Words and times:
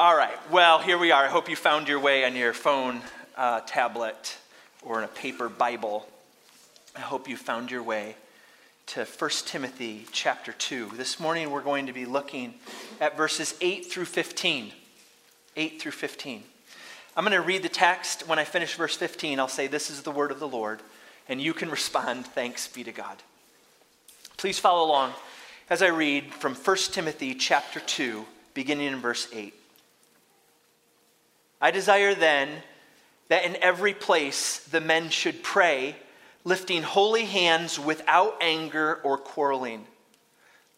All 0.00 0.16
right, 0.16 0.50
well, 0.50 0.78
here 0.78 0.96
we 0.96 1.12
are. 1.12 1.26
I 1.26 1.28
hope 1.28 1.50
you 1.50 1.56
found 1.56 1.86
your 1.86 2.00
way 2.00 2.24
on 2.24 2.34
your 2.34 2.54
phone, 2.54 3.02
uh, 3.36 3.60
tablet, 3.66 4.38
or 4.80 4.96
in 4.96 5.04
a 5.04 5.08
paper 5.08 5.50
Bible. 5.50 6.08
I 6.96 7.00
hope 7.00 7.28
you 7.28 7.36
found 7.36 7.70
your 7.70 7.82
way 7.82 8.16
to 8.86 9.04
1 9.04 9.30
Timothy 9.44 10.06
chapter 10.10 10.52
2. 10.52 10.92
This 10.94 11.20
morning 11.20 11.50
we're 11.50 11.60
going 11.60 11.84
to 11.84 11.92
be 11.92 12.06
looking 12.06 12.54
at 12.98 13.14
verses 13.14 13.54
8 13.60 13.92
through 13.92 14.06
15. 14.06 14.72
8 15.56 15.82
through 15.82 15.92
15. 15.92 16.44
I'm 17.14 17.22
going 17.22 17.36
to 17.36 17.46
read 17.46 17.62
the 17.62 17.68
text. 17.68 18.26
When 18.26 18.38
I 18.38 18.44
finish 18.44 18.76
verse 18.76 18.96
15, 18.96 19.38
I'll 19.38 19.48
say, 19.48 19.66
This 19.66 19.90
is 19.90 20.00
the 20.00 20.10
word 20.10 20.30
of 20.30 20.40
the 20.40 20.48
Lord, 20.48 20.80
and 21.28 21.42
you 21.42 21.52
can 21.52 21.68
respond, 21.68 22.24
Thanks 22.24 22.68
be 22.68 22.84
to 22.84 22.92
God. 22.92 23.18
Please 24.38 24.58
follow 24.58 24.82
along 24.82 25.12
as 25.68 25.82
I 25.82 25.88
read 25.88 26.32
from 26.32 26.54
1 26.54 26.76
Timothy 26.90 27.34
chapter 27.34 27.80
2, 27.80 28.24
beginning 28.54 28.86
in 28.86 29.00
verse 29.00 29.28
8. 29.30 29.52
I 31.60 31.70
desire 31.70 32.14
then 32.14 32.48
that 33.28 33.44
in 33.44 33.56
every 33.62 33.94
place 33.94 34.58
the 34.58 34.80
men 34.80 35.10
should 35.10 35.42
pray, 35.42 35.96
lifting 36.44 36.82
holy 36.82 37.26
hands 37.26 37.78
without 37.78 38.36
anger 38.40 39.00
or 39.04 39.18
quarreling. 39.18 39.86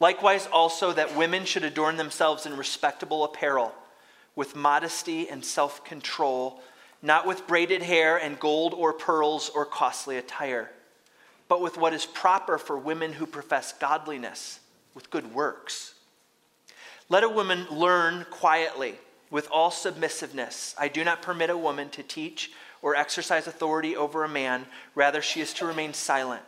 Likewise, 0.00 0.48
also 0.50 0.92
that 0.92 1.16
women 1.16 1.44
should 1.44 1.62
adorn 1.62 1.96
themselves 1.96 2.44
in 2.44 2.56
respectable 2.56 3.22
apparel, 3.24 3.72
with 4.34 4.56
modesty 4.56 5.28
and 5.28 5.44
self 5.44 5.84
control, 5.84 6.60
not 7.00 7.26
with 7.26 7.46
braided 7.46 7.82
hair 7.82 8.16
and 8.16 8.40
gold 8.40 8.74
or 8.74 8.92
pearls 8.92 9.50
or 9.54 9.64
costly 9.64 10.16
attire, 10.16 10.70
but 11.48 11.60
with 11.60 11.76
what 11.76 11.92
is 11.92 12.04
proper 12.04 12.58
for 12.58 12.76
women 12.76 13.12
who 13.12 13.26
profess 13.26 13.72
godliness, 13.72 14.58
with 14.94 15.10
good 15.10 15.32
works. 15.32 15.94
Let 17.08 17.22
a 17.22 17.28
woman 17.28 17.66
learn 17.70 18.26
quietly 18.30 18.96
with 19.32 19.48
all 19.50 19.70
submissiveness. 19.70 20.76
I 20.78 20.88
do 20.88 21.02
not 21.02 21.22
permit 21.22 21.48
a 21.48 21.56
woman 21.56 21.88
to 21.90 22.02
teach 22.02 22.52
or 22.82 22.94
exercise 22.94 23.46
authority 23.46 23.96
over 23.96 24.22
a 24.22 24.28
man, 24.28 24.66
rather, 24.94 25.22
she 25.22 25.40
is 25.40 25.54
to 25.54 25.66
remain 25.66 25.94
silent. 25.94 26.42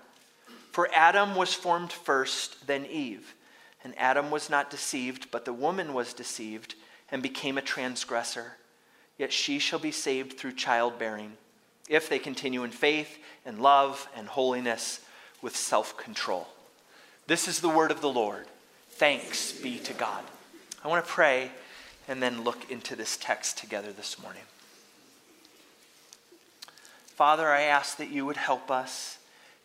For 0.71 0.91
Adam 0.95 1.35
was 1.35 1.55
formed 1.55 1.93
first, 1.93 2.67
then 2.67 2.85
Eve. 2.85 3.35
And 3.83 3.95
Adam 3.97 4.31
was 4.31 4.51
not 4.51 4.71
deceived, 4.71 5.31
but 5.31 5.47
the 5.47 5.53
woman 5.53 5.95
was 5.95 6.13
deceived 6.13 6.75
and 7.11 7.23
became 7.23 7.57
a 7.57 7.63
transgressor. 7.63 8.53
Yet 9.17 9.33
she 9.33 9.59
shall 9.59 9.79
be 9.79 9.93
saved 9.93 10.37
through 10.37 10.53
childbearing, 10.53 11.33
if 11.89 12.09
they 12.09 12.19
continue 12.19 12.65
in 12.65 12.71
faith 12.71 13.19
and 13.47 13.61
love 13.61 14.09
and 14.15 14.29
holiness 14.29 15.01
with 15.41 15.57
self 15.57 15.97
control. 15.97 16.49
This 17.29 17.49
is 17.49 17.61
the 17.61 17.69
word 17.69 17.91
of 17.91 18.03
the 18.03 18.13
Lord. 18.13 18.47
Thanks 18.91 19.53
be 19.53 19.79
to 19.79 19.95
God. 19.95 20.25
I 20.85 20.89
want 20.89 21.05
to 21.05 21.11
pray 21.11 21.51
and 22.09 22.23
then 22.23 22.45
look 22.45 22.71
into 22.71 22.97
this 22.97 23.17
text 23.17 23.59
together 23.59 23.93
this 23.93 24.21
morning. 24.21 24.43
Father, 27.07 27.49
I 27.49 27.63
ask 27.63 27.97
that 27.99 28.11
you 28.11 28.27
would 28.27 28.37
help 28.37 28.71
us 28.71 29.19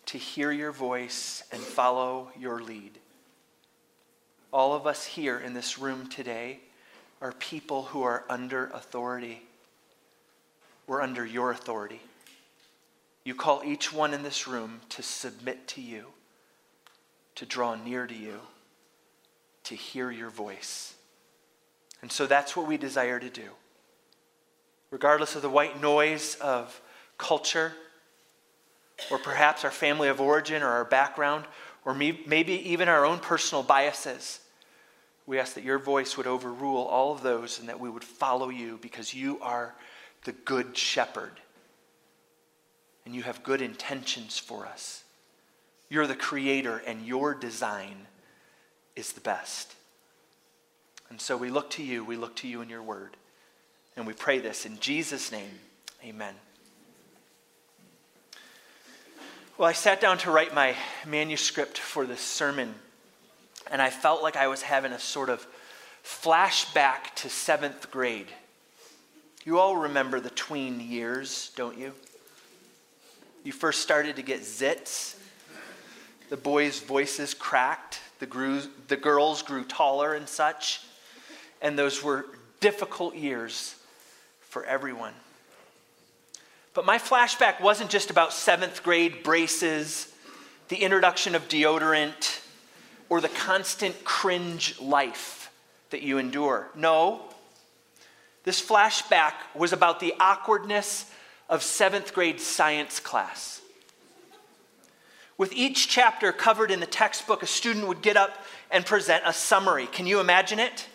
to 0.06 0.18
hear 0.18 0.52
your 0.52 0.72
voice 0.72 1.44
and 1.52 1.62
follow 1.62 2.32
your 2.40 2.62
lead. 2.62 2.98
All 4.52 4.74
of 4.74 4.88
us 4.88 5.06
here 5.06 5.40
in 5.40 5.54
this 5.54 5.78
room 5.78 6.08
today 6.08 6.60
are 7.22 7.34
people 7.34 7.84
who 7.84 8.04
are 8.04 8.24
under 8.30 8.68
authority. 8.68 9.44
We're 10.88 11.02
under 11.02 11.26
your 11.26 11.52
authority. 11.52 12.02
You 13.24 13.36
call 13.36 13.62
each 13.64 13.94
one 13.94 14.14
in 14.14 14.24
this 14.24 14.48
room 14.48 14.82
to 14.90 15.04
submit 15.04 15.68
to 15.70 15.82
you, 15.82 16.06
to 17.36 17.46
draw 17.46 17.76
near 17.76 18.08
to 18.08 18.16
you, 18.16 18.40
to 19.66 19.76
hear 19.76 20.10
your 20.10 20.30
voice. 20.30 20.96
And 22.02 22.12
so 22.12 22.28
that's 22.28 22.56
what 22.56 22.68
we 22.68 22.78
desire 22.78 23.20
to 23.20 23.30
do. 23.30 23.50
Regardless 24.92 25.36
of 25.36 25.42
the 25.42 25.50
white 25.50 25.82
noise 25.82 26.36
of 26.36 26.82
culture, 27.18 27.74
or 29.12 29.18
perhaps 29.18 29.64
our 29.64 29.72
family 29.72 30.10
of 30.10 30.20
origin 30.20 30.64
or 30.64 30.68
our 30.68 30.86
background, 30.86 31.46
or 31.86 31.94
maybe 31.94 32.54
even 32.70 32.90
our 32.90 33.06
own 33.06 33.20
personal 33.20 33.64
biases, 33.64 34.40
we 35.26 35.40
ask 35.40 35.54
that 35.54 35.64
your 35.64 35.78
voice 35.78 36.18
would 36.18 36.28
overrule 36.28 36.84
all 36.84 37.12
of 37.14 37.22
those 37.22 37.60
and 37.60 37.70
that 37.70 37.80
we 37.80 37.90
would 37.90 38.04
follow 38.04 38.50
you 38.50 38.80
because 38.82 39.14
you 39.14 39.40
are 39.42 39.76
the 40.26 40.32
good 40.32 40.76
shepherd. 40.76 41.34
And 43.06 43.16
you 43.16 43.24
have 43.24 43.44
good 43.44 43.62
intentions 43.62 44.38
for 44.38 44.66
us. 44.66 45.04
You're 45.90 46.08
the 46.08 46.16
creator, 46.16 46.82
and 46.86 47.06
your 47.06 47.34
design 47.34 48.08
is 48.96 49.14
the 49.14 49.22
best. 49.22 49.74
And 51.10 51.20
so 51.20 51.36
we 51.36 51.50
look 51.50 51.70
to 51.72 51.84
you, 51.84 52.04
we 52.04 52.16
look 52.16 52.36
to 52.38 52.48
you 52.48 52.62
in 52.62 52.70
your 52.70 52.84
word. 52.84 53.18
And 53.96 54.06
we 54.06 54.14
pray 54.14 54.40
this 54.40 54.66
in 54.66 54.80
Jesus' 54.80 55.32
name. 55.32 55.60
Amen. 56.04 56.36
Well, 59.58 59.68
I 59.68 59.74
sat 59.74 60.00
down 60.00 60.18
to 60.20 60.32
write 60.32 60.54
my 60.54 60.76
manuscript 61.06 61.78
for 61.78 62.06
this 62.06 62.22
sermon, 62.22 62.74
and 63.70 63.82
I 63.82 63.90
felt 63.90 64.24
like 64.24 64.38
I 64.38 64.48
was 64.48 64.62
having 64.62 64.94
a 64.94 65.00
sort 65.00 65.28
of 65.28 65.46
flashback 66.02 67.14
to 67.16 67.30
seventh 67.30 67.92
grade. 67.92 68.28
You 69.44 69.60
all 69.60 69.76
remember 69.76 70.22
the 70.22 70.30
tween 70.30 70.80
years, 70.80 71.52
don't 71.58 71.78
you? 71.78 71.92
You 73.44 73.52
first 73.52 73.82
started 73.82 74.16
to 74.16 74.22
get 74.22 74.42
zits. 74.42 75.18
The 76.30 76.38
boys' 76.38 76.80
voices 76.80 77.34
cracked. 77.34 78.00
The, 78.20 78.28
grew, 78.28 78.62
the 78.88 78.96
girls 78.96 79.42
grew 79.42 79.66
taller 79.66 80.14
and 80.14 80.30
such 80.30 80.82
and 81.62 81.78
those 81.78 82.04
were 82.04 82.26
difficult 82.60 83.16
years 83.16 83.76
for 84.42 84.64
everyone. 84.66 85.14
But 86.74 86.86
my 86.86 86.98
flashback 86.98 87.62
wasn't 87.62 87.90
just 87.90 88.10
about 88.10 88.34
seventh 88.34 88.84
grade 88.84 89.24
braces, 89.24 90.12
the 90.70 90.78
introduction 90.78 91.36
of 91.36 91.48
deodorant, 91.48 92.42
or 93.10 93.22
the 93.22 93.30
constant 93.30 94.04
cringe 94.04 94.80
life 94.80 95.52
that 95.90 96.02
you 96.02 96.20
endure. 96.20 96.68
No, 96.76 97.22
this 98.44 98.62
flashback 98.66 99.34
was 99.56 99.74
about 99.74 100.00
the 100.00 100.14
awkwardness 100.20 101.12
of 101.50 101.64
seventh 101.64 102.14
grade 102.14 102.40
science 102.40 103.00
class. 103.00 103.62
With 105.38 105.54
each 105.54 105.88
chapter 105.88 106.32
covered 106.32 106.70
in 106.70 106.80
the 106.80 106.86
textbook, 106.86 107.44
a 107.44 107.48
student 107.48 107.88
would 107.88 108.02
get 108.02 108.18
up 108.18 108.44
and 108.70 108.86
present 108.86 109.24
a 109.26 109.34
summary. 109.34 109.88
Can 109.88 110.06
you 110.06 110.20
imagine 110.20 110.60
it? 110.60 110.88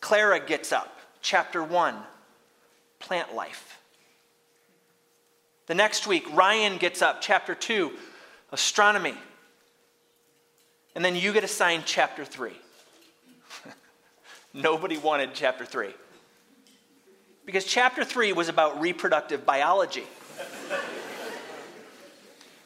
Clara 0.00 0.40
gets 0.40 0.72
up, 0.72 0.98
chapter 1.22 1.62
1, 1.62 1.94
plant 2.98 3.34
life. 3.34 3.80
The 5.66 5.74
next 5.74 6.06
week, 6.06 6.24
Ryan 6.34 6.78
gets 6.78 7.02
up, 7.02 7.20
chapter 7.20 7.54
2, 7.54 7.92
astronomy. 8.52 9.14
And 10.94 11.04
then 11.04 11.14
you 11.14 11.32
get 11.32 11.44
assigned 11.44 11.84
chapter 11.84 12.24
3. 12.24 12.52
Nobody 14.54 14.96
wanted 14.96 15.30
chapter 15.34 15.64
3. 15.64 15.90
Because 17.44 17.64
chapter 17.64 18.04
3 18.04 18.32
was 18.32 18.48
about 18.48 18.80
reproductive 18.80 19.44
biology. 19.44 20.04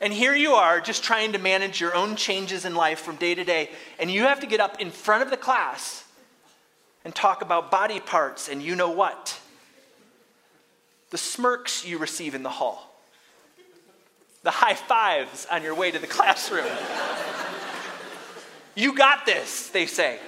and 0.00 0.12
here 0.12 0.34
you 0.34 0.53
are 0.53 0.81
just 0.81 1.03
trying 1.03 1.32
to 1.32 1.38
manage 1.38 1.81
your 1.81 1.94
own 1.94 2.14
changes 2.14 2.64
in 2.64 2.75
life 2.75 3.00
from 3.00 3.16
day 3.16 3.34
to 3.34 3.44
day, 3.44 3.70
and 3.99 4.10
you 4.10 4.22
have 4.22 4.41
to 4.41 4.47
get 4.47 4.60
up 4.60 4.81
in 4.81 4.91
front 4.91 5.22
of 5.22 5.31
the 5.31 5.37
class 5.37 6.02
and 7.05 7.15
talk 7.15 7.43
about 7.43 7.71
body 7.71 8.01
parts 8.01 8.49
and 8.49 8.63
you 8.63 8.75
know 8.75 8.91
what. 8.91 9.39
The 11.11 11.19
smirks 11.19 11.85
you 11.85 11.99
receive 11.99 12.35
in 12.35 12.43
the 12.43 12.49
hall, 12.49 12.95
the 14.43 14.51
high 14.51 14.75
fives 14.75 15.47
on 15.51 15.62
your 15.62 15.75
way 15.75 15.91
to 15.91 15.99
the 15.99 16.07
classroom. 16.07 16.67
you 18.75 18.97
got 18.97 19.27
this, 19.27 19.69
they 19.69 19.87
say. 19.87 20.19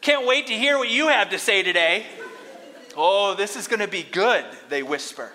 Can't 0.00 0.26
wait 0.26 0.46
to 0.46 0.54
hear 0.54 0.78
what 0.78 0.88
you 0.88 1.08
have 1.08 1.30
to 1.30 1.38
say 1.38 1.62
today. 1.62 2.06
Oh, 2.96 3.34
this 3.34 3.56
is 3.56 3.68
going 3.68 3.80
to 3.80 3.88
be 3.88 4.02
good, 4.02 4.44
they 4.68 4.82
whisper. 4.82 5.32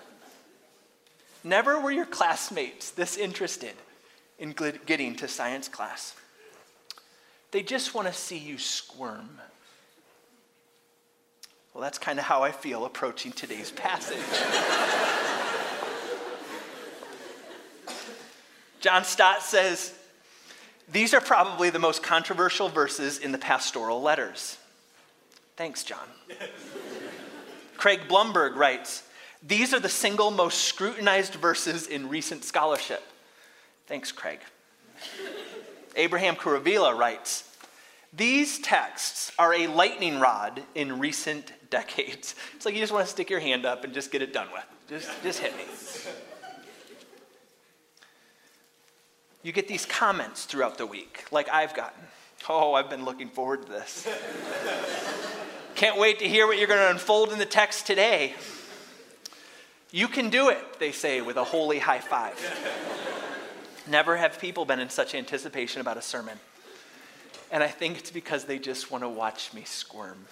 Never 1.43 1.79
were 1.79 1.91
your 1.91 2.05
classmates 2.05 2.91
this 2.91 3.17
interested 3.17 3.73
in 4.39 4.55
getting 4.85 5.15
to 5.17 5.27
science 5.27 5.67
class. 5.67 6.15
They 7.51 7.61
just 7.61 7.93
want 7.93 8.07
to 8.07 8.13
see 8.13 8.37
you 8.37 8.57
squirm. 8.57 9.29
Well, 11.73 11.81
that's 11.81 11.97
kind 11.97 12.19
of 12.19 12.25
how 12.25 12.43
I 12.43 12.51
feel 12.51 12.85
approaching 12.85 13.31
today's 13.31 13.71
passage. 13.71 14.17
John 18.79 19.03
Stott 19.05 19.41
says, 19.41 19.93
These 20.91 21.13
are 21.15 21.21
probably 21.21 21.71
the 21.71 21.79
most 21.79 22.03
controversial 22.03 22.69
verses 22.69 23.17
in 23.17 23.31
the 23.31 23.37
pastoral 23.39 24.01
letters. 24.01 24.57
Thanks, 25.55 25.83
John. 25.83 26.07
Craig 27.77 28.01
Blomberg 28.07 28.55
writes, 28.55 29.03
These 29.41 29.73
are 29.73 29.79
the 29.79 29.89
single 29.89 30.29
most 30.29 30.59
scrutinized 30.65 31.35
verses 31.35 31.87
in 31.87 32.07
recent 32.07 32.43
scholarship. 32.43 33.01
Thanks, 33.87 34.11
Craig. 34.11 34.39
Abraham 35.95 36.35
Kuruvilla 36.35 36.95
writes, 36.95 37.52
These 38.15 38.59
texts 38.59 39.31
are 39.39 39.53
a 39.55 39.65
lightning 39.67 40.19
rod 40.19 40.61
in 40.75 40.99
recent 40.99 41.51
decades. 41.71 42.35
It's 42.55 42.65
like 42.65 42.75
you 42.75 42.79
just 42.79 42.93
want 42.93 43.05
to 43.05 43.11
stick 43.11 43.29
your 43.29 43.39
hand 43.39 43.65
up 43.65 43.83
and 43.83 43.93
just 43.93 44.11
get 44.11 44.21
it 44.21 44.31
done 44.31 44.47
with. 44.53 44.63
Just, 44.87 45.09
just 45.23 45.39
hit 45.39 45.55
me. 45.57 45.63
You 49.41 49.51
get 49.51 49.67
these 49.67 49.85
comments 49.85 50.45
throughout 50.45 50.77
the 50.77 50.85
week, 50.85 51.25
like 51.31 51.49
I've 51.49 51.73
gotten. 51.73 52.03
Oh, 52.47 52.73
I've 52.73 52.89
been 52.89 53.03
looking 53.03 53.29
forward 53.29 53.65
to 53.65 53.71
this. 53.71 54.07
Can't 55.75 55.97
wait 55.97 56.19
to 56.19 56.27
hear 56.27 56.45
what 56.45 56.59
you're 56.59 56.67
going 56.67 56.79
to 56.79 56.91
unfold 56.91 57.31
in 57.31 57.39
the 57.39 57.45
text 57.45 57.87
today. 57.87 58.35
You 59.91 60.07
can 60.07 60.29
do 60.29 60.49
it, 60.49 60.79
they 60.79 60.91
say 60.91 61.21
with 61.21 61.37
a 61.37 61.43
holy 61.43 61.79
high 61.79 61.99
five. 61.99 62.37
Never 63.89 64.17
have 64.17 64.39
people 64.39 64.65
been 64.65 64.79
in 64.79 64.89
such 64.89 65.15
anticipation 65.15 65.81
about 65.81 65.97
a 65.97 66.01
sermon. 66.01 66.37
And 67.53 67.61
I 67.61 67.67
think 67.67 67.99
it's 67.99 68.09
because 68.09 68.45
they 68.45 68.57
just 68.57 68.89
want 68.89 69.03
to 69.03 69.07
watch 69.07 69.53
me 69.53 69.61
squirm. 69.63 70.25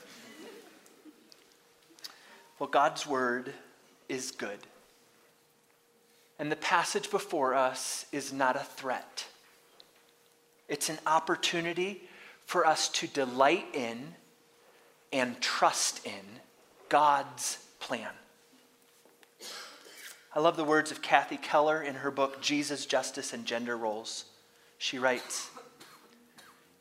Well, 2.57 2.67
God's 2.67 3.05
word 3.05 3.53
is 4.09 4.31
good. 4.31 4.57
And 6.39 6.51
the 6.51 6.55
passage 6.55 7.11
before 7.11 7.53
us 7.53 8.07
is 8.11 8.33
not 8.33 8.55
a 8.55 8.63
threat. 8.63 9.27
It's 10.67 10.89
an 10.89 10.97
opportunity 11.05 12.01
for 12.47 12.65
us 12.65 12.89
to 12.89 13.05
delight 13.05 13.67
in 13.75 14.15
and 15.13 15.39
trust 15.39 16.03
in 16.03 16.39
God's 16.89 17.59
plan. 17.79 18.09
I 20.33 20.39
love 20.39 20.57
the 20.57 20.63
words 20.63 20.89
of 20.89 21.03
Kathy 21.03 21.37
Keller 21.37 21.83
in 21.83 21.93
her 21.93 22.09
book, 22.09 22.41
Jesus, 22.41 22.87
Justice, 22.87 23.31
and 23.31 23.45
Gender 23.45 23.77
Roles. 23.77 24.25
She 24.79 24.97
writes 24.97 25.50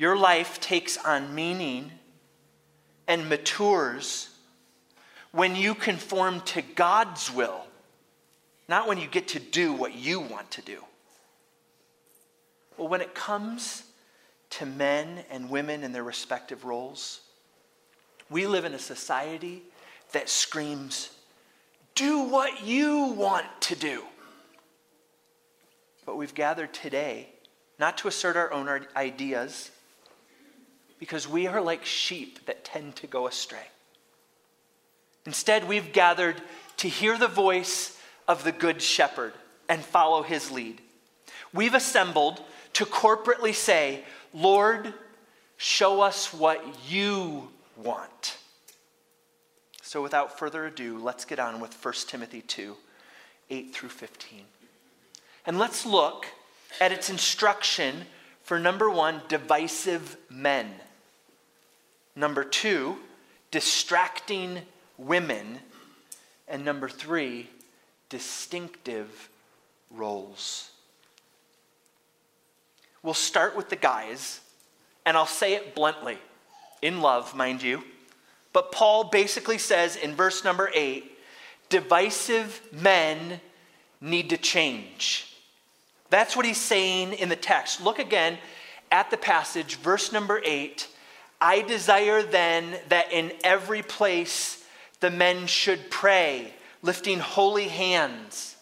Your 0.01 0.17
life 0.17 0.61
takes 0.61 0.97
on 0.97 1.35
meaning 1.35 1.93
and 3.07 3.29
matures 3.29 4.31
when 5.31 5.55
you 5.55 5.75
conform 5.75 6.41
to 6.41 6.63
God's 6.63 7.31
will, 7.31 7.67
not 8.67 8.89
when 8.89 8.97
you 8.97 9.07
get 9.07 9.29
to 9.29 9.39
do 9.39 9.75
what 9.75 9.95
you 9.95 10.21
want 10.21 10.51
to 10.53 10.63
do. 10.63 10.83
Well, 12.79 12.89
when 12.89 13.03
it 13.03 13.15
comes 13.15 13.83
to 14.49 14.65
men 14.65 15.23
and 15.31 15.51
women 15.51 15.85
in 15.85 15.93
their 15.93 16.03
respective 16.03 16.65
roles, 16.65 17.21
we 18.31 18.47
live 18.47 18.65
in 18.65 18.73
a 18.73 18.79
society 18.79 19.63
that 20.13 20.31
screams 20.31 21.11
do 21.95 22.21
what 22.21 22.65
you 22.65 23.13
want 23.19 23.45
to 23.61 23.77
do. 23.77 24.03
But 26.07 26.17
we've 26.17 26.35
gathered 26.35 26.73
today 26.73 27.29
not 27.79 27.99
to 27.99 28.09
assert 28.09 28.39
our 28.39 28.51
own 28.51 28.87
ideas, 28.97 29.71
because 31.01 31.27
we 31.27 31.49
are 31.49 31.61
like 31.61 31.85
sheep 31.85 32.47
that 32.47 32.65
tend 32.65 32.95
to 32.95 33.09
go 33.09 33.27
astray. 33.27 33.67
Instead, 35.27 35.67
we've 35.67 35.93
gathered 35.93 36.41
to 36.77 36.89
hear 36.89 37.19
the 37.19 37.27
voice 37.27 37.99
of 38.29 38.45
the 38.45 38.53
Good 38.53 38.81
Shepherd 38.81 39.33
and 39.69 39.83
follow 39.83 40.23
his 40.23 40.51
lead. 40.51 40.81
We've 41.53 41.75
assembled 41.75 42.41
to 42.75 42.85
corporately 42.85 43.55
say, 43.55 44.05
Lord, 44.33 44.95
show 45.57 46.01
us 46.03 46.33
what 46.33 46.65
you 46.89 47.49
want. 47.77 48.37
So, 49.83 50.03
without 50.03 50.39
further 50.39 50.67
ado, 50.67 50.99
let's 50.99 51.25
get 51.25 51.41
on 51.41 51.59
with 51.61 51.75
1 51.85 51.95
Timothy 52.07 52.43
2 52.43 52.77
8 53.51 53.75
through 53.75 53.89
15. 53.89 54.43
And 55.47 55.59
let's 55.59 55.85
look 55.85 56.27
at 56.81 56.93
its 56.93 57.11
instruction 57.11 58.07
for 58.43 58.61
number 58.61 58.89
one, 58.89 59.23
divisive 59.29 60.17
men. 60.29 60.71
Number 62.17 62.45
two, 62.45 62.97
distracting 63.51 64.61
women. 64.99 65.61
And 66.49 66.65
number 66.65 66.89
three, 66.89 67.49
distinctive 68.09 69.29
roles. 69.91 70.71
We'll 73.03 73.15
start 73.15 73.57
with 73.57 73.71
the 73.71 73.77
guys, 73.77 74.41
and 75.07 75.17
I'll 75.17 75.27
say 75.27 75.55
it 75.55 75.75
bluntly, 75.75 76.19
in 76.83 77.01
love, 77.01 77.35
mind 77.35 77.63
you. 77.63 77.83
But 78.53 78.73
Paul 78.73 79.05
basically 79.05 79.59
says 79.59 79.97
in 79.97 80.15
verse 80.15 80.45
number 80.45 80.71
eight 80.75 81.17
divisive 81.69 82.61
men 82.73 83.41
need 84.01 84.29
to 84.31 84.37
change. 84.37 85.37
That's 86.11 86.37
what 86.37 86.45
he's 86.45 86.61
saying 86.61 87.13
in 87.13 87.29
the 87.29 87.37
text. 87.37 87.81
Look 87.81 88.01
again 88.01 88.39
at 88.91 89.11
the 89.11 89.17
passage, 89.17 89.77
verse 89.77 90.13
number 90.13 90.43
eight. 90.45 90.89
I 91.41 91.63
desire 91.63 92.23
then 92.23 92.77
that 92.89 93.13
in 93.13 93.33
every 93.43 93.83
place 93.83 94.63
the 95.01 95.11
men 95.11 95.47
should 95.47 95.91
pray, 95.91 96.53
lifting 96.83 97.19
holy 97.19 97.69
hands. 97.69 98.57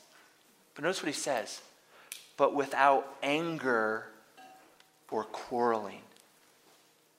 But 0.75 0.85
notice 0.85 1.03
what 1.03 1.09
he 1.09 1.21
says 1.21 1.61
but 2.39 2.55
without 2.55 3.17
anger 3.23 4.05
or 5.11 5.25
quarreling. 5.25 6.01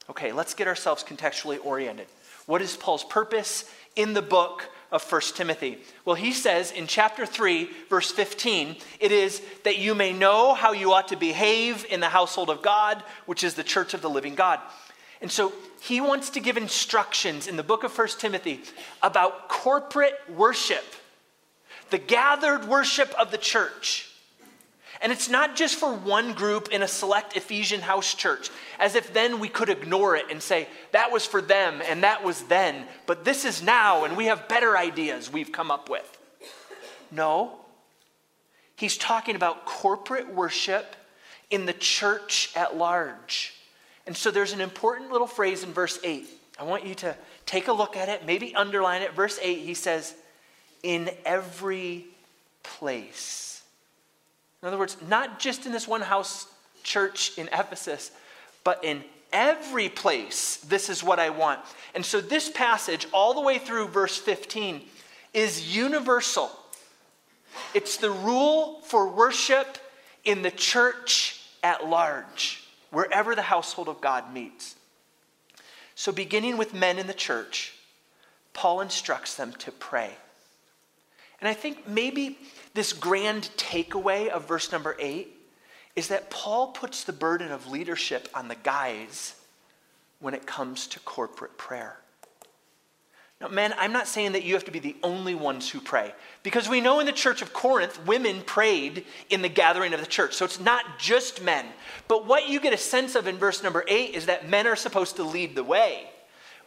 Okay, 0.09 0.31
let's 0.31 0.55
get 0.55 0.67
ourselves 0.67 1.03
contextually 1.03 1.63
oriented. 1.63 2.07
What 2.47 2.63
is 2.63 2.75
Paul's 2.75 3.03
purpose 3.03 3.69
in 3.95 4.13
the 4.13 4.23
book 4.23 4.67
of 4.91 5.03
1 5.03 5.21
Timothy? 5.35 5.77
Well, 6.05 6.15
he 6.15 6.31
says 6.33 6.71
in 6.71 6.87
chapter 6.87 7.27
3, 7.27 7.69
verse 7.89 8.09
15, 8.09 8.77
it 8.99 9.11
is 9.11 9.41
that 9.65 9.77
you 9.77 9.93
may 9.93 10.13
know 10.13 10.55
how 10.55 10.71
you 10.71 10.93
ought 10.93 11.09
to 11.09 11.15
behave 11.15 11.85
in 11.91 11.99
the 11.99 12.09
household 12.09 12.49
of 12.49 12.63
God, 12.63 13.03
which 13.27 13.43
is 13.43 13.53
the 13.53 13.63
church 13.63 13.93
of 13.93 14.01
the 14.01 14.09
living 14.09 14.33
God. 14.33 14.59
And 15.21 15.31
so 15.31 15.53
he 15.81 16.01
wants 16.01 16.29
to 16.31 16.39
give 16.39 16.57
instructions 16.57 17.47
in 17.47 17.55
the 17.55 17.63
book 17.63 17.83
of 17.83 17.97
1 17.97 18.07
Timothy 18.19 18.61
about 19.01 19.49
corporate 19.49 20.19
worship, 20.29 20.83
the 21.89 21.97
gathered 21.97 22.65
worship 22.65 23.13
of 23.19 23.31
the 23.31 23.37
church. 23.37 24.05
And 25.01 25.11
it's 25.13 25.29
not 25.29 25.55
just 25.55 25.75
for 25.75 25.93
one 25.93 26.33
group 26.33 26.69
in 26.69 26.81
a 26.81 26.87
select 26.87 27.37
Ephesian 27.37 27.79
house 27.79 28.13
church, 28.13 28.49
as 28.79 28.95
if 28.95 29.13
then 29.13 29.39
we 29.39 29.47
could 29.47 29.69
ignore 29.69 30.17
it 30.17 30.25
and 30.29 30.41
say, 30.41 30.67
that 30.91 31.11
was 31.11 31.25
for 31.25 31.41
them 31.41 31.81
and 31.87 32.03
that 32.03 32.23
was 32.23 32.43
then, 32.43 32.85
but 33.05 33.23
this 33.23 33.45
is 33.45 33.63
now 33.63 34.03
and 34.03 34.17
we 34.17 34.25
have 34.25 34.49
better 34.49 34.77
ideas 34.77 35.31
we've 35.31 35.53
come 35.53 35.71
up 35.71 35.89
with. 35.89 36.17
No. 37.11 37.59
He's 38.75 38.97
talking 38.97 39.35
about 39.35 39.65
corporate 39.65 40.33
worship 40.33 40.95
in 41.49 41.65
the 41.65 41.73
church 41.73 42.51
at 42.55 42.75
large. 42.75 43.53
And 44.07 44.15
so 44.15 44.31
there's 44.31 44.53
an 44.53 44.61
important 44.61 45.11
little 45.11 45.27
phrase 45.27 45.63
in 45.63 45.71
verse 45.71 45.99
8. 46.03 46.27
I 46.59 46.63
want 46.63 46.85
you 46.85 46.95
to 46.95 47.15
take 47.45 47.67
a 47.67 47.73
look 47.73 47.95
at 47.95 48.09
it, 48.09 48.25
maybe 48.25 48.53
underline 48.55 49.01
it. 49.01 49.13
Verse 49.13 49.39
8, 49.41 49.59
he 49.59 49.73
says, 49.73 50.13
in 50.83 51.09
every 51.25 52.05
place. 52.63 53.61
In 54.61 54.67
other 54.67 54.77
words, 54.77 54.97
not 55.07 55.39
just 55.39 55.65
in 55.65 55.71
this 55.71 55.87
one 55.87 56.01
house 56.01 56.47
church 56.83 57.37
in 57.37 57.47
Ephesus, 57.47 58.11
but 58.63 58.83
in 58.83 59.03
every 59.31 59.89
place, 59.89 60.57
this 60.57 60.89
is 60.89 61.03
what 61.03 61.19
I 61.19 61.29
want. 61.29 61.59
And 61.95 62.05
so 62.05 62.19
this 62.19 62.49
passage, 62.49 63.07
all 63.13 63.33
the 63.33 63.41
way 63.41 63.57
through 63.57 63.87
verse 63.87 64.17
15, 64.17 64.81
is 65.33 65.75
universal. 65.75 66.51
It's 67.73 67.97
the 67.97 68.11
rule 68.11 68.81
for 68.81 69.07
worship 69.09 69.77
in 70.25 70.41
the 70.41 70.51
church 70.51 71.39
at 71.63 71.87
large, 71.87 72.63
wherever 72.91 73.35
the 73.35 73.43
household 73.43 73.87
of 73.87 74.01
God 74.01 74.33
meets. 74.33 74.75
So, 75.95 76.11
beginning 76.11 76.57
with 76.57 76.73
men 76.73 76.97
in 76.97 77.07
the 77.07 77.13
church, 77.13 77.73
Paul 78.53 78.81
instructs 78.81 79.35
them 79.35 79.53
to 79.59 79.71
pray. 79.71 80.11
And 81.41 81.47
I 81.47 81.53
think 81.53 81.87
maybe 81.87 82.37
this 82.73 82.93
grand 82.93 83.49
takeaway 83.57 84.27
of 84.27 84.47
verse 84.47 84.71
number 84.71 84.95
eight 84.99 85.35
is 85.95 86.07
that 86.09 86.29
Paul 86.29 86.67
puts 86.67 87.03
the 87.03 87.13
burden 87.13 87.51
of 87.51 87.69
leadership 87.69 88.29
on 88.33 88.47
the 88.47 88.55
guys 88.55 89.35
when 90.19 90.33
it 90.33 90.45
comes 90.45 90.87
to 90.87 90.99
corporate 90.99 91.57
prayer. 91.57 91.97
Now, 93.41 93.47
men, 93.47 93.73
I'm 93.77 93.93
not 93.93 94.07
saying 94.07 94.33
that 94.33 94.43
you 94.43 94.53
have 94.55 94.65
to 94.65 94.71
be 94.71 94.79
the 94.79 94.97
only 95.01 95.33
ones 95.33 95.69
who 95.69 95.79
pray, 95.79 96.13
because 96.43 96.67
we 96.67 96.81
know 96.81 96.99
in 96.99 97.05
the 97.05 97.13
church 97.13 97.41
of 97.41 97.53
Corinth, 97.53 98.05
women 98.05 98.41
prayed 98.41 99.05
in 99.29 99.41
the 99.41 99.47
gathering 99.49 99.93
of 99.93 100.01
the 100.01 100.05
church. 100.05 100.33
So 100.33 100.43
it's 100.43 100.59
not 100.59 100.99
just 100.99 101.41
men. 101.41 101.65
But 102.09 102.25
what 102.25 102.49
you 102.49 102.59
get 102.59 102.73
a 102.73 102.77
sense 102.77 103.15
of 103.15 103.27
in 103.27 103.37
verse 103.37 103.63
number 103.63 103.85
eight 103.87 104.13
is 104.13 104.25
that 104.25 104.49
men 104.49 104.67
are 104.67 104.75
supposed 104.75 105.15
to 105.17 105.23
lead 105.23 105.55
the 105.55 105.63
way 105.63 106.09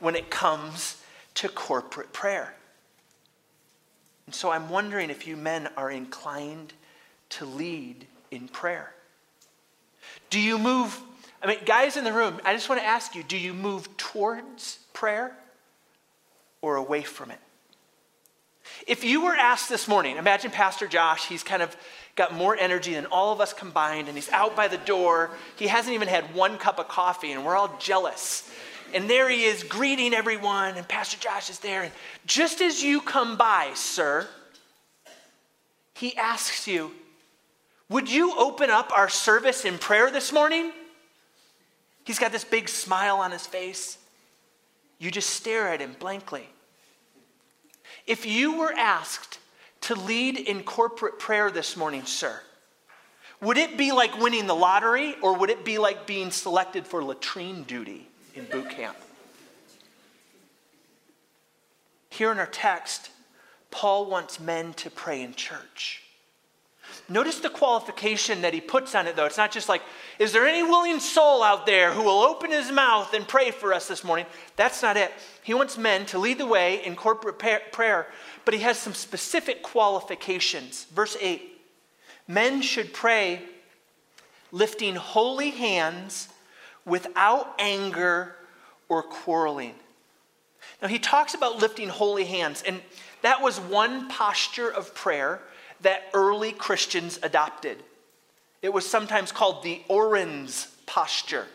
when 0.00 0.16
it 0.16 0.30
comes 0.30 1.02
to 1.34 1.48
corporate 1.48 2.12
prayer. 2.14 2.54
And 4.26 4.34
so 4.34 4.50
I'm 4.50 4.70
wondering 4.70 5.10
if 5.10 5.26
you 5.26 5.36
men 5.36 5.68
are 5.76 5.90
inclined 5.90 6.72
to 7.30 7.44
lead 7.44 8.06
in 8.30 8.48
prayer. 8.48 8.94
Do 10.30 10.40
you 10.40 10.56
move, 10.58 10.98
I 11.42 11.48
mean, 11.48 11.58
guys 11.66 11.98
in 11.98 12.04
the 12.04 12.12
room, 12.12 12.40
I 12.46 12.54
just 12.54 12.70
want 12.70 12.80
to 12.80 12.86
ask 12.86 13.14
you 13.14 13.22
do 13.22 13.36
you 13.36 13.52
move 13.52 13.94
towards 13.98 14.78
prayer 14.94 15.36
or 16.62 16.76
away 16.76 17.02
from 17.02 17.30
it? 17.30 17.38
If 18.86 19.04
you 19.04 19.22
were 19.22 19.34
asked 19.34 19.68
this 19.68 19.86
morning, 19.86 20.16
imagine 20.16 20.50
Pastor 20.50 20.86
Josh, 20.86 21.28
he's 21.28 21.42
kind 21.42 21.62
of 21.62 21.76
got 22.16 22.34
more 22.34 22.56
energy 22.56 22.94
than 22.94 23.06
all 23.06 23.32
of 23.32 23.40
us 23.40 23.52
combined, 23.52 24.08
and 24.08 24.16
he's 24.16 24.30
out 24.30 24.56
by 24.56 24.68
the 24.68 24.78
door. 24.78 25.30
He 25.56 25.66
hasn't 25.66 25.94
even 25.94 26.08
had 26.08 26.34
one 26.34 26.58
cup 26.58 26.78
of 26.78 26.88
coffee, 26.88 27.32
and 27.32 27.44
we're 27.44 27.56
all 27.56 27.76
jealous. 27.78 28.50
And 28.94 29.08
there 29.08 29.28
he 29.28 29.44
is 29.44 29.62
greeting 29.62 30.12
everyone, 30.14 30.76
and 30.76 30.86
Pastor 30.86 31.18
Josh 31.18 31.48
is 31.48 31.58
there. 31.60 31.82
And 31.82 31.92
just 32.26 32.60
as 32.60 32.82
you 32.82 33.00
come 33.00 33.36
by, 33.36 33.70
sir, 33.74 34.28
he 35.94 36.16
asks 36.16 36.66
you, 36.66 36.92
Would 37.88 38.10
you 38.10 38.36
open 38.36 38.68
up 38.70 38.90
our 38.96 39.08
service 39.08 39.64
in 39.64 39.78
prayer 39.78 40.10
this 40.10 40.32
morning? 40.32 40.72
He's 42.04 42.18
got 42.18 42.32
this 42.32 42.44
big 42.44 42.68
smile 42.68 43.18
on 43.18 43.30
his 43.30 43.46
face. 43.46 43.96
You 45.02 45.10
just 45.10 45.30
stare 45.30 45.66
at 45.66 45.80
him 45.80 45.96
blankly. 45.98 46.48
If 48.06 48.24
you 48.24 48.56
were 48.56 48.72
asked 48.72 49.40
to 49.80 49.96
lead 49.96 50.38
in 50.38 50.62
corporate 50.62 51.18
prayer 51.18 51.50
this 51.50 51.76
morning, 51.76 52.04
sir, 52.04 52.40
would 53.40 53.58
it 53.58 53.76
be 53.76 53.90
like 53.90 54.16
winning 54.20 54.46
the 54.46 54.54
lottery 54.54 55.16
or 55.20 55.36
would 55.36 55.50
it 55.50 55.64
be 55.64 55.76
like 55.76 56.06
being 56.06 56.30
selected 56.30 56.86
for 56.86 57.02
latrine 57.02 57.64
duty 57.64 58.06
in 58.36 58.44
boot 58.44 58.70
camp? 58.70 58.96
Here 62.08 62.30
in 62.30 62.38
our 62.38 62.46
text, 62.46 63.10
Paul 63.72 64.08
wants 64.08 64.38
men 64.38 64.72
to 64.74 64.88
pray 64.88 65.20
in 65.22 65.34
church. 65.34 66.01
Notice 67.08 67.40
the 67.40 67.48
qualification 67.48 68.42
that 68.42 68.54
he 68.54 68.60
puts 68.60 68.94
on 68.94 69.06
it, 69.06 69.16
though. 69.16 69.26
It's 69.26 69.36
not 69.36 69.52
just 69.52 69.68
like, 69.68 69.82
is 70.18 70.32
there 70.32 70.46
any 70.46 70.62
willing 70.62 71.00
soul 71.00 71.42
out 71.42 71.66
there 71.66 71.92
who 71.92 72.02
will 72.02 72.20
open 72.20 72.50
his 72.50 72.70
mouth 72.70 73.14
and 73.14 73.26
pray 73.26 73.50
for 73.50 73.72
us 73.72 73.88
this 73.88 74.04
morning? 74.04 74.26
That's 74.56 74.82
not 74.82 74.96
it. 74.96 75.12
He 75.42 75.54
wants 75.54 75.78
men 75.78 76.06
to 76.06 76.18
lead 76.18 76.38
the 76.38 76.46
way 76.46 76.84
in 76.84 76.96
corporate 76.96 77.38
prayer, 77.72 78.06
but 78.44 78.54
he 78.54 78.60
has 78.60 78.78
some 78.78 78.94
specific 78.94 79.62
qualifications. 79.62 80.84
Verse 80.92 81.16
8 81.20 81.42
Men 82.28 82.62
should 82.62 82.92
pray 82.92 83.42
lifting 84.52 84.94
holy 84.94 85.50
hands 85.50 86.28
without 86.84 87.54
anger 87.58 88.36
or 88.88 89.02
quarreling. 89.02 89.74
Now, 90.80 90.88
he 90.88 90.98
talks 90.98 91.34
about 91.34 91.58
lifting 91.58 91.88
holy 91.88 92.24
hands, 92.24 92.62
and 92.66 92.80
that 93.22 93.40
was 93.40 93.58
one 93.58 94.08
posture 94.08 94.68
of 94.68 94.94
prayer 94.94 95.40
that 95.82 96.04
early 96.14 96.52
Christians 96.52 97.18
adopted. 97.22 97.78
It 98.62 98.72
was 98.72 98.88
sometimes 98.88 99.32
called 99.32 99.62
the 99.62 99.82
Orans 99.88 100.68
posture. 100.86 101.46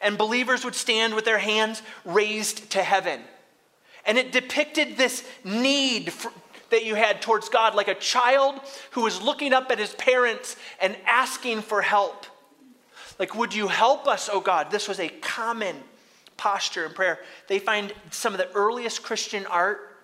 And 0.00 0.18
believers 0.18 0.64
would 0.64 0.74
stand 0.74 1.14
with 1.14 1.24
their 1.24 1.38
hands 1.38 1.82
raised 2.04 2.70
to 2.70 2.82
heaven. 2.82 3.20
And 4.04 4.18
it 4.18 4.32
depicted 4.32 4.96
this 4.96 5.24
need 5.44 6.12
for, 6.12 6.32
that 6.70 6.84
you 6.84 6.96
had 6.96 7.22
towards 7.22 7.48
God, 7.48 7.74
like 7.74 7.88
a 7.88 7.94
child 7.94 8.60
who 8.92 9.02
was 9.02 9.22
looking 9.22 9.52
up 9.52 9.70
at 9.70 9.78
his 9.78 9.94
parents 9.94 10.56
and 10.80 10.96
asking 11.06 11.62
for 11.62 11.82
help. 11.82 12.26
Like, 13.18 13.36
would 13.36 13.54
you 13.54 13.68
help 13.68 14.08
us, 14.08 14.28
oh 14.32 14.40
God? 14.40 14.70
This 14.70 14.88
was 14.88 14.98
a 14.98 15.08
common 15.08 15.76
posture 16.36 16.86
in 16.86 16.92
prayer. 16.92 17.20
They 17.46 17.60
find 17.60 17.92
some 18.10 18.32
of 18.32 18.38
the 18.38 18.50
earliest 18.52 19.04
Christian 19.04 19.46
art 19.46 19.96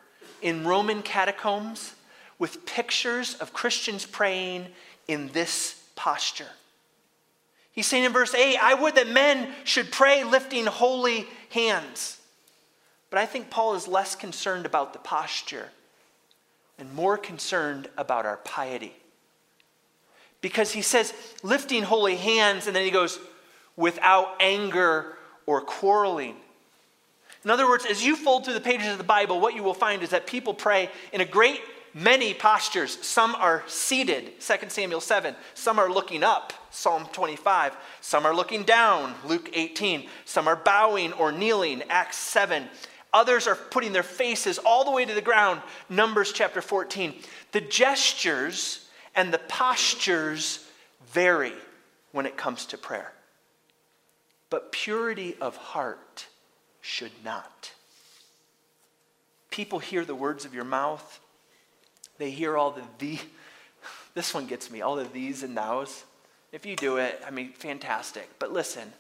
in 0.43 0.65
Roman 0.65 1.03
catacombs 1.03 1.95
with 2.38 2.64
pictures 2.66 3.35
of 3.35 3.52
Christians 3.52 4.07
praying 4.07 4.66
in 5.07 5.28
this 5.28 5.83
posture. 5.97 6.49
He's 7.73 7.87
saying 7.87 8.04
in 8.04 8.12
verse 8.12 8.35
8, 8.35 8.57
I 8.57 8.75
would 8.75 8.95
that 8.97 9.09
men 9.09 9.52
should 9.64 9.92
pray 9.92 10.25
lifting 10.25 10.66
holy 10.66 11.26
hands. 11.50 12.18
But 13.11 13.18
I 13.18 13.26
think 13.26 13.50
Paul 13.50 13.75
is 13.75 13.88
less 13.88 14.14
concerned 14.14 14.66
about 14.66 14.92
the 14.92 14.99
posture 14.99 15.68
and 16.78 16.92
more 16.92 17.16
concerned 17.16 17.88
about 17.97 18.26
our 18.26 18.37
piety. 18.38 18.95
Because 20.40 20.73
he 20.73 20.83
says, 20.83 21.12
lifting 21.42 21.83
holy 21.83 22.16
hands, 22.16 22.66
and 22.66 22.76
then 22.76 22.85
he 22.85 22.90
goes, 22.90 23.18
without 23.76 24.37
anger 24.40 25.16
or 25.47 25.61
quarreling. 25.61 26.37
In 27.45 27.50
other 27.50 27.68
words, 27.68 27.87
as 27.87 28.04
you 28.04 28.14
fold 28.14 28.45
through 28.45 28.54
the 28.54 28.61
pages 28.61 28.88
of 28.88 28.99
the 28.99 29.04
Bible, 29.04 29.40
what 29.40 29.54
you 29.54 29.62
will 29.62 29.75
find 29.75 30.02
is 30.02 30.11
that 30.11 30.26
people 30.26 30.52
pray 30.52 30.90
in 31.12 31.21
a 31.21 31.25
great 31.25 31.61
many 31.95 32.35
postures. 32.35 33.04
Some 33.04 33.35
are 33.35 33.62
seated, 33.66 34.40
2 34.40 34.54
Samuel 34.68 35.00
7. 35.00 35.35
Some 35.54 35.78
are 35.78 35.90
looking 35.90 36.23
up, 36.23 36.52
Psalm 36.71 37.07
25. 37.12 37.76
Some 38.00 38.26
are 38.26 38.35
looking 38.35 38.64
down, 38.64 39.14
Luke 39.25 39.50
18. 39.52 40.09
Some 40.25 40.49
are 40.49 40.57
bowing 40.57 41.12
or 41.14 41.33
kneeling, 41.33 41.83
Acts 41.88 42.18
7. 42.18 42.68
Others 43.12 43.47
are 43.47 43.54
putting 43.54 43.92
their 43.92 44.02
faces 44.02 44.59
all 44.59 44.85
the 44.85 44.90
way 44.90 45.04
to 45.04 45.14
the 45.14 45.23
ground, 45.23 45.62
Numbers 45.88 46.33
chapter 46.33 46.61
14. 46.61 47.14
The 47.52 47.61
gestures 47.61 48.87
and 49.14 49.33
the 49.33 49.38
postures 49.38 50.64
vary 51.12 51.54
when 52.12 52.26
it 52.26 52.37
comes 52.37 52.66
to 52.66 52.78
prayer. 52.78 53.12
But 54.50 54.73
purity 54.73 55.37
of 55.40 55.57
heart 55.57 56.26
should 56.80 57.12
not. 57.25 57.73
People 59.50 59.78
hear 59.78 60.04
the 60.04 60.14
words 60.14 60.45
of 60.45 60.54
your 60.54 60.64
mouth 60.64 61.21
they 62.19 62.31
hear 62.31 62.57
all 62.57 62.73
the 62.73 62.83
the. 62.99 63.19
This 64.15 64.35
one 64.35 64.47
gets 64.47 64.69
me, 64.69 64.81
all 64.81 64.97
the 64.97 65.05
these 65.05 65.45
and 65.45 65.55
nows. 65.55 66.03
If 66.51 66.67
you 66.67 66.75
do 66.75 66.97
it, 66.97 67.23
I 67.25 67.31
mean, 67.31 67.53
fantastic. 67.53 68.29
But 68.41 68.53
listen, 68.53 68.93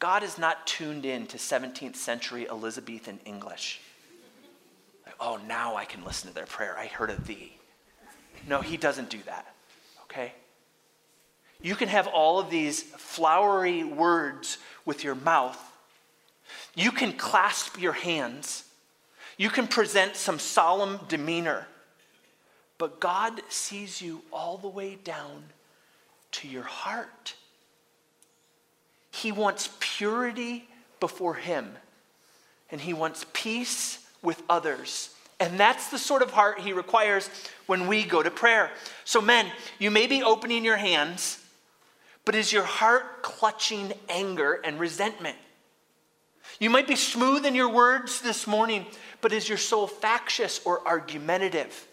God 0.00 0.22
is 0.24 0.38
not 0.38 0.66
tuned 0.66 1.04
in 1.04 1.26
to 1.28 1.36
17th 1.36 1.94
century 1.94 2.48
Elizabethan 2.48 3.20
English. 3.24 3.80
Like, 5.06 5.14
oh, 5.20 5.38
now 5.46 5.76
I 5.76 5.84
can 5.84 6.04
listen 6.04 6.28
to 6.28 6.34
their 6.34 6.46
prayer. 6.46 6.76
I 6.76 6.86
heard 6.86 7.10
a 7.10 7.20
thee. 7.20 7.52
No, 8.48 8.60
he 8.60 8.76
doesn't 8.78 9.10
do 9.10 9.18
that, 9.26 9.54
okay? 10.04 10.32
You 11.62 11.74
can 11.74 11.88
have 11.88 12.06
all 12.06 12.40
of 12.40 12.50
these 12.50 12.82
flowery 12.82 13.84
words 13.84 14.56
with 14.86 15.04
your 15.04 15.14
mouth. 15.14 15.58
You 16.74 16.90
can 16.90 17.12
clasp 17.12 17.78
your 17.78 17.92
hands. 17.92 18.64
You 19.36 19.50
can 19.50 19.66
present 19.66 20.16
some 20.16 20.38
solemn 20.38 21.00
demeanor. 21.08 21.66
But 22.80 22.98
God 22.98 23.42
sees 23.50 24.00
you 24.00 24.22
all 24.32 24.56
the 24.56 24.66
way 24.66 24.94
down 25.04 25.44
to 26.32 26.48
your 26.48 26.62
heart. 26.62 27.34
He 29.10 29.32
wants 29.32 29.68
purity 29.80 30.66
before 30.98 31.34
Him, 31.34 31.72
and 32.70 32.80
He 32.80 32.94
wants 32.94 33.26
peace 33.34 33.98
with 34.22 34.42
others. 34.48 35.10
And 35.38 35.60
that's 35.60 35.90
the 35.90 35.98
sort 35.98 36.22
of 36.22 36.30
heart 36.30 36.60
He 36.60 36.72
requires 36.72 37.28
when 37.66 37.86
we 37.86 38.02
go 38.02 38.22
to 38.22 38.30
prayer. 38.30 38.70
So, 39.04 39.20
men, 39.20 39.52
you 39.78 39.90
may 39.90 40.06
be 40.06 40.22
opening 40.22 40.64
your 40.64 40.78
hands, 40.78 41.38
but 42.24 42.34
is 42.34 42.50
your 42.50 42.64
heart 42.64 43.22
clutching 43.22 43.92
anger 44.08 44.58
and 44.64 44.80
resentment? 44.80 45.36
You 46.58 46.70
might 46.70 46.88
be 46.88 46.96
smooth 46.96 47.44
in 47.44 47.54
your 47.54 47.68
words 47.68 48.22
this 48.22 48.46
morning, 48.46 48.86
but 49.20 49.34
is 49.34 49.50
your 49.50 49.58
soul 49.58 49.86
factious 49.86 50.62
or 50.64 50.80
argumentative? 50.88 51.88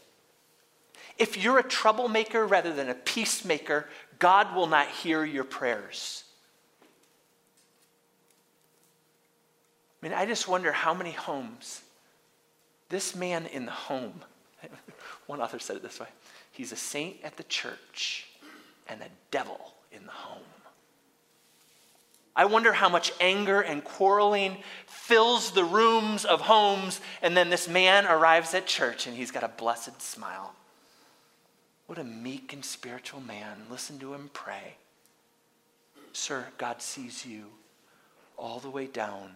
If 1.17 1.37
you're 1.37 1.59
a 1.59 1.63
troublemaker 1.63 2.45
rather 2.45 2.73
than 2.73 2.89
a 2.89 2.93
peacemaker, 2.93 3.87
God 4.19 4.55
will 4.55 4.67
not 4.67 4.87
hear 4.87 5.23
your 5.23 5.43
prayers. 5.43 6.23
I 10.01 10.07
mean, 10.07 10.13
I 10.13 10.25
just 10.25 10.47
wonder 10.47 10.71
how 10.71 10.93
many 10.93 11.11
homes 11.11 11.81
this 12.89 13.15
man 13.15 13.45
in 13.47 13.65
the 13.65 13.71
home, 13.71 14.21
one 15.27 15.41
author 15.41 15.59
said 15.59 15.75
it 15.75 15.83
this 15.83 15.99
way 15.99 16.07
he's 16.51 16.71
a 16.71 16.77
saint 16.77 17.17
at 17.23 17.37
the 17.37 17.43
church 17.43 18.27
and 18.87 19.01
a 19.01 19.09
devil 19.31 19.73
in 19.91 20.05
the 20.05 20.11
home. 20.11 20.41
I 22.35 22.45
wonder 22.45 22.71
how 22.71 22.87
much 22.87 23.11
anger 23.19 23.61
and 23.61 23.83
quarreling 23.83 24.57
fills 24.85 25.51
the 25.51 25.63
rooms 25.63 26.23
of 26.23 26.41
homes, 26.41 27.01
and 27.23 27.35
then 27.35 27.49
this 27.49 27.67
man 27.67 28.05
arrives 28.05 28.53
at 28.53 28.67
church 28.67 29.07
and 29.07 29.17
he's 29.17 29.31
got 29.31 29.43
a 29.43 29.47
blessed 29.47 30.01
smile. 30.01 30.53
What 31.87 31.97
a 31.97 32.03
meek 32.03 32.53
and 32.53 32.63
spiritual 32.63 33.21
man. 33.21 33.63
Listen 33.71 33.97
to 33.99 34.13
him 34.13 34.29
pray. 34.33 34.75
Sir, 36.11 36.47
God 36.57 36.81
sees 36.81 37.25
you 37.25 37.45
all 38.37 38.59
the 38.59 38.69
way 38.69 38.87
down 38.87 39.31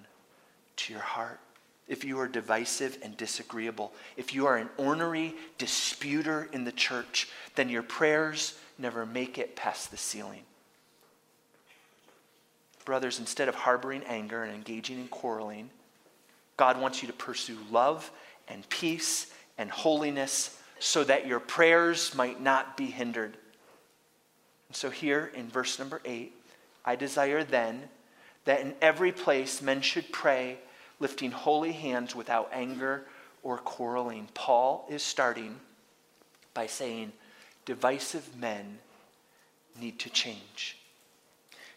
to 0.75 0.93
your 0.93 1.01
heart. 1.01 1.39
If 1.87 2.03
you 2.03 2.19
are 2.19 2.27
divisive 2.27 2.97
and 3.01 3.15
disagreeable, 3.17 3.93
if 4.17 4.33
you 4.33 4.45
are 4.45 4.57
an 4.57 4.69
ornery 4.77 5.33
disputer 5.57 6.49
in 6.51 6.63
the 6.63 6.71
church, 6.71 7.27
then 7.55 7.69
your 7.69 7.83
prayers 7.83 8.57
never 8.77 9.05
make 9.05 9.37
it 9.37 9.55
past 9.55 9.91
the 9.91 9.97
ceiling. 9.97 10.43
Brothers, 12.85 13.19
instead 13.19 13.47
of 13.47 13.55
harboring 13.55 14.03
anger 14.03 14.43
and 14.43 14.53
engaging 14.53 14.99
in 14.99 15.07
quarreling, 15.07 15.69
God 16.57 16.79
wants 16.79 17.01
you 17.01 17.07
to 17.07 17.13
pursue 17.13 17.57
love 17.69 18.11
and 18.47 18.67
peace 18.69 19.31
and 19.57 19.69
holiness 19.69 20.57
so 20.81 21.03
that 21.03 21.27
your 21.27 21.39
prayers 21.39 22.15
might 22.15 22.41
not 22.41 22.75
be 22.75 22.87
hindered. 22.87 23.37
And 24.67 24.75
so, 24.75 24.89
here 24.89 25.31
in 25.35 25.47
verse 25.47 25.77
number 25.77 26.01
eight, 26.03 26.33
I 26.83 26.95
desire 26.95 27.43
then 27.43 27.83
that 28.45 28.61
in 28.61 28.73
every 28.81 29.11
place 29.11 29.61
men 29.61 29.81
should 29.81 30.11
pray, 30.11 30.57
lifting 30.99 31.29
holy 31.29 31.71
hands 31.71 32.15
without 32.15 32.49
anger 32.51 33.05
or 33.43 33.59
quarreling. 33.59 34.27
Paul 34.33 34.87
is 34.89 35.03
starting 35.03 35.59
by 36.55 36.65
saying 36.65 37.11
divisive 37.65 38.35
men 38.35 38.79
need 39.79 39.99
to 39.99 40.09
change. 40.09 40.77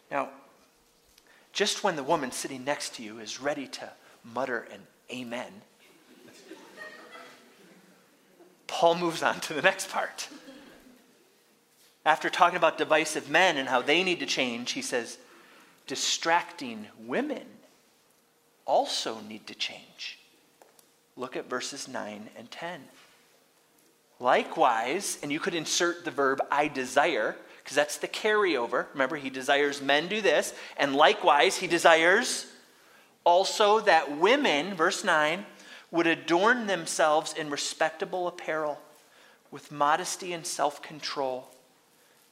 Now, 0.09 0.29
just 1.53 1.83
when 1.83 1.95
the 1.95 2.03
woman 2.03 2.31
sitting 2.31 2.63
next 2.63 2.95
to 2.95 3.03
you 3.03 3.19
is 3.19 3.39
ready 3.39 3.67
to 3.67 3.91
mutter 4.23 4.67
an 4.73 4.81
amen, 5.13 5.61
Paul 8.75 8.95
moves 8.95 9.23
on 9.23 9.39
to 9.39 9.53
the 9.53 9.61
next 9.61 9.89
part. 9.89 10.27
After 12.05 12.29
talking 12.29 12.57
about 12.57 12.77
divisive 12.77 13.29
men 13.29 13.55
and 13.55 13.69
how 13.69 13.81
they 13.81 14.03
need 14.03 14.19
to 14.19 14.25
change, 14.25 14.73
he 14.73 14.81
says, 14.81 15.17
distracting 15.87 16.87
women 16.99 17.45
also 18.65 19.21
need 19.29 19.47
to 19.47 19.55
change. 19.55 20.19
Look 21.15 21.37
at 21.37 21.49
verses 21.49 21.87
9 21.87 22.27
and 22.37 22.51
10. 22.51 22.81
Likewise, 24.19 25.19
and 25.23 25.31
you 25.31 25.39
could 25.39 25.55
insert 25.55 26.03
the 26.03 26.11
verb 26.11 26.41
I 26.51 26.67
desire, 26.67 27.37
because 27.59 27.77
that's 27.77 27.95
the 27.95 28.09
carryover. 28.09 28.87
Remember, 28.91 29.15
he 29.15 29.29
desires 29.29 29.81
men 29.81 30.09
do 30.09 30.19
this, 30.19 30.53
and 30.75 30.93
likewise, 30.93 31.55
he 31.55 31.67
desires 31.67 32.45
also 33.23 33.79
that 33.79 34.17
women, 34.17 34.75
verse 34.75 35.05
9, 35.05 35.45
would 35.95 36.07
adorn 36.07 36.67
themselves 36.67 37.33
in 37.33 37.49
respectable 37.49 38.27
apparel 38.27 38.79
with 39.49 39.71
modesty 39.71 40.33
and 40.33 40.45
self 40.45 40.81
control, 40.81 41.49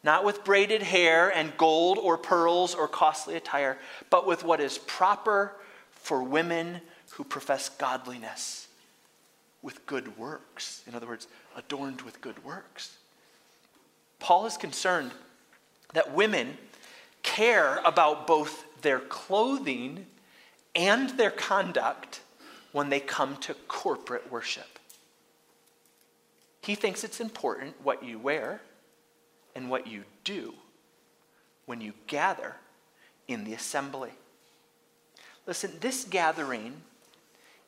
not 0.04 0.26
with 0.26 0.44
braided 0.44 0.84
hair 0.84 1.30
and 1.30 1.56
gold 1.58 1.98
or 1.98 2.18
pearls 2.18 2.76
or 2.76 2.88
costly 2.88 3.36
attire, 3.36 3.78
but 4.10 4.28
with 4.28 4.44
what 4.44 4.60
is 4.60 4.78
proper 4.78 5.56
for 5.92 6.22
women 6.22 6.82
who 7.12 7.24
profess 7.24 7.70
godliness 7.70 8.68
with 9.62 9.86
good 9.86 10.18
works. 10.18 10.84
In 10.86 10.94
other 10.94 11.08
words, 11.08 11.28
adorned 11.56 12.02
with 12.02 12.20
good 12.20 12.44
works. 12.44 12.98
Paul 14.20 14.46
is 14.46 14.58
concerned 14.58 15.12
that 15.94 16.14
women 16.14 16.58
care 17.22 17.80
about 17.86 18.28
both 18.28 18.66
their 18.82 19.00
clothing 19.00 20.06
and 20.76 21.12
their 21.12 21.32
conduct 21.32 22.20
when 22.74 22.90
they 22.90 23.00
come 23.00 23.38
to 23.38 23.54
corporate 23.68 24.30
worship. 24.30 24.80
He 26.62 26.76
thinks 26.76 27.04
it's 27.04 27.22
important 27.22 27.76
what 27.84 28.04
you 28.04 28.20
wear 28.20 28.62
and 29.56 29.70
what 29.70 29.88
you 29.88 30.04
do 30.24 30.54
when 31.66 31.80
you 31.80 31.94
gather 32.08 32.56
in 33.28 33.46
the 33.46 33.54
assembly. 33.54 34.12
Listen, 35.46 35.72
this 35.80 36.04
gathering 36.04 36.82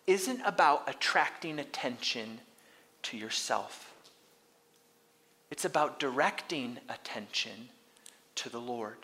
isn't 0.08 0.42
about 0.46 0.90
attracting 0.90 1.60
attention 1.60 2.40
to 3.04 3.18
yourself, 3.18 3.94
it's 5.52 5.66
about 5.66 6.00
directing 6.00 6.80
attention 6.90 7.70
to 8.34 8.50
the 8.50 8.60
Lord. 8.60 8.98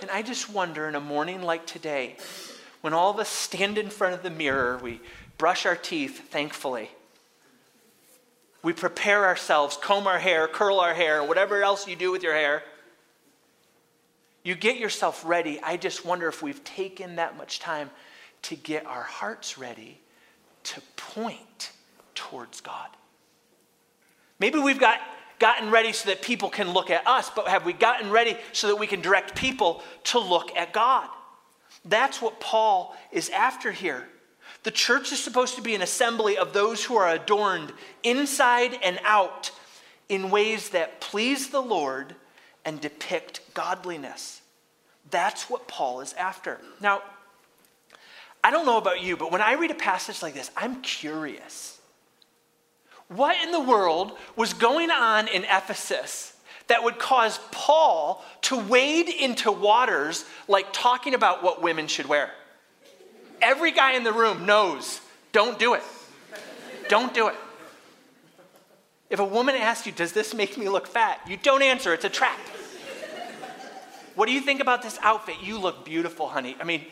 And 0.00 0.10
I 0.10 0.22
just 0.22 0.50
wonder 0.50 0.88
in 0.88 0.94
a 0.94 1.00
morning 1.00 1.42
like 1.42 1.66
today, 1.66 2.16
when 2.80 2.94
all 2.94 3.10
of 3.10 3.18
us 3.18 3.28
stand 3.28 3.78
in 3.78 3.90
front 3.90 4.14
of 4.14 4.22
the 4.22 4.30
mirror, 4.30 4.78
we 4.82 5.00
brush 5.38 5.66
our 5.66 5.76
teeth, 5.76 6.30
thankfully. 6.30 6.90
We 8.62 8.72
prepare 8.72 9.24
ourselves, 9.26 9.76
comb 9.76 10.06
our 10.06 10.18
hair, 10.18 10.46
curl 10.46 10.80
our 10.80 10.94
hair, 10.94 11.24
whatever 11.24 11.62
else 11.62 11.86
you 11.88 11.96
do 11.96 12.10
with 12.10 12.22
your 12.22 12.34
hair. 12.34 12.62
You 14.42 14.54
get 14.54 14.78
yourself 14.78 15.22
ready. 15.24 15.60
I 15.62 15.76
just 15.76 16.04
wonder 16.04 16.28
if 16.28 16.42
we've 16.42 16.62
taken 16.64 17.16
that 17.16 17.36
much 17.36 17.58
time 17.58 17.90
to 18.42 18.56
get 18.56 18.86
our 18.86 19.02
hearts 19.02 19.58
ready 19.58 20.00
to 20.64 20.80
point 20.96 21.72
towards 22.14 22.60
God. 22.60 22.88
Maybe 24.38 24.58
we've 24.58 24.80
got 24.80 24.98
gotten 25.38 25.70
ready 25.70 25.92
so 25.92 26.10
that 26.10 26.22
people 26.22 26.50
can 26.50 26.72
look 26.72 26.90
at 26.90 27.06
us, 27.06 27.30
but 27.34 27.48
have 27.48 27.64
we 27.64 27.72
gotten 27.72 28.10
ready 28.10 28.36
so 28.52 28.68
that 28.68 28.76
we 28.76 28.86
can 28.86 29.00
direct 29.00 29.34
people 29.34 29.82
to 30.04 30.18
look 30.18 30.54
at 30.56 30.72
God? 30.72 31.08
That's 31.84 32.20
what 32.20 32.40
Paul 32.40 32.96
is 33.10 33.28
after 33.30 33.72
here. 33.72 34.06
The 34.62 34.70
church 34.70 35.12
is 35.12 35.22
supposed 35.22 35.56
to 35.56 35.62
be 35.62 35.74
an 35.74 35.82
assembly 35.82 36.36
of 36.36 36.52
those 36.52 36.84
who 36.84 36.96
are 36.96 37.08
adorned 37.08 37.72
inside 38.02 38.78
and 38.82 39.00
out 39.04 39.50
in 40.08 40.30
ways 40.30 40.70
that 40.70 41.00
please 41.00 41.48
the 41.48 41.62
Lord 41.62 42.14
and 42.64 42.80
depict 42.80 43.40
godliness. 43.54 44.42
That's 45.10 45.48
what 45.48 45.66
Paul 45.66 46.00
is 46.00 46.12
after. 46.14 46.60
Now, 46.80 47.02
I 48.44 48.50
don't 48.50 48.66
know 48.66 48.78
about 48.78 49.02
you, 49.02 49.16
but 49.16 49.32
when 49.32 49.40
I 49.40 49.54
read 49.54 49.70
a 49.70 49.74
passage 49.74 50.22
like 50.22 50.34
this, 50.34 50.50
I'm 50.56 50.82
curious. 50.82 51.78
What 53.08 53.42
in 53.42 53.50
the 53.50 53.60
world 53.60 54.16
was 54.36 54.52
going 54.52 54.90
on 54.90 55.26
in 55.28 55.44
Ephesus 55.44 56.34
that 56.70 56.84
would 56.84 56.98
cause 56.98 57.38
Paul 57.50 58.24
to 58.42 58.56
wade 58.56 59.08
into 59.08 59.50
waters 59.50 60.24
like 60.46 60.72
talking 60.72 61.14
about 61.14 61.42
what 61.42 61.60
women 61.60 61.88
should 61.88 62.06
wear? 62.06 62.30
Every 63.42 63.72
guy 63.72 63.94
in 63.94 64.04
the 64.04 64.12
room 64.12 64.46
knows 64.46 65.00
don't 65.32 65.58
do 65.58 65.74
it. 65.74 65.82
Don't 66.88 67.12
do 67.12 67.28
it. 67.28 67.34
If 69.10 69.18
a 69.18 69.24
woman 69.24 69.56
asks 69.56 69.86
you, 69.86 69.92
Does 69.92 70.12
this 70.12 70.32
make 70.32 70.56
me 70.56 70.68
look 70.68 70.86
fat? 70.86 71.20
you 71.26 71.36
don't 71.36 71.62
answer, 71.62 71.92
it's 71.92 72.04
a 72.04 72.08
trap. 72.08 72.38
What 74.14 74.26
do 74.26 74.32
you 74.32 74.40
think 74.40 74.60
about 74.60 74.82
this 74.82 74.98
outfit? 75.02 75.36
You 75.42 75.58
look 75.58 75.84
beautiful, 75.84 76.28
honey. 76.28 76.56
I 76.60 76.64
mean, 76.64 76.84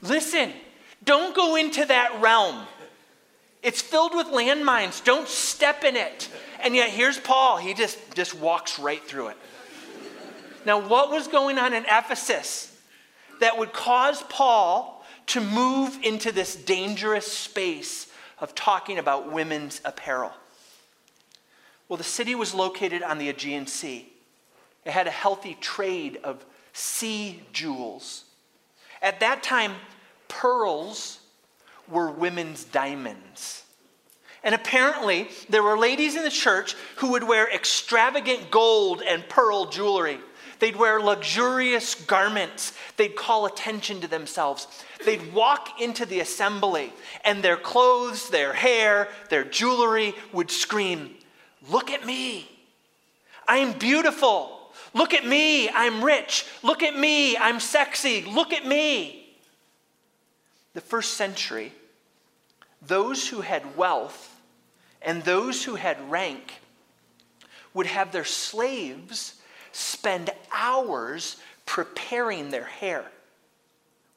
listen, 0.00 0.52
don't 1.04 1.34
go 1.34 1.56
into 1.56 1.84
that 1.84 2.20
realm. 2.20 2.66
It's 3.62 3.80
filled 3.80 4.14
with 4.14 4.28
landmines. 4.28 5.04
Don't 5.04 5.28
step 5.28 5.84
in 5.84 5.94
it. 5.94 6.28
And 6.62 6.76
yet 6.76 6.90
here's 6.90 7.18
Paul. 7.18 7.56
He 7.56 7.74
just, 7.74 7.98
just 8.14 8.34
walks 8.34 8.78
right 8.78 9.02
through 9.02 9.28
it. 9.28 9.36
Now, 10.64 10.78
what 10.78 11.10
was 11.10 11.26
going 11.26 11.58
on 11.58 11.74
in 11.74 11.84
Ephesus 11.84 12.76
that 13.40 13.58
would 13.58 13.72
cause 13.72 14.22
Paul 14.28 15.04
to 15.26 15.40
move 15.40 15.98
into 16.02 16.30
this 16.30 16.54
dangerous 16.54 17.26
space 17.26 18.06
of 18.38 18.54
talking 18.54 18.98
about 18.98 19.32
women's 19.32 19.80
apparel? 19.84 20.32
Well, 21.88 21.96
the 21.96 22.04
city 22.04 22.34
was 22.34 22.54
located 22.54 23.02
on 23.02 23.18
the 23.18 23.28
Aegean 23.28 23.66
Sea. 23.66 24.08
It 24.84 24.92
had 24.92 25.06
a 25.06 25.10
healthy 25.10 25.56
trade 25.60 26.18
of 26.22 26.44
sea 26.72 27.42
jewels. 27.52 28.24
At 29.02 29.20
that 29.20 29.42
time, 29.42 29.74
pearls 30.28 31.18
were 31.88 32.10
women's 32.10 32.64
diamonds. 32.64 33.61
And 34.44 34.54
apparently, 34.54 35.28
there 35.48 35.62
were 35.62 35.78
ladies 35.78 36.16
in 36.16 36.24
the 36.24 36.30
church 36.30 36.74
who 36.96 37.12
would 37.12 37.24
wear 37.24 37.52
extravagant 37.52 38.50
gold 38.50 39.02
and 39.02 39.28
pearl 39.28 39.66
jewelry. 39.66 40.18
They'd 40.58 40.76
wear 40.76 41.00
luxurious 41.00 41.94
garments. 41.94 42.72
They'd 42.96 43.16
call 43.16 43.46
attention 43.46 44.00
to 44.00 44.08
themselves. 44.08 44.66
They'd 45.04 45.32
walk 45.32 45.80
into 45.80 46.06
the 46.06 46.20
assembly, 46.20 46.92
and 47.24 47.42
their 47.42 47.56
clothes, 47.56 48.30
their 48.30 48.52
hair, 48.52 49.08
their 49.28 49.44
jewelry 49.44 50.14
would 50.32 50.50
scream, 50.50 51.16
Look 51.68 51.90
at 51.90 52.04
me. 52.04 52.48
I'm 53.46 53.78
beautiful. 53.78 54.72
Look 54.94 55.14
at 55.14 55.24
me. 55.24 55.68
I'm 55.68 56.02
rich. 56.02 56.44
Look 56.64 56.82
at 56.82 56.98
me. 56.98 57.36
I'm 57.36 57.60
sexy. 57.60 58.22
Look 58.22 58.52
at 58.52 58.66
me 58.66 59.22
the 60.74 60.80
first 60.80 61.14
century, 61.14 61.72
those 62.80 63.28
who 63.28 63.42
had 63.42 63.76
wealth 63.76 64.31
and 65.04 65.22
those 65.22 65.64
who 65.64 65.74
had 65.74 66.10
rank 66.10 66.60
would 67.74 67.86
have 67.86 68.12
their 68.12 68.24
slaves 68.24 69.34
spend 69.72 70.30
hours 70.52 71.36
preparing 71.66 72.50
their 72.50 72.64
hair. 72.64 73.04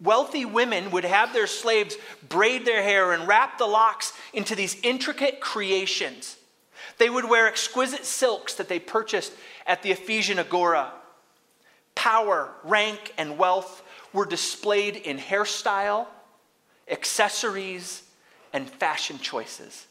Wealthy 0.01 0.43
women 0.43 0.91
would 0.91 1.05
have 1.05 1.31
their 1.31 1.47
slaves 1.47 1.95
braid 2.27 2.65
their 2.65 2.83
hair 2.83 3.13
and 3.13 3.27
wrap 3.27 3.57
the 3.57 3.65
locks 3.65 4.11
into 4.33 4.55
these 4.55 4.77
intricate 4.83 5.39
creations. 5.39 6.35
They 6.97 7.09
would 7.09 7.29
wear 7.29 7.47
exquisite 7.47 8.05
silks 8.05 8.55
that 8.55 8.67
they 8.67 8.79
purchased 8.79 9.31
at 9.65 9.83
the 9.83 9.91
Ephesian 9.91 10.37
Agora. 10.37 10.91
Power, 11.95 12.51
rank, 12.63 13.13
and 13.17 13.37
wealth 13.37 13.83
were 14.11 14.25
displayed 14.25 14.97
in 14.97 15.17
hairstyle 15.17 16.07
accessories, 16.89 18.03
and 18.53 18.69
fashion 18.69 19.19
choices. 19.19 19.87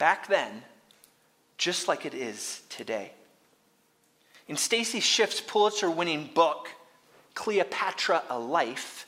Back 0.00 0.28
then, 0.28 0.62
just 1.58 1.86
like 1.86 2.06
it 2.06 2.14
is 2.14 2.62
today. 2.70 3.12
In 4.48 4.56
Stacy 4.56 4.98
Schiff's 4.98 5.42
Pulitzer 5.42 5.90
winning 5.90 6.30
book, 6.34 6.70
Cleopatra 7.34 8.22
A 8.30 8.38
Life, 8.38 9.06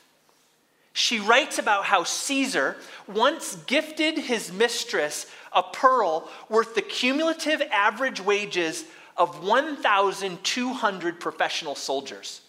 she 0.93 1.19
writes 1.19 1.57
about 1.57 1.85
how 1.85 2.03
Caesar 2.03 2.77
once 3.07 3.55
gifted 3.65 4.19
his 4.19 4.53
mistress 4.53 5.25
a 5.51 5.63
pearl 5.63 6.29
worth 6.47 6.75
the 6.75 6.83
cumulative 6.83 7.63
average 7.71 8.21
wages 8.21 8.85
of 9.17 9.43
1,200 9.43 11.19
professional 11.19 11.73
soldiers. 11.73 12.41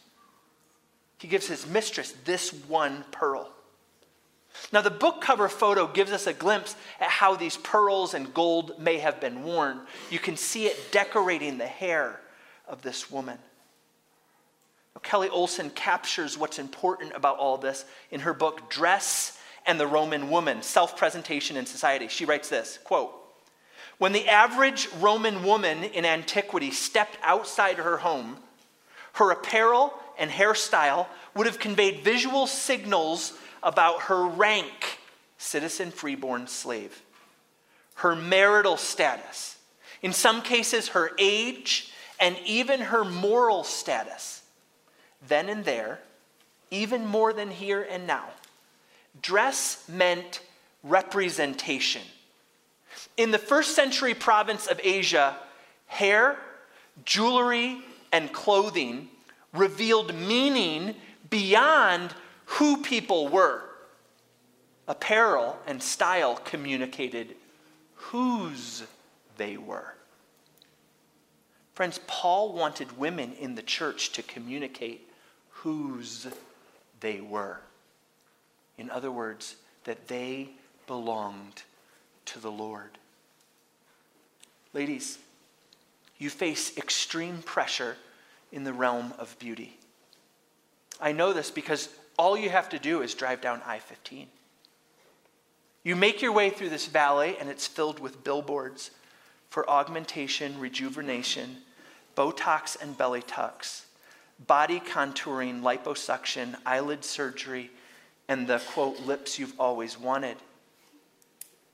He 1.16 1.28
gives 1.28 1.46
his 1.46 1.66
mistress 1.66 2.12
this 2.26 2.52
one 2.68 3.06
pearl. 3.10 3.53
Now, 4.72 4.80
the 4.80 4.90
book 4.90 5.20
cover 5.20 5.48
photo 5.48 5.86
gives 5.86 6.10
us 6.10 6.26
a 6.26 6.32
glimpse 6.32 6.74
at 7.00 7.10
how 7.10 7.36
these 7.36 7.56
pearls 7.56 8.14
and 8.14 8.32
gold 8.32 8.78
may 8.78 8.98
have 8.98 9.20
been 9.20 9.44
worn. 9.44 9.80
You 10.10 10.18
can 10.18 10.36
see 10.36 10.66
it 10.66 10.90
decorating 10.90 11.58
the 11.58 11.66
hair 11.66 12.20
of 12.66 12.82
this 12.82 13.10
woman. 13.10 13.38
Now, 14.94 15.00
Kelly 15.02 15.28
Olson 15.28 15.70
captures 15.70 16.38
what's 16.38 16.58
important 16.58 17.12
about 17.14 17.38
all 17.38 17.56
this 17.56 17.84
in 18.10 18.20
her 18.20 18.34
book, 18.34 18.70
Dress 18.70 19.38
and 19.66 19.78
the 19.78 19.86
Roman 19.86 20.30
Woman 20.30 20.62
Self 20.62 20.96
Presentation 20.96 21.56
in 21.56 21.66
Society. 21.66 22.08
She 22.08 22.24
writes 22.24 22.48
this 22.48 22.78
quote, 22.84 23.12
When 23.98 24.12
the 24.12 24.28
average 24.28 24.88
Roman 25.00 25.44
woman 25.44 25.84
in 25.84 26.04
antiquity 26.04 26.70
stepped 26.70 27.18
outside 27.22 27.76
her 27.76 27.98
home, 27.98 28.38
her 29.14 29.30
apparel 29.30 29.94
and 30.18 30.30
hairstyle 30.30 31.06
would 31.34 31.46
have 31.46 31.58
conveyed 31.58 32.04
visual 32.04 32.46
signals 32.46 33.32
about 33.64 34.02
her 34.02 34.26
rank, 34.26 34.98
citizen 35.38 35.90
freeborn 35.90 36.46
slave, 36.46 37.02
her 37.96 38.14
marital 38.14 38.76
status, 38.76 39.56
in 40.02 40.12
some 40.12 40.42
cases, 40.42 40.88
her 40.88 41.12
age, 41.18 41.90
and 42.20 42.36
even 42.44 42.80
her 42.80 43.04
moral 43.04 43.64
status. 43.64 44.42
Then 45.26 45.48
and 45.48 45.64
there, 45.64 45.98
even 46.70 47.06
more 47.06 47.32
than 47.32 47.50
here 47.50 47.86
and 47.90 48.06
now, 48.06 48.26
dress 49.22 49.88
meant 49.88 50.40
representation. 50.82 52.02
In 53.16 53.30
the 53.30 53.38
first 53.38 53.74
century 53.74 54.14
province 54.14 54.66
of 54.66 54.80
Asia, 54.82 55.36
hair, 55.86 56.36
jewelry, 57.04 57.82
and 58.12 58.32
clothing 58.32 59.08
revealed 59.52 60.14
meaning 60.14 60.94
beyond 61.30 62.12
who 62.44 62.82
people 62.82 63.28
were. 63.28 63.62
Apparel 64.86 65.58
and 65.66 65.82
style 65.82 66.36
communicated 66.36 67.36
whose 67.94 68.84
they 69.36 69.56
were. 69.56 69.94
Friends, 71.74 71.98
Paul 72.06 72.52
wanted 72.52 72.98
women 72.98 73.32
in 73.32 73.54
the 73.54 73.62
church 73.62 74.12
to 74.12 74.22
communicate 74.22 75.10
whose 75.50 76.26
they 77.00 77.20
were. 77.20 77.60
In 78.78 78.90
other 78.90 79.10
words, 79.10 79.56
that 79.84 80.08
they 80.08 80.50
belonged 80.86 81.62
to 82.26 82.38
the 82.38 82.50
Lord. 82.50 82.90
Ladies, 84.72 85.18
you 86.18 86.30
face 86.30 86.76
extreme 86.76 87.42
pressure 87.42 87.96
in 88.52 88.64
the 88.64 88.72
realm 88.72 89.12
of 89.18 89.38
beauty. 89.38 89.76
I 91.00 91.12
know 91.12 91.32
this 91.32 91.50
because 91.50 91.88
all 92.18 92.36
you 92.36 92.50
have 92.50 92.68
to 92.70 92.78
do 92.78 93.02
is 93.02 93.14
drive 93.14 93.40
down 93.40 93.60
I 93.66 93.78
15. 93.78 94.28
You 95.82 95.96
make 95.96 96.22
your 96.22 96.32
way 96.32 96.50
through 96.50 96.70
this 96.70 96.86
valley, 96.86 97.36
and 97.38 97.48
it's 97.48 97.66
filled 97.66 98.00
with 98.00 98.24
billboards 98.24 98.90
for 99.50 99.68
augmentation, 99.68 100.58
rejuvenation, 100.58 101.58
Botox 102.16 102.80
and 102.80 102.96
belly 102.96 103.22
tucks, 103.22 103.86
body 104.46 104.80
contouring, 104.80 105.62
liposuction, 105.62 106.56
eyelid 106.64 107.04
surgery, 107.04 107.70
and 108.28 108.46
the 108.46 108.60
quote, 108.72 109.00
lips 109.00 109.38
you've 109.38 109.58
always 109.58 109.98
wanted. 109.98 110.36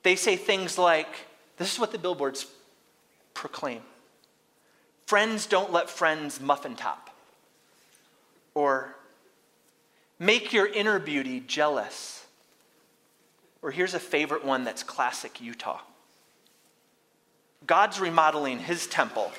They 0.03 0.17
say 0.17 0.37
things 0.37 0.79
like 0.79 1.27
this 1.59 1.73
is 1.73 1.79
what 1.79 1.93
the 1.93 1.99
billboards 1.99 2.47
proclaim 3.35 3.83
Friends 5.07 5.47
don't 5.47 5.73
let 5.73 5.91
friends 5.91 6.41
muffin 6.41 6.77
top. 6.77 7.11
Or 8.55 8.95
Make 10.21 10.53
your 10.53 10.67
inner 10.67 10.99
beauty 10.99 11.41
jealous. 11.41 12.27
Or 13.63 13.71
here's 13.71 13.95
a 13.95 13.99
favorite 13.99 14.45
one 14.45 14.65
that's 14.65 14.83
classic 14.83 15.41
Utah 15.41 15.81
God's 17.67 17.99
remodeling 17.99 18.59
his 18.59 18.87
temple. 18.87 19.33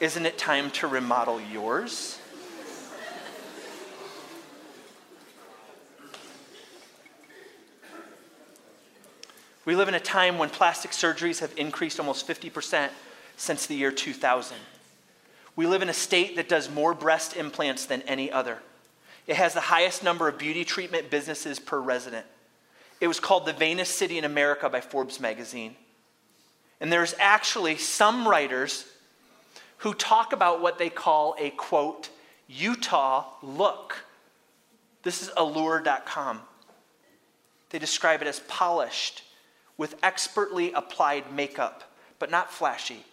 Isn't 0.00 0.26
it 0.26 0.36
time 0.38 0.70
to 0.72 0.86
remodel 0.86 1.40
yours? 1.40 2.18
We 9.66 9.74
live 9.76 9.88
in 9.88 9.94
a 9.94 10.00
time 10.00 10.36
when 10.36 10.50
plastic 10.50 10.90
surgeries 10.90 11.40
have 11.40 11.52
increased 11.56 11.98
almost 11.98 12.28
50% 12.28 12.90
since 13.36 13.66
the 13.66 13.74
year 13.74 13.90
2000. 13.90 14.58
We 15.56 15.66
live 15.66 15.80
in 15.80 15.88
a 15.88 15.94
state 15.94 16.36
that 16.36 16.50
does 16.50 16.68
more 16.70 16.92
breast 16.92 17.34
implants 17.36 17.86
than 17.86 18.02
any 18.02 18.30
other. 18.30 18.58
It 19.26 19.36
has 19.36 19.54
the 19.54 19.60
highest 19.60 20.02
number 20.02 20.28
of 20.28 20.38
beauty 20.38 20.64
treatment 20.64 21.10
businesses 21.10 21.58
per 21.58 21.80
resident. 21.80 22.26
It 23.00 23.08
was 23.08 23.20
called 23.20 23.46
the 23.46 23.52
vainest 23.52 23.96
city 23.96 24.18
in 24.18 24.24
America 24.24 24.68
by 24.68 24.80
Forbes 24.80 25.18
magazine. 25.18 25.76
And 26.80 26.92
there's 26.92 27.14
actually 27.18 27.76
some 27.76 28.28
writers 28.28 28.86
who 29.78 29.94
talk 29.94 30.32
about 30.32 30.60
what 30.60 30.78
they 30.78 30.90
call 30.90 31.34
a 31.38 31.50
quote, 31.50 32.10
Utah 32.48 33.26
look. 33.42 34.04
This 35.02 35.22
is 35.22 35.30
allure.com. 35.36 36.40
They 37.70 37.78
describe 37.78 38.22
it 38.22 38.28
as 38.28 38.40
polished 38.40 39.22
with 39.76 39.96
expertly 40.02 40.72
applied 40.72 41.32
makeup, 41.32 41.82
but 42.18 42.30
not 42.30 42.52
flashy, 42.52 43.04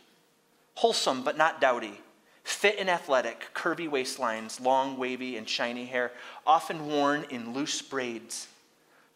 wholesome, 0.76 1.24
but 1.24 1.38
not 1.38 1.60
dowdy 1.60 2.00
Fit 2.44 2.78
and 2.80 2.90
athletic, 2.90 3.48
curvy 3.54 3.90
waistlines, 3.90 4.60
long, 4.60 4.98
wavy, 4.98 5.38
and 5.38 5.48
shiny 5.48 5.86
hair, 5.86 6.12
often 6.46 6.88
worn 6.88 7.26
in 7.30 7.54
loose 7.54 7.82
braids, 7.82 8.48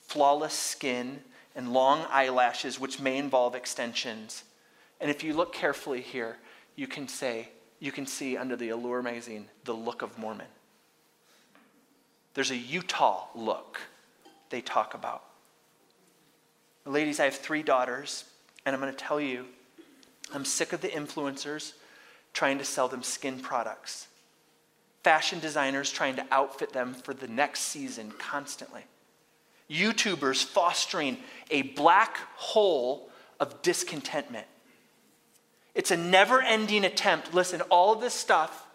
flawless 0.01 0.53
skin, 0.53 1.21
and 1.55 1.73
long 1.73 2.05
eyelashes, 2.11 2.79
which 2.79 2.99
may 2.99 3.17
involve 3.17 3.55
extensions. 3.55 4.43
And 4.99 5.09
if 5.09 5.23
you 5.23 5.33
look 5.33 5.53
carefully 5.53 6.01
here, 6.01 6.37
you 6.75 6.87
can 6.87 7.07
say, 7.07 7.49
you 7.79 7.91
can 7.91 8.05
see 8.05 8.37
under 8.37 8.55
the 8.55 8.69
Allure 8.69 9.01
magazine, 9.01 9.47
the 9.63 9.73
look 9.73 10.01
of 10.01 10.17
Mormon. 10.17 10.47
There's 12.33 12.51
a 12.51 12.57
Utah 12.57 13.27
look 13.33 13.79
they 14.49 14.61
talk 14.61 14.93
about. 14.93 15.23
Ladies, 16.85 17.19
I 17.19 17.25
have 17.25 17.35
three 17.35 17.63
daughters, 17.63 18.25
and 18.65 18.75
I'm 18.75 18.81
going 18.81 18.93
to 18.93 18.97
tell 18.97 19.19
you, 19.19 19.45
I'm 20.33 20.45
sick 20.45 20.73
of 20.73 20.81
the 20.81 20.89
influencers 20.89 21.73
trying 22.35 22.57
to 22.59 22.65
sell 22.65 22.87
them 22.87 23.01
skin 23.01 23.39
products, 23.39 24.07
fashion 25.03 25.39
designers 25.39 25.89
trying 25.89 26.17
to 26.17 26.25
outfit 26.31 26.73
them 26.73 26.93
for 26.93 27.13
the 27.13 27.27
next 27.27 27.61
season 27.61 28.11
constantly, 28.19 28.83
YouTubers 29.71 30.43
fostering 30.43 31.17
a 31.49 31.63
black 31.63 32.17
hole 32.35 33.09
of 33.39 33.61
discontentment. 33.63 34.45
It's 35.73 35.91
a 35.91 35.97
never 35.97 36.41
ending 36.41 36.85
attempt. 36.85 37.33
Listen, 37.33 37.61
all 37.61 37.93
of 37.93 38.01
this 38.01 38.13
stuff 38.13 38.67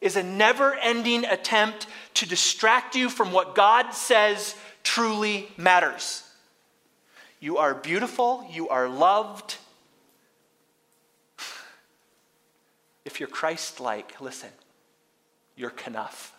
is 0.00 0.16
a 0.16 0.22
never 0.22 0.74
ending 0.74 1.24
attempt 1.24 1.86
to 2.14 2.26
distract 2.26 2.96
you 2.96 3.08
from 3.08 3.32
what 3.32 3.54
God 3.54 3.92
says 3.92 4.56
truly 4.82 5.48
matters. 5.56 6.24
You 7.38 7.58
are 7.58 7.74
beautiful, 7.74 8.46
you 8.50 8.68
are 8.68 8.88
loved, 8.88 9.56
If 13.10 13.18
you're 13.18 13.28
Christ 13.28 13.80
like, 13.80 14.20
listen, 14.20 14.50
you're 15.56 15.72
Knuff. 15.72 16.32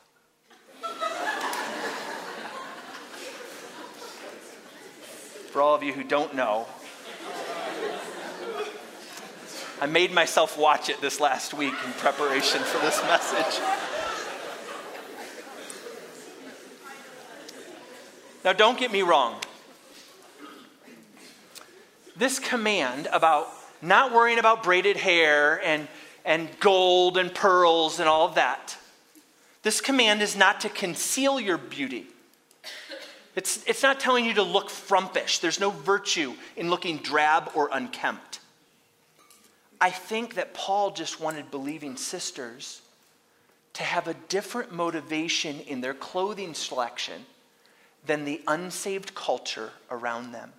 For 5.52 5.62
all 5.62 5.76
of 5.76 5.84
you 5.84 5.92
who 5.92 6.06
don't 6.06 6.34
know, 6.34 6.66
I 9.82 9.86
made 9.86 10.14
myself 10.14 10.58
watch 10.58 10.88
it 10.88 11.02
this 11.02 11.20
last 11.20 11.54
week 11.54 11.74
in 11.86 11.92
preparation 11.92 12.62
for 12.62 12.80
this 12.80 13.04
message. 13.04 13.62
Now, 18.46 18.54
don't 18.54 18.80
get 18.80 18.94
me 18.94 19.02
wrong. 19.02 19.36
This 22.16 22.40
command 22.40 23.10
about 23.12 23.50
not 23.82 24.14
worrying 24.14 24.40
about 24.40 24.64
braided 24.64 24.96
hair 24.96 25.62
and 25.66 25.90
and 26.26 26.50
gold 26.60 27.18
and 27.18 27.34
pearls 27.34 28.00
and 28.00 28.08
all 28.08 28.28
of 28.28 28.36
that. 28.36 28.78
This 29.64 29.82
command 29.82 30.22
is 30.22 30.36
not 30.36 30.62
to 30.62 30.70
conceal 30.70 31.40
your 31.40 31.58
beauty. 31.58 32.08
It's, 33.36 33.64
it's 33.66 33.84
not 33.84 34.00
telling 34.00 34.26
you 34.26 34.34
to 34.36 34.44
look 34.44 34.70
frumpish. 34.70 35.40
There's 35.40 35.60
no 35.60 35.70
virtue 35.70 36.34
in 36.58 36.70
looking 36.70 36.98
drab 36.98 37.52
or 37.54 37.70
unkempt. 37.72 38.40
I 39.80 39.90
think 39.90 40.36
that 40.36 40.54
Paul 40.54 40.92
just 40.92 41.20
wanted 41.20 41.50
believing 41.50 41.96
sisters 41.96 42.82
to 43.74 43.84
have 43.84 44.08
a 44.08 44.14
different 44.14 44.72
motivation 44.72 45.60
in 45.62 45.82
their 45.82 45.94
clothing 45.94 46.54
selection 46.54 47.26
than 48.06 48.26
the 48.26 48.42
unsaved 48.48 49.16
culture 49.16 49.72
around 49.90 50.34
them. 50.34 50.52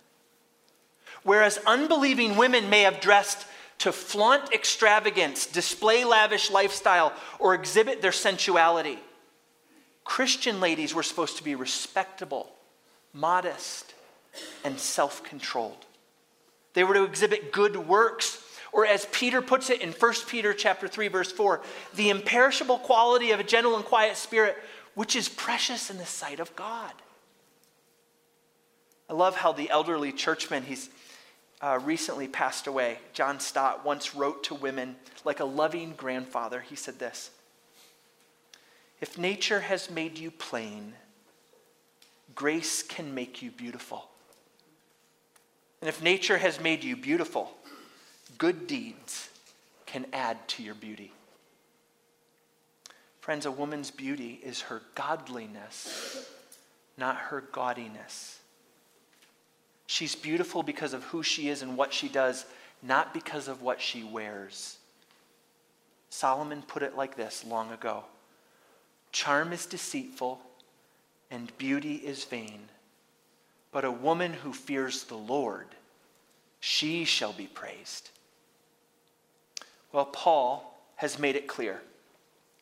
Whereas 1.23 1.59
unbelieving 1.67 2.37
women 2.37 2.71
may 2.71 2.83
have 2.83 3.01
dressed 3.01 3.47
to 3.83 3.91
flaunt 3.91 4.53
extravagance, 4.53 5.45
display 5.47 6.05
lavish 6.05 6.53
lifestyle, 6.53 7.13
or 7.41 7.53
exhibit 7.53 8.01
their 8.01 8.13
sensuality. 8.13 8.97
Christian 10.05 10.61
ladies 10.61 10.95
were 10.95 11.03
supposed 11.03 11.39
to 11.39 11.43
be 11.43 11.57
respectable, 11.57 12.49
modest, 13.13 13.95
and 14.65 14.79
self 14.79 15.25
controlled. 15.25 15.85
They 16.75 16.85
were 16.85 16.95
to 16.95 17.03
exhibit 17.03 17.51
good 17.51 17.77
works, 17.77 18.45
or 18.71 18.87
as 18.87 19.07
Peter 19.11 19.43
puts 19.43 19.69
it 19.69 19.81
in 19.81 19.91
1 19.91 20.13
Peter 20.29 20.55
chapter 20.55 20.87
3 20.87 21.09
verse 21.09 21.33
4, 21.33 21.61
the 21.97 22.11
imperishable 22.11 22.79
quality 22.79 23.33
of 23.33 23.41
a 23.41 23.45
gentle 23.45 23.75
and 23.75 23.85
quiet 23.85 24.17
spirit, 24.17 24.57
which 24.95 25.17
is 25.17 25.29
precious 25.29 25.91
in 25.91 25.99
the 25.99 26.07
sight 26.07 26.39
of 26.39 26.55
God. 26.55 26.93
I 29.11 29.15
love 29.15 29.35
how 29.35 29.51
the 29.51 29.71
elderly 29.71 30.13
churchman, 30.13 30.63
he's 30.63 30.89
uh, 31.63 31.79
recently 31.85 32.27
passed 32.27 32.67
away, 32.67 32.99
John 33.13 33.39
Stott, 33.39 33.85
once 33.85 34.15
wrote 34.15 34.45
to 34.45 34.55
women 34.55 34.97
like 35.25 35.41
a 35.41 35.45
loving 35.45 35.95
grandfather. 35.97 36.61
He 36.61 36.75
said 36.75 36.99
this 36.99 37.31
If 39.01 39.17
nature 39.17 39.61
has 39.61 39.91
made 39.91 40.19
you 40.19 40.31
plain, 40.31 40.95
grace 42.35 42.83
can 42.83 43.15
make 43.15 43.41
you 43.41 43.51
beautiful. 43.51 44.09
And 45.81 45.89
if 45.89 46.03
nature 46.03 46.39
has 46.39 46.61
made 46.61 46.85
you 46.85 46.97
beautiful, 46.97 47.51
good 48.39 48.67
deeds 48.67 49.29
can 49.87 50.07
add 50.13 50.47
to 50.49 50.63
your 50.63 50.75
beauty. 50.75 51.13
Friends, 53.21 53.47
a 53.47 53.51
woman's 53.51 53.91
beauty 53.91 54.41
is 54.43 54.63
her 54.63 54.83
godliness, 54.95 56.29
not 56.97 57.17
her 57.17 57.41
gaudiness. 57.53 58.39
She's 59.93 60.15
beautiful 60.15 60.63
because 60.63 60.95
of 60.95 61.05
who 61.05 61.23
she 61.23 61.51
is 61.51 61.61
and 61.61 61.77
what 61.77 61.93
she 61.93 62.09
does, 62.09 62.47
not 62.83 63.13
because 63.13 63.47
of 63.47 63.61
what 63.61 63.79
she 63.79 64.03
wears. 64.03 64.79
Solomon 66.09 66.63
put 66.63 66.83
it 66.83 66.97
like 66.97 67.15
this 67.15 67.45
long 67.45 67.71
ago 67.71 68.05
Charm 69.13 69.53
is 69.53 69.67
deceitful, 69.67 70.41
and 71.31 71.55
beauty 71.59 71.97
is 71.97 72.25
vain. 72.25 72.71
But 73.71 73.85
a 73.85 73.91
woman 73.91 74.33
who 74.33 74.55
fears 74.55 75.05
the 75.05 75.15
Lord, 75.15 75.67
she 76.59 77.05
shall 77.05 77.35
be 77.35 77.47
praised. 77.47 78.09
Well, 79.93 80.07
Paul 80.07 80.81
has 80.97 81.19
made 81.19 81.37
it 81.37 81.47
clear 81.47 81.83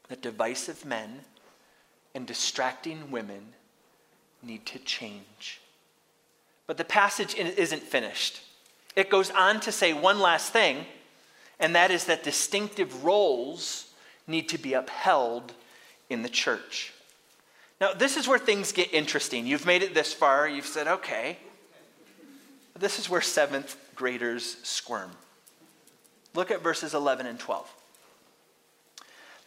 that 0.09 0.21
divisive 0.21 0.85
men 0.85 1.21
and 2.13 2.27
distracting 2.27 3.13
women 3.13 3.53
need 4.43 4.67
to 4.67 4.81
change. 4.81 5.60
But 6.71 6.77
the 6.77 6.85
passage 6.85 7.35
isn't 7.35 7.83
finished. 7.83 8.43
It 8.95 9.11
goes 9.11 9.29
on 9.33 9.59
to 9.63 9.73
say 9.73 9.93
one 9.93 10.21
last 10.21 10.53
thing, 10.53 10.87
and 11.59 11.75
that 11.75 11.91
is 11.91 12.05
that 12.05 12.23
distinctive 12.23 13.03
roles 13.03 13.93
need 14.29 14.49
to 14.51 14.57
be 14.57 14.75
upheld 14.75 15.53
in 16.09 16.23
the 16.23 16.29
church. 16.29 16.93
Now, 17.81 17.93
this 17.93 18.17
is 18.17 18.29
where 18.29 18.39
things 18.39 18.71
get 18.71 18.95
interesting. 18.95 19.49
You've 19.49 19.67
made 19.67 19.83
it 19.83 19.95
this 19.95 20.15
far, 20.15 20.49
you've 20.49 20.65
said, 20.65 20.87
okay. 20.87 21.39
This 22.79 23.01
is 23.01 23.11
where 23.11 23.21
seventh 23.21 23.77
graders 23.97 24.57
squirm. 24.63 25.11
Look 26.37 26.53
at 26.53 26.63
verses 26.63 26.95
11 26.95 27.27
and 27.27 27.41
12. 27.41 27.69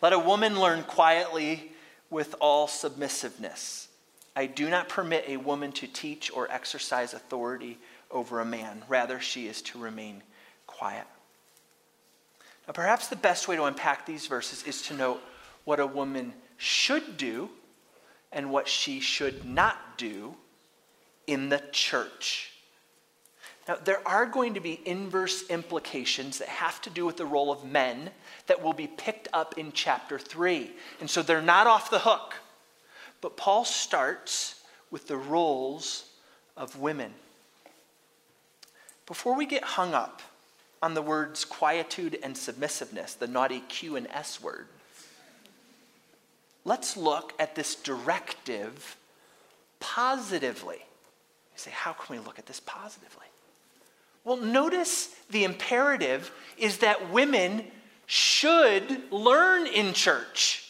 Let 0.02 0.12
a 0.12 0.20
woman 0.20 0.60
learn 0.60 0.84
quietly 0.84 1.72
with 2.10 2.36
all 2.42 2.68
submissiveness. 2.68 3.88
I 4.36 4.48
do 4.48 4.70
not 4.70 4.90
permit 4.90 5.26
a 5.28 5.38
woman 5.38 5.72
to 5.74 5.88
teach 5.88 6.32
or 6.32 6.50
exercise 6.52 7.14
authority 7.14 7.78
over 8.10 8.40
a 8.40 8.46
man. 8.46 8.84
Rather, 8.88 9.20
she 9.20 9.48
is 9.48 9.62
to 9.64 9.80
remain 9.80 10.24
quiet. 10.66 11.06
Now, 12.68 12.74
perhaps 12.74 13.08
the 13.08 13.16
best 13.16 13.48
way 13.48 13.56
to 13.56 13.66
unpack 13.66 14.06
these 14.06 14.28
verses 14.28 14.64
is 14.64 14.82
to 14.84 14.94
note 14.94 15.22
what 15.66 15.80
a 15.80 15.88
woman 15.88 16.34
should 16.58 17.18
do 17.18 17.50
and 18.32 18.50
what 18.50 18.68
she 18.68 19.00
should 19.00 19.46
not 19.46 19.98
do 19.98 20.36
in 21.28 21.50
the 21.50 21.62
church. 21.72 22.52
Now, 23.68 23.76
there 23.76 24.06
are 24.06 24.26
going 24.26 24.56
to 24.56 24.60
be 24.60 24.82
inverse 24.86 25.50
implications 25.50 26.40
that 26.40 26.50
have 26.50 26.82
to 26.82 26.90
do 26.90 27.06
with 27.06 27.18
the 27.18 27.26
role 27.26 27.52
of 27.52 27.64
men 27.64 28.10
that 28.48 28.62
will 28.62 28.74
be 28.74 28.88
picked 28.88 29.30
up 29.32 29.58
in 29.58 29.72
chapter 29.72 30.20
3. 30.20 30.72
And 31.00 31.10
so 31.10 31.22
they're 31.22 31.42
not 31.42 31.68
off 31.68 31.90
the 31.90 32.00
hook. 32.00 32.34
But 33.24 33.38
Paul 33.38 33.64
starts 33.64 34.62
with 34.92 35.08
the 35.08 35.16
roles 35.16 36.04
of 36.58 36.78
women. 36.78 37.14
Before 39.06 39.34
we 39.34 39.46
get 39.46 39.64
hung 39.64 39.94
up 39.94 40.22
on 40.82 40.94
the 40.94 41.02
words 41.02 41.46
quietude 41.46 42.20
and 42.22 42.38
submissiveness, 42.38 43.14
the 43.14 43.28
naughty 43.28 43.62
Q 43.70 43.96
and 43.96 44.08
S 44.08 44.42
word, 44.42 44.68
let's 46.66 46.98
look 46.98 47.32
at 47.40 47.56
this 47.56 47.76
directive 47.76 48.98
positively. 49.80 50.80
You 50.80 51.56
say, 51.56 51.72
how 51.72 51.94
can 51.94 52.18
we 52.18 52.22
look 52.22 52.40
at 52.40 52.46
this 52.46 52.60
positively? 52.60 53.28
Well, 54.26 54.36
notice 54.36 55.16
the 55.30 55.46
imperative 55.46 56.30
is 56.58 56.80
that 56.80 57.10
women 57.10 57.68
should 58.06 59.14
learn 59.14 59.66
in 59.66 59.94
church. 59.94 60.63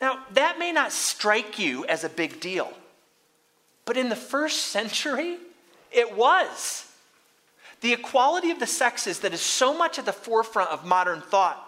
Now, 0.00 0.24
that 0.32 0.58
may 0.58 0.72
not 0.72 0.92
strike 0.92 1.58
you 1.58 1.84
as 1.86 2.04
a 2.04 2.08
big 2.08 2.40
deal, 2.40 2.72
but 3.84 3.96
in 3.96 4.08
the 4.08 4.16
first 4.16 4.66
century, 4.66 5.38
it 5.90 6.14
was. 6.16 6.86
The 7.80 7.92
equality 7.92 8.50
of 8.50 8.60
the 8.60 8.66
sexes 8.66 9.20
that 9.20 9.32
is 9.32 9.40
so 9.40 9.76
much 9.76 9.98
at 9.98 10.04
the 10.04 10.12
forefront 10.12 10.70
of 10.70 10.84
modern 10.84 11.20
thought 11.20 11.62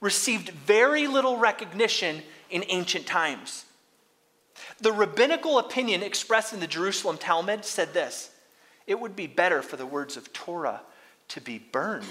received 0.00 0.50
very 0.50 1.06
little 1.06 1.36
recognition 1.36 2.22
in 2.50 2.64
ancient 2.68 3.06
times. 3.06 3.64
The 4.80 4.92
rabbinical 4.92 5.58
opinion 5.58 6.02
expressed 6.02 6.52
in 6.52 6.60
the 6.60 6.66
Jerusalem 6.66 7.18
Talmud 7.18 7.64
said 7.64 7.92
this 7.92 8.30
it 8.86 8.98
would 8.98 9.14
be 9.14 9.26
better 9.26 9.62
for 9.62 9.76
the 9.76 9.86
words 9.86 10.16
of 10.16 10.32
Torah 10.32 10.80
to 11.28 11.40
be 11.40 11.58
burned 11.58 12.06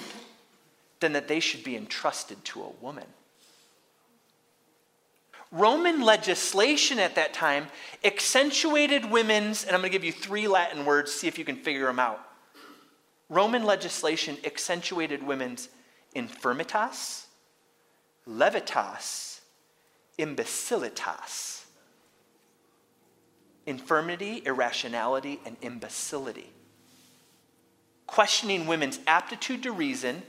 than 1.00 1.14
that 1.14 1.28
they 1.28 1.40
should 1.40 1.64
be 1.64 1.76
entrusted 1.76 2.44
to 2.46 2.62
a 2.62 2.70
woman. 2.82 3.06
Roman 5.52 6.02
legislation 6.02 7.00
at 7.00 7.16
that 7.16 7.34
time 7.34 7.68
accentuated 8.04 9.10
women's, 9.10 9.64
and 9.64 9.76
I'm 9.76 9.82
going 9.82 9.92
to 9.92 9.98
give 9.98 10.04
you 10.04 10.12
three 10.12 10.48
Latin 10.48 10.86
words, 10.86 11.12
see 11.12 11.28
if 11.28 11.40
you 11.40 11.46
can 11.46 11.56
figure 11.56 11.86
them 11.86 12.00
out. 12.00 12.20
Roman 13.30 13.64
legislation 13.64 14.38
accentuated 14.46 15.24
women's 15.24 15.70
infirmitas, 16.16 17.26
levitas, 18.28 19.40
imbecilitas 20.18 21.60
infirmity, 23.70 24.42
irrationality, 24.46 25.40
and 25.46 25.56
imbecility. 25.62 26.52
Questioning 28.08 28.66
women's 28.66 29.00
aptitude 29.06 29.62
to 29.64 29.72
reason, 29.72 30.24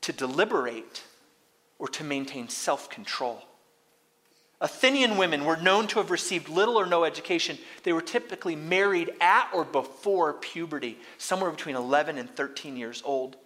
to 0.00 0.12
deliberate, 0.12 1.04
or 1.78 1.86
to 1.88 2.02
maintain 2.02 2.48
self 2.48 2.90
control. 2.90 3.42
Athenian 4.60 5.18
women 5.18 5.44
were 5.44 5.56
known 5.56 5.86
to 5.88 5.98
have 5.98 6.10
received 6.10 6.48
little 6.48 6.76
or 6.76 6.86
no 6.86 7.04
education. 7.04 7.58
They 7.82 7.92
were 7.92 8.00
typically 8.00 8.56
married 8.56 9.10
at 9.20 9.50
or 9.52 9.64
before 9.64 10.32
puberty, 10.32 10.98
somewhere 11.18 11.50
between 11.50 11.76
11 11.76 12.16
and 12.16 12.34
13 12.34 12.76
years 12.76 13.02
old. 13.04 13.36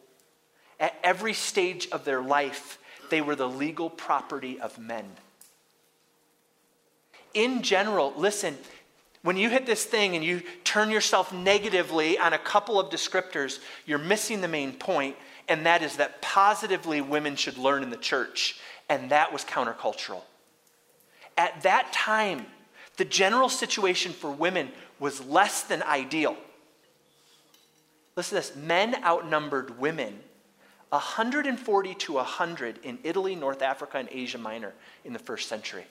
At 0.79 0.95
every 1.03 1.35
stage 1.35 1.89
of 1.91 2.05
their 2.05 2.23
life, 2.23 2.79
they 3.11 3.21
were 3.21 3.35
the 3.35 3.49
legal 3.49 3.91
property 3.91 4.61
of 4.61 4.79
men. 4.79 5.05
In 7.35 7.63
general, 7.63 8.15
listen, 8.17 8.57
when 9.23 9.37
you 9.37 9.51
hit 9.51 9.67
this 9.67 9.85
thing 9.85 10.15
and 10.15 10.25
you 10.25 10.43
turn 10.65 10.91
yourself 10.91 11.33
negatively 11.33 12.19
on 12.19 12.33
a 12.33 12.39
couple 12.39 12.79
of 12.81 12.91
descriptors, 12.91 13.59
you're 13.85 13.99
missing 13.99 14.41
the 14.41 14.49
main 14.49 14.73
point, 14.73 15.17
and 15.49 15.67
that 15.67 15.83
is 15.83 15.97
that 15.97 16.23
positively 16.23 17.01
women 17.01 17.35
should 17.37 17.59
learn 17.59 17.83
in 17.83 17.91
the 17.91 17.97
church, 17.97 18.61
and 18.89 19.11
that 19.11 19.33
was 19.33 19.45
countercultural. 19.45 20.23
At 21.41 21.63
that 21.63 21.91
time, 21.91 22.45
the 22.99 23.05
general 23.07 23.49
situation 23.49 24.13
for 24.13 24.31
women 24.31 24.69
was 24.99 25.25
less 25.25 25.63
than 25.63 25.83
ideal. 25.83 26.37
Listen 28.15 28.37
to 28.37 28.47
this 28.47 28.55
men 28.55 29.03
outnumbered 29.03 29.81
women 29.81 30.21
140 30.91 31.95
to 31.95 32.13
100 32.13 32.81
in 32.83 32.99
Italy, 33.05 33.35
North 33.35 33.63
Africa, 33.63 33.97
and 33.97 34.11
Asia 34.13 34.37
Minor 34.37 34.75
in 35.07 35.15
the 35.15 35.19
first 35.19 35.49
century. 35.49 35.87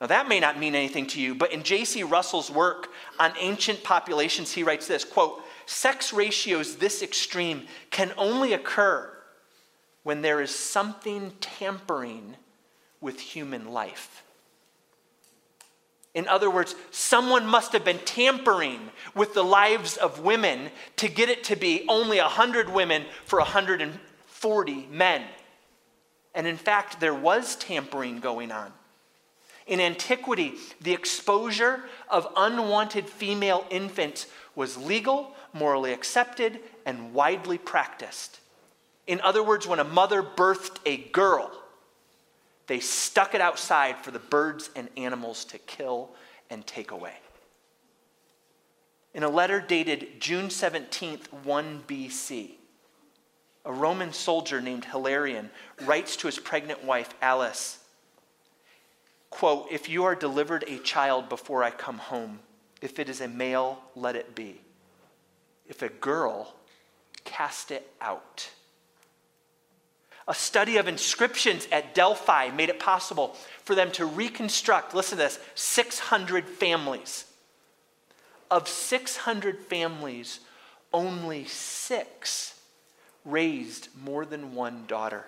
Now, 0.00 0.08
that 0.08 0.28
may 0.28 0.40
not 0.40 0.58
mean 0.58 0.74
anything 0.74 1.06
to 1.08 1.20
you, 1.20 1.36
but 1.36 1.52
in 1.52 1.62
J.C. 1.62 2.02
Russell's 2.02 2.50
work 2.50 2.88
on 3.20 3.32
ancient 3.38 3.84
populations, 3.84 4.50
he 4.50 4.64
writes 4.64 4.88
this 4.88 5.04
quote, 5.04 5.40
sex 5.66 6.12
ratios 6.12 6.74
this 6.78 7.00
extreme 7.00 7.68
can 7.90 8.12
only 8.16 8.54
occur 8.54 9.08
when 10.02 10.20
there 10.20 10.40
is 10.40 10.52
something 10.52 11.30
tampering 11.40 12.34
with 13.00 13.20
human 13.20 13.72
life. 13.72 14.22
In 16.12 16.26
other 16.26 16.50
words, 16.50 16.74
someone 16.90 17.46
must 17.46 17.72
have 17.72 17.84
been 17.84 18.00
tampering 18.00 18.90
with 19.14 19.34
the 19.34 19.44
lives 19.44 19.96
of 19.96 20.20
women 20.20 20.70
to 20.96 21.08
get 21.08 21.28
it 21.28 21.44
to 21.44 21.56
be 21.56 21.84
only 21.88 22.18
100 22.18 22.68
women 22.68 23.04
for 23.24 23.38
140 23.38 24.86
men. 24.90 25.22
And 26.34 26.46
in 26.46 26.56
fact, 26.56 27.00
there 27.00 27.14
was 27.14 27.54
tampering 27.56 28.18
going 28.18 28.50
on. 28.50 28.72
In 29.66 29.78
antiquity, 29.78 30.54
the 30.80 30.92
exposure 30.92 31.84
of 32.08 32.26
unwanted 32.36 33.08
female 33.08 33.64
infants 33.70 34.26
was 34.56 34.76
legal, 34.76 35.36
morally 35.52 35.92
accepted, 35.92 36.58
and 36.84 37.14
widely 37.14 37.56
practiced. 37.56 38.40
In 39.06 39.20
other 39.20 39.44
words, 39.44 39.66
when 39.68 39.78
a 39.78 39.84
mother 39.84 40.24
birthed 40.24 40.78
a 40.84 40.96
girl, 40.96 41.52
they 42.70 42.78
stuck 42.78 43.34
it 43.34 43.40
outside 43.40 43.96
for 43.96 44.12
the 44.12 44.20
birds 44.20 44.70
and 44.76 44.88
animals 44.96 45.44
to 45.44 45.58
kill 45.58 46.10
and 46.50 46.64
take 46.68 46.92
away. 46.92 47.14
In 49.12 49.24
a 49.24 49.28
letter 49.28 49.60
dated 49.60 50.20
June 50.20 50.46
17th, 50.46 51.32
1 51.42 51.82
BC, 51.88 52.52
a 53.64 53.72
Roman 53.72 54.12
soldier 54.12 54.60
named 54.60 54.84
Hilarion 54.84 55.50
writes 55.82 56.14
to 56.18 56.28
his 56.28 56.38
pregnant 56.38 56.84
wife, 56.84 57.12
Alice, 57.20 57.80
quote, 59.30 59.66
If 59.72 59.88
you 59.88 60.04
are 60.04 60.14
delivered 60.14 60.62
a 60.68 60.78
child 60.78 61.28
before 61.28 61.64
I 61.64 61.72
come 61.72 61.98
home, 61.98 62.38
if 62.80 63.00
it 63.00 63.08
is 63.08 63.20
a 63.20 63.26
male, 63.26 63.80
let 63.96 64.14
it 64.14 64.36
be. 64.36 64.60
If 65.66 65.82
a 65.82 65.88
girl, 65.88 66.54
cast 67.24 67.72
it 67.72 67.92
out. 68.00 68.48
A 70.30 70.34
study 70.34 70.76
of 70.76 70.86
inscriptions 70.86 71.66
at 71.72 71.92
Delphi 71.92 72.50
made 72.50 72.68
it 72.68 72.78
possible 72.78 73.34
for 73.64 73.74
them 73.74 73.90
to 73.90 74.06
reconstruct, 74.06 74.94
listen 74.94 75.18
to 75.18 75.24
this, 75.24 75.40
600 75.56 76.48
families. 76.48 77.24
Of 78.48 78.68
600 78.68 79.58
families, 79.58 80.38
only 80.92 81.46
six 81.46 82.60
raised 83.24 83.88
more 84.00 84.24
than 84.24 84.54
one 84.54 84.84
daughter. 84.86 85.26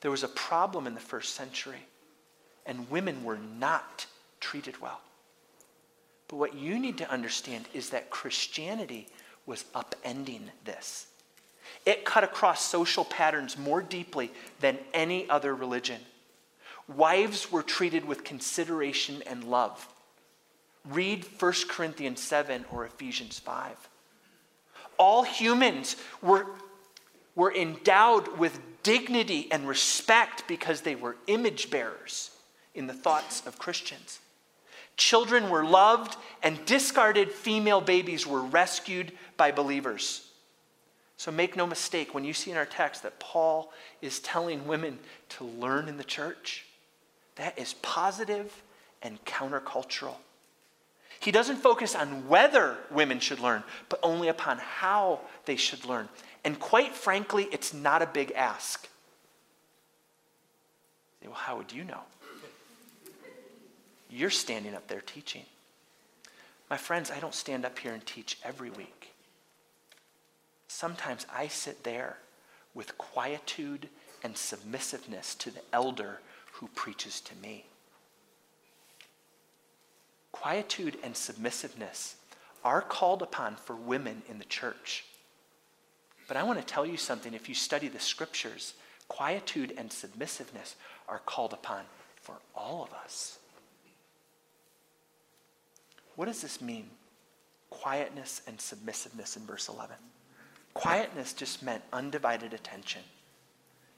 There 0.00 0.12
was 0.12 0.22
a 0.22 0.28
problem 0.28 0.86
in 0.86 0.94
the 0.94 1.00
first 1.00 1.34
century, 1.34 1.84
and 2.64 2.88
women 2.90 3.24
were 3.24 3.38
not 3.38 4.06
treated 4.38 4.80
well. 4.80 5.00
But 6.28 6.36
what 6.36 6.54
you 6.54 6.78
need 6.78 6.98
to 6.98 7.10
understand 7.10 7.64
is 7.74 7.90
that 7.90 8.10
Christianity 8.10 9.08
was 9.46 9.64
upending 9.74 10.42
this. 10.64 11.08
It 11.86 12.04
cut 12.04 12.24
across 12.24 12.64
social 12.64 13.04
patterns 13.04 13.58
more 13.58 13.82
deeply 13.82 14.30
than 14.60 14.78
any 14.92 15.28
other 15.28 15.54
religion. 15.54 16.00
Wives 16.88 17.50
were 17.50 17.62
treated 17.62 18.04
with 18.04 18.24
consideration 18.24 19.22
and 19.26 19.44
love. 19.44 19.88
Read 20.84 21.24
1 21.38 21.52
Corinthians 21.68 22.20
7 22.20 22.66
or 22.70 22.84
Ephesians 22.84 23.38
5. 23.38 23.88
All 24.98 25.22
humans 25.22 25.96
were, 26.22 26.46
were 27.34 27.54
endowed 27.54 28.38
with 28.38 28.60
dignity 28.82 29.48
and 29.50 29.66
respect 29.66 30.46
because 30.46 30.82
they 30.82 30.94
were 30.94 31.16
image 31.26 31.70
bearers 31.70 32.30
in 32.74 32.86
the 32.86 32.92
thoughts 32.92 33.46
of 33.46 33.58
Christians. 33.58 34.20
Children 34.96 35.50
were 35.50 35.64
loved, 35.64 36.16
and 36.42 36.64
discarded 36.66 37.32
female 37.32 37.80
babies 37.80 38.26
were 38.26 38.42
rescued 38.42 39.12
by 39.36 39.50
believers. 39.50 40.23
So 41.16 41.30
make 41.30 41.56
no 41.56 41.66
mistake 41.66 42.14
when 42.14 42.24
you 42.24 42.32
see 42.32 42.50
in 42.50 42.56
our 42.56 42.66
text 42.66 43.02
that 43.02 43.20
Paul 43.20 43.72
is 44.02 44.18
telling 44.18 44.66
women 44.66 44.98
to 45.30 45.44
learn 45.44 45.88
in 45.88 45.96
the 45.96 46.04
church, 46.04 46.66
that 47.36 47.58
is 47.58 47.74
positive 47.74 48.62
and 49.02 49.24
countercultural. 49.24 50.16
He 51.20 51.30
doesn't 51.30 51.56
focus 51.56 51.94
on 51.94 52.28
whether 52.28 52.76
women 52.90 53.20
should 53.20 53.40
learn, 53.40 53.62
but 53.88 54.00
only 54.02 54.28
upon 54.28 54.58
how 54.58 55.20
they 55.46 55.56
should 55.56 55.84
learn. 55.84 56.08
And 56.44 56.58
quite 56.58 56.94
frankly, 56.94 57.48
it's 57.50 57.72
not 57.72 58.02
a 58.02 58.06
big 58.06 58.32
ask. 58.32 58.88
Well, 61.24 61.32
how 61.32 61.56
would 61.56 61.72
you 61.72 61.84
know? 61.84 62.00
You're 64.10 64.30
standing 64.30 64.74
up 64.74 64.86
there 64.86 65.00
teaching. 65.00 65.44
My 66.68 66.76
friends, 66.76 67.10
I 67.10 67.18
don't 67.18 67.34
stand 67.34 67.64
up 67.64 67.78
here 67.78 67.92
and 67.92 68.04
teach 68.04 68.38
every 68.44 68.70
week. 68.70 69.13
Sometimes 70.74 71.24
I 71.32 71.46
sit 71.46 71.84
there 71.84 72.16
with 72.74 72.98
quietude 72.98 73.88
and 74.24 74.36
submissiveness 74.36 75.36
to 75.36 75.52
the 75.52 75.60
elder 75.72 76.18
who 76.54 76.66
preaches 76.74 77.20
to 77.20 77.36
me. 77.36 77.66
Quietude 80.32 80.98
and 81.04 81.14
submissiveness 81.14 82.16
are 82.64 82.82
called 82.82 83.22
upon 83.22 83.54
for 83.54 83.76
women 83.76 84.22
in 84.28 84.40
the 84.40 84.44
church. 84.46 85.04
But 86.26 86.36
I 86.36 86.42
want 86.42 86.58
to 86.58 86.66
tell 86.66 86.84
you 86.84 86.96
something. 86.96 87.34
If 87.34 87.48
you 87.48 87.54
study 87.54 87.86
the 87.86 88.00
scriptures, 88.00 88.74
quietude 89.06 89.74
and 89.78 89.92
submissiveness 89.92 90.74
are 91.08 91.20
called 91.20 91.52
upon 91.52 91.84
for 92.16 92.34
all 92.52 92.82
of 92.82 92.92
us. 92.92 93.38
What 96.16 96.24
does 96.24 96.42
this 96.42 96.60
mean? 96.60 96.90
Quietness 97.70 98.42
and 98.48 98.58
submissiveness 98.58 99.36
in 99.36 99.46
verse 99.46 99.68
11. 99.68 99.94
Quietness 100.74 101.32
just 101.32 101.62
meant 101.62 101.82
undivided 101.92 102.52
attention. 102.52 103.02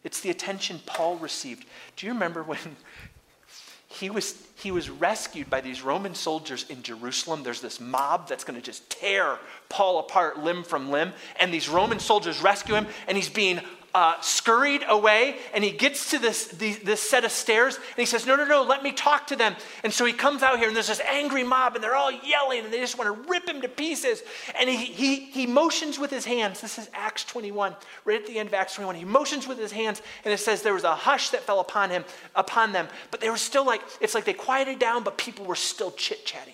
It's 0.04 0.20
the 0.20 0.30
attention 0.30 0.80
Paul 0.86 1.16
received. 1.16 1.64
Do 1.96 2.06
you 2.06 2.12
remember 2.12 2.42
when 2.42 2.58
he 3.88 4.10
was, 4.10 4.40
he 4.56 4.70
was 4.70 4.90
rescued 4.90 5.48
by 5.48 5.62
these 5.62 5.82
Roman 5.82 6.14
soldiers 6.14 6.66
in 6.68 6.82
Jerusalem? 6.82 7.42
There's 7.42 7.62
this 7.62 7.80
mob 7.80 8.28
that's 8.28 8.44
going 8.44 8.58
to 8.60 8.64
just 8.64 8.88
tear 8.90 9.38
Paul 9.68 9.98
apart 9.98 10.38
limb 10.38 10.62
from 10.62 10.90
limb, 10.90 11.12
and 11.40 11.52
these 11.52 11.68
Roman 11.68 11.98
soldiers 11.98 12.42
rescue 12.42 12.74
him, 12.74 12.86
and 13.08 13.16
he's 13.16 13.30
being 13.30 13.60
uh, 13.96 14.20
scurried 14.20 14.82
away 14.86 15.38
and 15.54 15.64
he 15.64 15.70
gets 15.70 16.10
to 16.10 16.18
this, 16.18 16.48
this 16.48 17.00
set 17.00 17.24
of 17.24 17.32
stairs 17.32 17.76
and 17.76 17.96
he 17.96 18.04
says, 18.04 18.26
No, 18.26 18.36
no, 18.36 18.44
no, 18.44 18.62
let 18.62 18.82
me 18.82 18.92
talk 18.92 19.26
to 19.28 19.36
them. 19.36 19.56
And 19.84 19.90
so 19.90 20.04
he 20.04 20.12
comes 20.12 20.42
out 20.42 20.58
here 20.58 20.68
and 20.68 20.76
there's 20.76 20.88
this 20.88 21.00
angry 21.00 21.42
mob 21.42 21.76
and 21.76 21.82
they're 21.82 21.96
all 21.96 22.12
yelling 22.12 22.66
and 22.66 22.70
they 22.70 22.78
just 22.78 22.98
want 22.98 23.08
to 23.08 23.30
rip 23.30 23.48
him 23.48 23.62
to 23.62 23.70
pieces. 23.70 24.22
And 24.60 24.68
he, 24.68 24.76
he, 24.76 25.16
he 25.20 25.46
motions 25.46 25.98
with 25.98 26.10
his 26.10 26.26
hands. 26.26 26.60
This 26.60 26.78
is 26.78 26.90
Acts 26.92 27.24
21, 27.24 27.74
right 28.04 28.20
at 28.20 28.26
the 28.26 28.38
end 28.38 28.48
of 28.48 28.54
Acts 28.54 28.74
21. 28.74 28.96
He 28.96 29.06
motions 29.06 29.48
with 29.48 29.58
his 29.58 29.72
hands 29.72 30.02
and 30.26 30.34
it 30.34 30.38
says 30.40 30.60
there 30.60 30.74
was 30.74 30.84
a 30.84 30.94
hush 30.94 31.30
that 31.30 31.40
fell 31.40 31.60
upon 31.60 31.88
him, 31.88 32.04
upon 32.34 32.72
them. 32.72 32.88
But 33.10 33.22
they 33.22 33.30
were 33.30 33.38
still 33.38 33.64
like, 33.64 33.80
it's 34.02 34.14
like 34.14 34.26
they 34.26 34.34
quieted 34.34 34.78
down, 34.78 35.04
but 35.04 35.16
people 35.16 35.46
were 35.46 35.54
still 35.54 35.92
chit 35.92 36.26
chatting. 36.26 36.52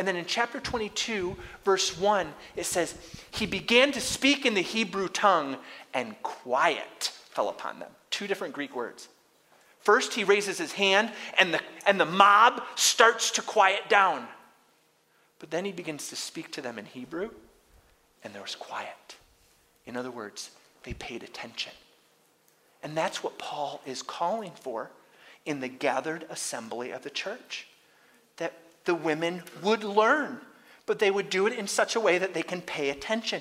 And 0.00 0.08
then 0.08 0.16
in 0.16 0.24
chapter 0.24 0.60
22, 0.60 1.36
verse 1.62 1.98
1, 1.98 2.32
it 2.56 2.64
says, 2.64 2.94
He 3.32 3.44
began 3.44 3.92
to 3.92 4.00
speak 4.00 4.46
in 4.46 4.54
the 4.54 4.62
Hebrew 4.62 5.08
tongue, 5.08 5.58
and 5.92 6.14
quiet 6.22 7.12
fell 7.28 7.50
upon 7.50 7.80
them. 7.80 7.90
Two 8.08 8.26
different 8.26 8.54
Greek 8.54 8.74
words. 8.74 9.08
First, 9.80 10.14
he 10.14 10.24
raises 10.24 10.56
his 10.56 10.72
hand, 10.72 11.12
and 11.38 11.52
the, 11.52 11.60
and 11.86 12.00
the 12.00 12.06
mob 12.06 12.62
starts 12.76 13.30
to 13.32 13.42
quiet 13.42 13.90
down. 13.90 14.26
But 15.38 15.50
then 15.50 15.66
he 15.66 15.72
begins 15.72 16.08
to 16.08 16.16
speak 16.16 16.50
to 16.52 16.62
them 16.62 16.78
in 16.78 16.86
Hebrew, 16.86 17.28
and 18.24 18.32
there 18.32 18.40
was 18.40 18.56
quiet. 18.56 19.16
In 19.84 19.98
other 19.98 20.10
words, 20.10 20.50
they 20.84 20.94
paid 20.94 21.22
attention. 21.22 21.72
And 22.82 22.96
that's 22.96 23.22
what 23.22 23.36
Paul 23.36 23.82
is 23.84 24.00
calling 24.00 24.52
for 24.62 24.90
in 25.44 25.60
the 25.60 25.68
gathered 25.68 26.24
assembly 26.30 26.90
of 26.90 27.02
the 27.02 27.10
church 27.10 27.66
the 28.90 28.94
women 28.96 29.40
would 29.62 29.84
learn, 29.84 30.40
but 30.84 30.98
they 30.98 31.12
would 31.12 31.30
do 31.30 31.46
it 31.46 31.52
in 31.52 31.68
such 31.68 31.94
a 31.94 32.00
way 32.00 32.18
that 32.18 32.34
they 32.34 32.42
can 32.42 32.60
pay 32.60 32.90
attention. 32.90 33.40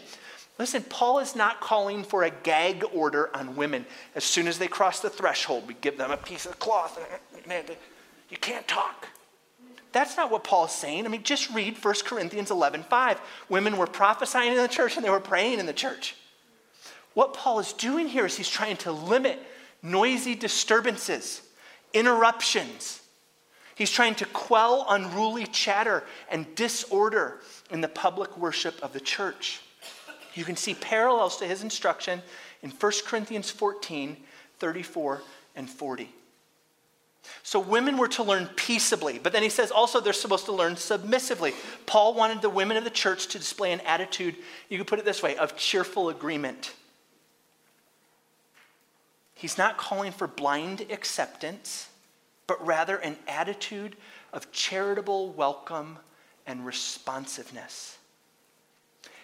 Listen, 0.60 0.84
Paul 0.84 1.18
is 1.18 1.36
not 1.36 1.60
calling 1.60 2.04
for 2.04 2.22
a 2.22 2.30
gag 2.30 2.86
order 2.94 3.36
on 3.36 3.56
women. 3.56 3.84
As 4.14 4.24
soon 4.24 4.48
as 4.48 4.60
they 4.60 4.68
cross 4.68 5.00
the 5.00 5.10
threshold, 5.10 5.68
we 5.68 5.74
give 5.74 5.98
them 5.98 6.12
a 6.12 6.18
piece 6.18 6.46
of 6.46 6.60
cloth. 6.60 7.00
You 8.30 8.38
can't 8.38 8.68
talk. 8.68 9.08
That's 9.92 10.16
not 10.16 10.30
what 10.30 10.44
Paul 10.44 10.66
is 10.66 10.72
saying. 10.72 11.08
I 11.08 11.10
mean, 11.10 11.24
just 11.24 11.50
read 11.50 11.84
1 11.84 11.96
Corinthians 12.06 12.52
11 12.52 12.84
5. 12.84 13.20
Women 13.50 13.76
were 13.76 13.88
prophesying 13.88 14.52
in 14.52 14.58
the 14.58 14.68
church 14.68 14.98
and 14.98 15.04
they 15.04 15.10
were 15.10 15.20
praying 15.20 15.58
in 15.58 15.66
the 15.66 15.74
church. 15.74 16.16
What 17.16 17.34
Paul 17.34 17.58
is 17.58 17.74
doing 17.74 18.08
here 18.08 18.28
is 18.28 18.38
he's 18.38 18.48
trying 18.48 18.78
to 18.78 18.92
limit 18.92 19.40
noisy 19.82 20.36
disturbances, 20.36 21.42
interruptions. 21.92 23.02
He's 23.80 23.90
trying 23.90 24.16
to 24.16 24.26
quell 24.26 24.86
unruly 24.90 25.46
chatter 25.46 26.04
and 26.30 26.54
disorder 26.54 27.40
in 27.72 27.80
the 27.80 27.88
public 27.88 28.38
worship 28.38 28.78
of 28.84 28.92
the 28.92 29.00
church. 29.00 29.62
You 30.34 30.44
can 30.44 30.58
see 30.58 30.74
parallels 30.74 31.38
to 31.38 31.48
his 31.48 31.64
instruction 31.64 32.22
in 32.62 32.72
1 32.72 32.92
Corinthians 33.06 33.50
14 33.50 34.18
34 34.60 35.22
and 35.56 35.70
40. 35.70 36.10
So 37.44 37.58
women 37.62 37.98
were 37.98 38.10
to 38.10 38.24
learn 38.24 38.48
peaceably, 38.58 39.18
but 39.18 39.32
then 39.32 39.44
he 39.44 39.50
says 39.50 39.72
also 39.72 40.02
they're 40.02 40.12
supposed 40.12 40.44
to 40.48 40.52
learn 40.52 40.76
submissively. 40.76 41.54
Paul 41.86 42.14
wanted 42.16 42.42
the 42.42 42.50
women 42.50 42.76
of 42.76 42.84
the 42.84 42.90
church 42.90 43.28
to 43.28 43.40
display 43.40 43.72
an 43.72 43.80
attitude, 43.86 44.36
you 44.68 44.78
could 44.78 44.88
put 44.88 45.00
it 45.00 45.06
this 45.06 45.24
way, 45.24 45.38
of 45.38 45.56
cheerful 45.56 46.10
agreement. 46.10 46.74
He's 49.36 49.58
not 49.58 49.78
calling 49.78 50.12
for 50.12 50.28
blind 50.28 50.82
acceptance, 50.92 51.89
but 52.50 52.66
rather 52.66 52.98
an 52.98 53.16
attitude 53.28 53.96
of 54.34 54.52
charitable 54.52 55.32
welcome 55.34 56.00
and 56.48 56.66
responsiveness. 56.66 58.00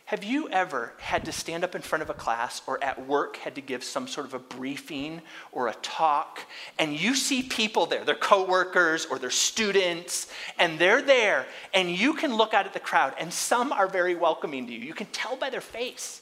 Have 0.05 0.23
you 0.23 0.47
ever 0.49 0.93
had 0.99 1.26
to 1.26 1.32
stand 1.32 1.63
up 1.63 1.73
in 1.73 1.82
front 1.82 2.03
of 2.03 2.11
a 2.11 2.13
class 2.13 2.61
or 2.67 2.82
at 2.84 3.07
work 3.07 3.38
had 3.38 3.55
to 3.55 3.61
give 3.61 3.84
some 3.84 4.07
sort 4.07 4.28
of 4.28 4.36
a 4.36 4.39
briefing 4.39 5.23
or 5.51 5.69
a 5.69 5.73
talk 5.82 6.41
and 6.78 6.93
you 6.93 7.15
see 7.15 7.41
people 7.41 7.88
there, 7.88 8.05
their 8.05 8.13
coworkers 8.13 9.07
or 9.07 9.17
their 9.17 9.32
students, 9.32 10.32
and 10.59 10.78
they're 10.78 11.01
there 11.01 11.47
and 11.73 11.89
you 11.89 12.13
can 12.13 12.36
look 12.36 12.53
out 12.53 12.67
at 12.67 12.73
the 12.73 12.80
crowd 12.80 13.15
and 13.19 13.34
some 13.34 13.71
are 13.71 13.88
very 13.88 14.13
welcoming 14.13 14.67
to 14.67 14.73
you. 14.73 14.82
You 14.82 14.93
can 14.93 15.07
tell 15.07 15.36
by 15.36 15.49
their 15.49 15.61
face. 15.61 16.21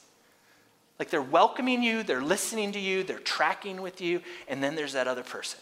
Like 0.99 1.09
they're 1.09 1.21
welcoming 1.21 1.83
you, 1.83 2.03
they're 2.03 2.23
listening 2.23 2.71
to 2.71 2.79
you, 2.79 3.03
they're 3.03 3.19
tracking 3.19 3.81
with 3.81 3.99
you, 3.99 4.21
and 4.47 4.63
then 4.63 4.75
there's 4.75 4.93
that 4.93 5.09
other 5.09 5.23
person. 5.23 5.59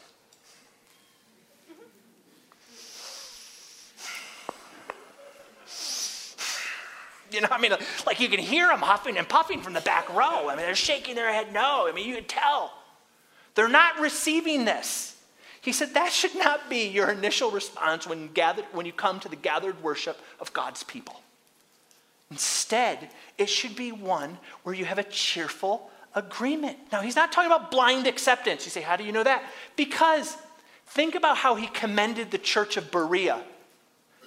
You 7.32 7.42
know, 7.42 7.48
I 7.52 7.60
mean, 7.60 7.72
like 8.06 8.20
you 8.20 8.30
can 8.30 8.40
hear 8.40 8.68
them 8.68 8.80
huffing 8.80 9.18
and 9.18 9.28
puffing 9.28 9.62
from 9.62 9.74
the 9.74 9.82
back 9.82 10.10
row. 10.14 10.50
I 10.50 10.56
mean, 10.56 10.66
they're 10.66 10.76
shaking 10.76 11.16
their 11.16 11.32
head 11.32 11.54
no. 11.54 11.88
I 11.88 11.92
mean, 11.94 12.08
you 12.08 12.16
can 12.16 12.26
tell. 12.26 12.74
They're 13.56 13.70
not 13.70 14.00
receiving 14.00 14.66
this. 14.66 15.18
He 15.62 15.72
said 15.72 15.94
that 15.94 16.12
should 16.12 16.36
not 16.36 16.70
be 16.70 16.88
your 16.88 17.10
initial 17.12 17.52
response 17.52 18.08
when, 18.08 18.30
gathered, 18.34 18.66
when 18.72 18.86
you 18.86 18.94
come 18.94 19.20
to 19.20 19.30
the 19.30 19.36
gathered 19.36 19.82
worship 19.84 20.20
of 20.40 20.52
God's 20.54 20.84
people. 20.84 21.22
Instead, 22.32 23.10
it 23.38 23.48
should 23.48 23.76
be 23.76 23.92
one 23.92 24.38
where 24.64 24.74
you 24.74 24.86
have 24.86 24.98
a 24.98 25.04
cheerful 25.04 25.92
agreement. 26.16 26.78
Now, 26.92 27.02
he's 27.02 27.16
not 27.16 27.32
talking 27.32 27.52
about 27.52 27.70
blind 27.72 28.08
acceptance. 28.08 28.66
You 28.66 28.72
say, 28.72 28.82
how 28.82 28.96
do 28.96 29.04
you 29.04 29.12
know 29.12 29.24
that? 29.24 29.44
Because 29.76 30.36
think 30.88 31.14
about 31.14 31.38
how 31.38 31.56
he 31.56 31.68
commended 31.68 32.32
the 32.32 32.38
church 32.38 32.78
of 32.78 32.90
Berea 32.90 33.42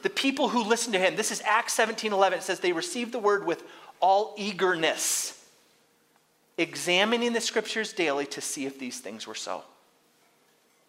the 0.05 0.11
people 0.11 0.51
who 0.51 0.63
listened 0.63 0.93
to 0.93 1.01
him. 1.01 1.17
This 1.17 1.33
is 1.33 1.43
Acts 1.47 1.73
17 1.73 2.13
11. 2.13 2.39
It 2.39 2.43
says 2.43 2.61
they 2.61 2.73
received 2.73 3.11
the 3.11 3.19
word 3.19 3.47
with 3.47 3.65
all 4.01 4.35
eagerness, 4.37 5.43
examining 6.59 7.33
the 7.33 7.41
scriptures 7.41 7.95
daily 7.95 8.27
to 8.27 8.43
see 8.43 8.67
if 8.67 8.79
these 8.79 9.01
things 9.01 9.27
were 9.27 9.35
so. 9.35 9.65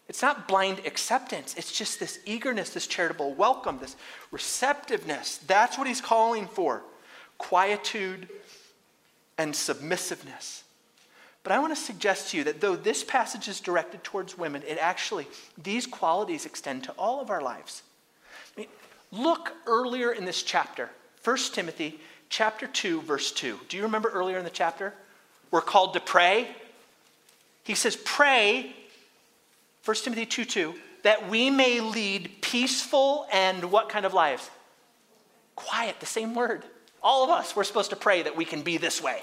It's 0.09 0.21
not 0.21 0.49
blind 0.49 0.81
acceptance, 0.85 1.55
it's 1.57 1.71
just 1.71 1.99
this 1.99 2.19
eagerness, 2.25 2.71
this 2.71 2.87
charitable 2.87 3.33
welcome, 3.33 3.79
this 3.79 3.95
receptiveness. 4.31 5.37
That's 5.37 5.77
what 5.77 5.87
he's 5.87 6.01
calling 6.01 6.47
for 6.47 6.83
quietude 7.37 8.27
and 9.37 9.55
submissiveness. 9.55 10.63
But 11.43 11.53
I 11.53 11.59
want 11.59 11.73
to 11.73 11.81
suggest 11.81 12.31
to 12.31 12.37
you 12.37 12.43
that 12.43 12.59
though 12.59 12.75
this 12.75 13.03
passage 13.03 13.47
is 13.47 13.61
directed 13.61 14.03
towards 14.03 14.37
women, 14.37 14.61
it 14.67 14.77
actually, 14.79 15.27
these 15.57 15.87
qualities 15.87 16.45
extend 16.45 16.83
to 16.83 16.91
all 16.97 17.21
of 17.21 17.29
our 17.29 17.41
lives. 17.41 17.81
Look 19.11 19.53
earlier 19.65 20.11
in 20.11 20.25
this 20.25 20.43
chapter, 20.43 20.89
1 21.23 21.37
Timothy 21.53 21.99
chapter 22.29 22.67
2 22.67 23.01
verse 23.01 23.31
2. 23.31 23.59
Do 23.69 23.77
you 23.77 23.83
remember 23.83 24.09
earlier 24.09 24.37
in 24.37 24.43
the 24.43 24.49
chapter? 24.49 24.93
We're 25.51 25.61
called 25.61 25.93
to 25.93 25.99
pray. 25.99 26.49
He 27.63 27.75
says 27.75 27.95
pray 27.95 28.75
1 29.85 29.95
Timothy 29.97 30.25
2 30.25 30.45
2 30.45 30.75
that 31.03 31.29
we 31.29 31.51
may 31.51 31.81
lead 31.81 32.31
peaceful 32.41 33.27
and 33.31 33.71
what 33.71 33.89
kind 33.89 34.05
of 34.05 34.13
lives? 34.13 34.49
Quiet, 35.55 35.99
the 35.99 36.07
same 36.07 36.33
word. 36.33 36.63
All 37.03 37.23
of 37.23 37.29
us, 37.29 37.55
we're 37.55 37.63
supposed 37.63 37.91
to 37.91 37.95
pray 37.95 38.23
that 38.23 38.35
we 38.35 38.43
can 38.43 38.63
be 38.63 38.77
this 38.77 39.03
way, 39.03 39.21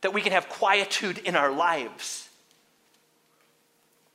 that 0.00 0.12
we 0.12 0.20
can 0.20 0.32
have 0.32 0.48
quietude 0.48 1.18
in 1.18 1.36
our 1.36 1.52
lives. 1.52 2.28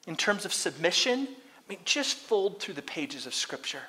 In 0.08 0.18
terms 0.18 0.44
of 0.44 0.52
submission, 0.52 1.30
I 1.30 1.70
mean, 1.70 1.80
just 1.86 2.18
fold 2.18 2.60
through 2.60 2.74
the 2.74 2.82
pages 2.82 3.26
of 3.26 3.34
Scripture. 3.34 3.84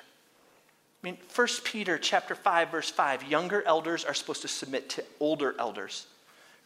I 1.01 1.07
mean, 1.07 1.17
1 1.33 1.47
Peter 1.63 1.97
chapter 1.97 2.35
5, 2.35 2.71
verse 2.71 2.89
5, 2.89 3.23
younger 3.23 3.63
elders 3.65 4.03
are 4.03 4.13
supposed 4.13 4.41
to 4.41 4.49
submit 4.49 4.89
to 4.89 5.03
older 5.19 5.55
elders. 5.57 6.07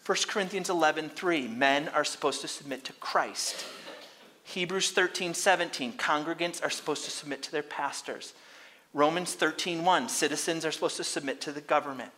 1 0.05 0.17
Corinthians 0.27 0.69
11, 0.69 1.09
3, 1.09 1.47
men 1.47 1.87
are 1.89 2.03
supposed 2.03 2.41
to 2.41 2.47
submit 2.47 2.83
to 2.85 2.93
Christ. 2.93 3.65
Hebrews 4.43 4.91
13, 4.91 5.33
17, 5.33 5.93
congregants 5.93 6.63
are 6.63 6.69
supposed 6.71 7.05
to 7.05 7.11
submit 7.11 7.43
to 7.43 7.51
their 7.51 7.63
pastors. 7.63 8.33
Romans 8.93 9.33
13, 9.35 9.85
1, 9.85 10.09
citizens 10.09 10.65
are 10.65 10.71
supposed 10.71 10.97
to 10.97 11.03
submit 11.03 11.39
to 11.41 11.51
the 11.51 11.61
government. 11.61 12.11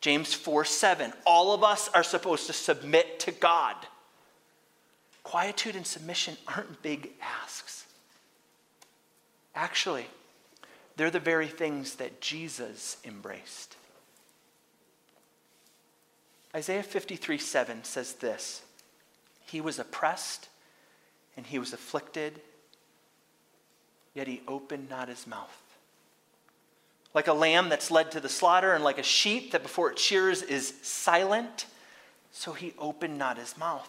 James 0.00 0.32
4, 0.32 0.64
7, 0.64 1.12
all 1.26 1.52
of 1.52 1.64
us 1.64 1.90
are 1.92 2.04
supposed 2.04 2.46
to 2.46 2.52
submit 2.52 3.18
to 3.20 3.32
God. 3.32 3.74
Quietude 5.24 5.76
and 5.76 5.86
submission 5.86 6.36
aren't 6.46 6.82
big 6.82 7.10
asks. 7.20 7.84
Actually, 9.54 10.06
they're 10.98 11.10
the 11.10 11.20
very 11.20 11.46
things 11.46 11.94
that 11.94 12.20
Jesus 12.20 12.96
embraced. 13.04 13.76
Isaiah 16.54 16.82
53 16.82 17.38
7 17.38 17.84
says 17.84 18.14
this 18.14 18.62
He 19.46 19.60
was 19.60 19.78
oppressed 19.78 20.48
and 21.36 21.46
he 21.46 21.60
was 21.60 21.72
afflicted, 21.72 22.40
yet 24.12 24.26
he 24.26 24.42
opened 24.48 24.90
not 24.90 25.08
his 25.08 25.24
mouth. 25.24 25.62
Like 27.14 27.28
a 27.28 27.32
lamb 27.32 27.68
that's 27.68 27.92
led 27.92 28.10
to 28.10 28.20
the 28.20 28.28
slaughter, 28.28 28.74
and 28.74 28.82
like 28.82 28.98
a 28.98 29.04
sheep 29.04 29.52
that 29.52 29.62
before 29.62 29.92
it 29.92 30.00
shears 30.00 30.42
is 30.42 30.74
silent, 30.82 31.66
so 32.32 32.54
he 32.54 32.74
opened 32.76 33.16
not 33.16 33.38
his 33.38 33.56
mouth. 33.56 33.88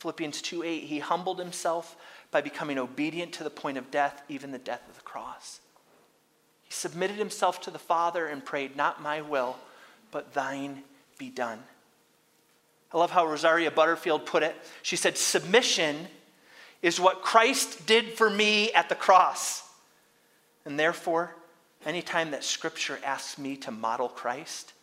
Philippians 0.00 0.42
2 0.42 0.64
8, 0.64 0.82
he 0.82 0.98
humbled 0.98 1.38
himself 1.38 1.96
by 2.32 2.40
becoming 2.40 2.78
obedient 2.78 3.32
to 3.34 3.44
the 3.44 3.50
point 3.50 3.78
of 3.78 3.92
death, 3.92 4.22
even 4.28 4.50
the 4.50 4.58
death 4.58 4.82
of 4.88 4.96
the 4.96 5.02
cross. 5.02 5.60
Submitted 6.76 7.16
himself 7.16 7.62
to 7.62 7.70
the 7.70 7.78
Father 7.78 8.26
and 8.26 8.44
prayed, 8.44 8.76
Not 8.76 9.00
my 9.00 9.22
will, 9.22 9.56
but 10.10 10.34
thine 10.34 10.82
be 11.16 11.30
done. 11.30 11.58
I 12.92 12.98
love 12.98 13.10
how 13.10 13.26
Rosaria 13.26 13.70
Butterfield 13.70 14.26
put 14.26 14.42
it. 14.42 14.54
She 14.82 14.96
said, 14.96 15.16
Submission 15.16 15.96
is 16.82 17.00
what 17.00 17.22
Christ 17.22 17.86
did 17.86 18.12
for 18.12 18.28
me 18.28 18.74
at 18.74 18.90
the 18.90 18.94
cross. 18.94 19.66
And 20.66 20.78
therefore, 20.78 21.34
anytime 21.86 22.32
that 22.32 22.44
Scripture 22.44 22.98
asks 23.02 23.38
me 23.38 23.56
to 23.56 23.70
model 23.70 24.10
Christ, 24.10 24.74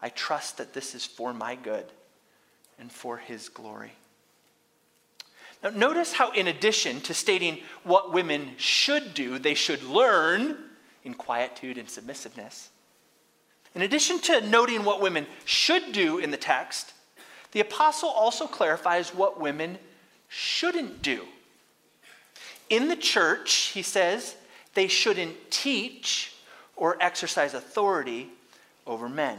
I 0.00 0.10
trust 0.10 0.58
that 0.58 0.74
this 0.74 0.94
is 0.94 1.04
for 1.04 1.34
my 1.34 1.56
good 1.56 1.86
and 2.78 2.92
for 2.92 3.16
his 3.16 3.48
glory. 3.48 3.94
Now, 5.60 5.70
notice 5.70 6.12
how, 6.12 6.30
in 6.30 6.46
addition 6.46 7.00
to 7.00 7.14
stating 7.14 7.58
what 7.82 8.12
women 8.12 8.50
should 8.58 9.12
do, 9.12 9.40
they 9.40 9.54
should 9.54 9.82
learn 9.82 10.56
in 11.06 11.14
quietude 11.14 11.78
and 11.78 11.88
submissiveness. 11.88 12.68
In 13.74 13.82
addition 13.82 14.18
to 14.20 14.40
noting 14.40 14.84
what 14.84 15.00
women 15.00 15.26
should 15.44 15.92
do 15.92 16.18
in 16.18 16.30
the 16.30 16.36
text, 16.36 16.92
the 17.52 17.60
apostle 17.60 18.08
also 18.08 18.46
clarifies 18.46 19.14
what 19.14 19.40
women 19.40 19.78
shouldn't 20.28 21.00
do. 21.00 21.22
In 22.68 22.88
the 22.88 22.96
church, 22.96 23.70
he 23.72 23.82
says, 23.82 24.34
they 24.74 24.88
shouldn't 24.88 25.50
teach 25.50 26.34
or 26.74 26.96
exercise 27.00 27.54
authority 27.54 28.28
over 28.86 29.08
men. 29.08 29.38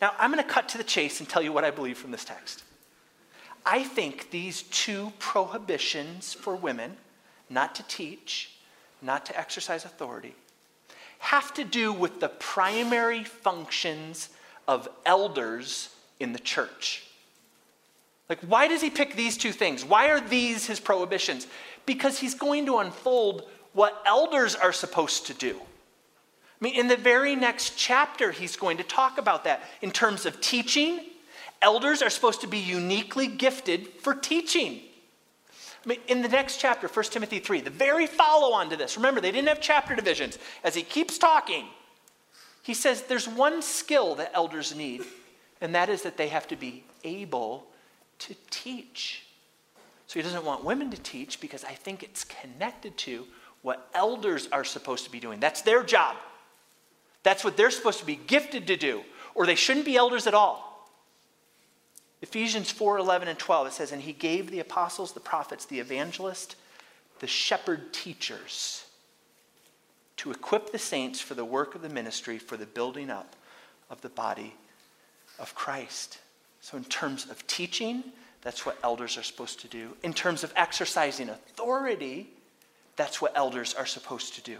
Now, 0.00 0.12
I'm 0.18 0.30
going 0.30 0.42
to 0.42 0.48
cut 0.48 0.68
to 0.70 0.78
the 0.78 0.84
chase 0.84 1.20
and 1.20 1.28
tell 1.28 1.42
you 1.42 1.52
what 1.52 1.64
I 1.64 1.70
believe 1.70 1.98
from 1.98 2.10
this 2.10 2.24
text. 2.24 2.62
I 3.64 3.82
think 3.82 4.30
these 4.30 4.62
two 4.62 5.12
prohibitions 5.18 6.32
for 6.32 6.54
women, 6.56 6.96
not 7.48 7.74
to 7.76 7.82
teach, 7.82 8.52
not 9.02 9.26
to 9.26 9.38
exercise 9.38 9.84
authority, 9.84 10.34
have 11.20 11.54
to 11.54 11.64
do 11.64 11.92
with 11.92 12.18
the 12.18 12.28
primary 12.28 13.22
functions 13.22 14.30
of 14.66 14.88
elders 15.06 15.94
in 16.18 16.32
the 16.32 16.38
church. 16.38 17.04
Like, 18.28 18.40
why 18.40 18.68
does 18.68 18.80
he 18.80 18.90
pick 18.90 19.14
these 19.14 19.36
two 19.36 19.52
things? 19.52 19.84
Why 19.84 20.10
are 20.10 20.20
these 20.20 20.66
his 20.66 20.80
prohibitions? 20.80 21.46
Because 21.84 22.18
he's 22.18 22.34
going 22.34 22.66
to 22.66 22.78
unfold 22.78 23.48
what 23.72 24.02
elders 24.06 24.54
are 24.54 24.72
supposed 24.72 25.26
to 25.26 25.34
do. 25.34 25.56
I 25.56 26.64
mean, 26.64 26.74
in 26.74 26.88
the 26.88 26.96
very 26.96 27.36
next 27.36 27.76
chapter, 27.76 28.32
he's 28.32 28.56
going 28.56 28.76
to 28.78 28.84
talk 28.84 29.18
about 29.18 29.44
that 29.44 29.62
in 29.82 29.90
terms 29.90 30.26
of 30.26 30.40
teaching. 30.40 31.00
Elders 31.62 32.02
are 32.02 32.10
supposed 32.10 32.40
to 32.40 32.46
be 32.46 32.58
uniquely 32.58 33.26
gifted 33.26 33.88
for 34.00 34.14
teaching. 34.14 34.80
In 36.06 36.20
the 36.20 36.28
next 36.28 36.58
chapter, 36.58 36.88
1 36.88 37.04
Timothy 37.06 37.38
3, 37.38 37.62
the 37.62 37.70
very 37.70 38.06
follow 38.06 38.52
on 38.52 38.68
to 38.70 38.76
this, 38.76 38.96
remember, 38.96 39.20
they 39.20 39.32
didn't 39.32 39.48
have 39.48 39.60
chapter 39.60 39.94
divisions. 39.94 40.38
As 40.62 40.74
he 40.74 40.82
keeps 40.82 41.16
talking, 41.16 41.66
he 42.62 42.74
says 42.74 43.02
there's 43.02 43.26
one 43.26 43.62
skill 43.62 44.14
that 44.16 44.30
elders 44.34 44.74
need, 44.74 45.02
and 45.60 45.74
that 45.74 45.88
is 45.88 46.02
that 46.02 46.16
they 46.16 46.28
have 46.28 46.46
to 46.48 46.56
be 46.56 46.84
able 47.02 47.66
to 48.18 48.34
teach. 48.50 49.24
So 50.06 50.18
he 50.18 50.22
doesn't 50.22 50.44
want 50.44 50.64
women 50.64 50.90
to 50.90 51.00
teach 51.00 51.40
because 51.40 51.64
I 51.64 51.72
think 51.72 52.02
it's 52.02 52.24
connected 52.24 52.96
to 52.98 53.26
what 53.62 53.88
elders 53.94 54.48
are 54.52 54.64
supposed 54.64 55.04
to 55.04 55.10
be 55.10 55.20
doing. 55.20 55.40
That's 55.40 55.62
their 55.62 55.82
job. 55.82 56.16
That's 57.22 57.44
what 57.44 57.56
they're 57.56 57.70
supposed 57.70 58.00
to 58.00 58.06
be 58.06 58.16
gifted 58.16 58.66
to 58.66 58.76
do, 58.76 59.02
or 59.34 59.46
they 59.46 59.54
shouldn't 59.54 59.86
be 59.86 59.96
elders 59.96 60.26
at 60.26 60.34
all. 60.34 60.69
Ephesians 62.22 62.70
4 62.70 62.98
11 62.98 63.28
and 63.28 63.38
12, 63.38 63.66
it 63.68 63.72
says, 63.72 63.92
And 63.92 64.02
he 64.02 64.12
gave 64.12 64.50
the 64.50 64.60
apostles, 64.60 65.12
the 65.12 65.20
prophets, 65.20 65.64
the 65.64 65.80
evangelists, 65.80 66.56
the 67.20 67.26
shepherd 67.26 67.92
teachers 67.92 68.84
to 70.16 70.30
equip 70.30 70.70
the 70.70 70.78
saints 70.78 71.20
for 71.20 71.34
the 71.34 71.44
work 71.44 71.74
of 71.74 71.82
the 71.82 71.88
ministry, 71.88 72.38
for 72.38 72.56
the 72.56 72.66
building 72.66 73.08
up 73.08 73.36
of 73.88 74.02
the 74.02 74.08
body 74.10 74.54
of 75.38 75.54
Christ. 75.54 76.18
So, 76.60 76.76
in 76.76 76.84
terms 76.84 77.30
of 77.30 77.46
teaching, 77.46 78.04
that's 78.42 78.66
what 78.66 78.78
elders 78.82 79.16
are 79.16 79.22
supposed 79.22 79.60
to 79.60 79.68
do. 79.68 79.96
In 80.02 80.12
terms 80.12 80.44
of 80.44 80.52
exercising 80.56 81.30
authority, 81.30 82.28
that's 82.96 83.22
what 83.22 83.32
elders 83.34 83.74
are 83.74 83.86
supposed 83.86 84.34
to 84.34 84.42
do. 84.42 84.58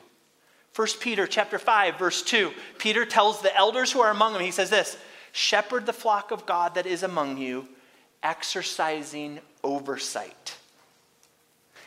1 0.76 0.88
Peter 1.00 1.26
chapter 1.26 1.58
5 1.58 1.98
verse 1.98 2.22
2. 2.22 2.52
Peter 2.78 3.04
tells 3.04 3.42
the 3.42 3.54
elders 3.56 3.92
who 3.92 4.00
are 4.00 4.10
among 4.10 4.32
them 4.32 4.42
he 4.42 4.50
says 4.50 4.70
this, 4.70 4.96
"Shepherd 5.32 5.86
the 5.86 5.92
flock 5.92 6.30
of 6.30 6.46
God 6.46 6.74
that 6.74 6.86
is 6.86 7.02
among 7.02 7.38
you, 7.38 7.68
exercising 8.22 9.40
oversight." 9.62 10.56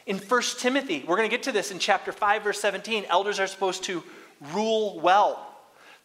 In 0.05 0.19
1 0.19 0.59
Timothy, 0.59 1.03
we're 1.07 1.15
going 1.15 1.29
to 1.29 1.35
get 1.35 1.43
to 1.43 1.51
this 1.51 1.71
in 1.71 1.79
chapter 1.79 2.11
5 2.11 2.43
verse 2.43 2.59
17, 2.59 3.05
elders 3.07 3.39
are 3.39 3.47
supposed 3.47 3.83
to 3.85 4.03
rule 4.53 4.99
well. 4.99 5.47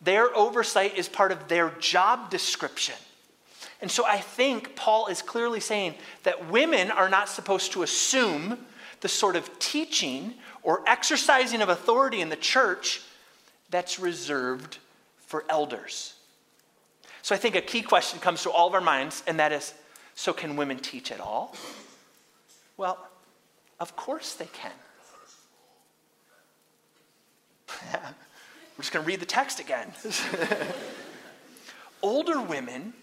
Their 0.01 0.35
oversight 0.37 0.97
is 0.97 1.09
part 1.09 1.33
of 1.33 1.49
their 1.49 1.71
job 1.81 2.31
description. 2.31 2.95
And 3.81 3.91
so 3.91 4.05
I 4.05 4.19
think 4.19 4.77
Paul 4.77 5.07
is 5.09 5.23
clearly 5.23 5.61
saying 5.61 5.95
that 6.25 6.49
women 6.49 6.91
are 6.91 7.09
not 7.09 7.29
supposed 7.29 7.73
to 7.73 7.83
assume 7.83 8.67
the 9.01 9.09
sort 9.09 9.37
of 9.37 9.59
teaching 9.59 10.35
or 10.63 10.83
exercising 10.87 11.63
of 11.63 11.69
authority 11.69 12.21
in 12.21 12.29
the 12.29 12.37
church 12.37 13.03
that's 13.71 13.99
reserved 13.99 14.79
for 15.27 15.45
elders. 15.49 16.15
So 17.23 17.35
I 17.35 17.39
think 17.39 17.57
a 17.57 17.61
key 17.61 17.83
question 17.83 18.21
comes 18.21 18.43
to 18.43 18.51
all 18.51 18.69
of 18.69 18.75
our 18.75 18.81
minds, 18.81 19.23
and 19.27 19.39
that 19.39 19.53
is 19.53 19.75
so 20.15 20.33
can 20.33 20.57
women 20.57 20.79
teach 20.79 21.13
at 21.13 21.21
all? 21.21 21.55
Well, 22.77 22.99
of 23.81 23.97
course 23.97 24.35
they 24.35 24.47
can. 24.47 24.73
We're 27.93 28.83
just 28.83 28.93
going 28.93 29.05
to 29.05 29.09
read 29.09 29.21
the 29.21 29.27
text 29.27 29.61
again. 29.61 29.93
Older 32.03 32.41
women 32.41 32.95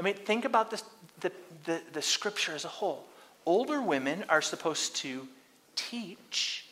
I 0.00 0.02
mean, 0.02 0.14
think 0.14 0.46
about 0.46 0.70
this, 0.70 0.82
the, 1.20 1.30
the, 1.66 1.82
the 1.92 2.00
scripture 2.00 2.54
as 2.54 2.64
a 2.64 2.68
whole. 2.68 3.04
Older 3.44 3.82
women 3.82 4.24
are 4.30 4.40
supposed 4.40 4.96
to 4.96 5.28
teach 5.76 6.64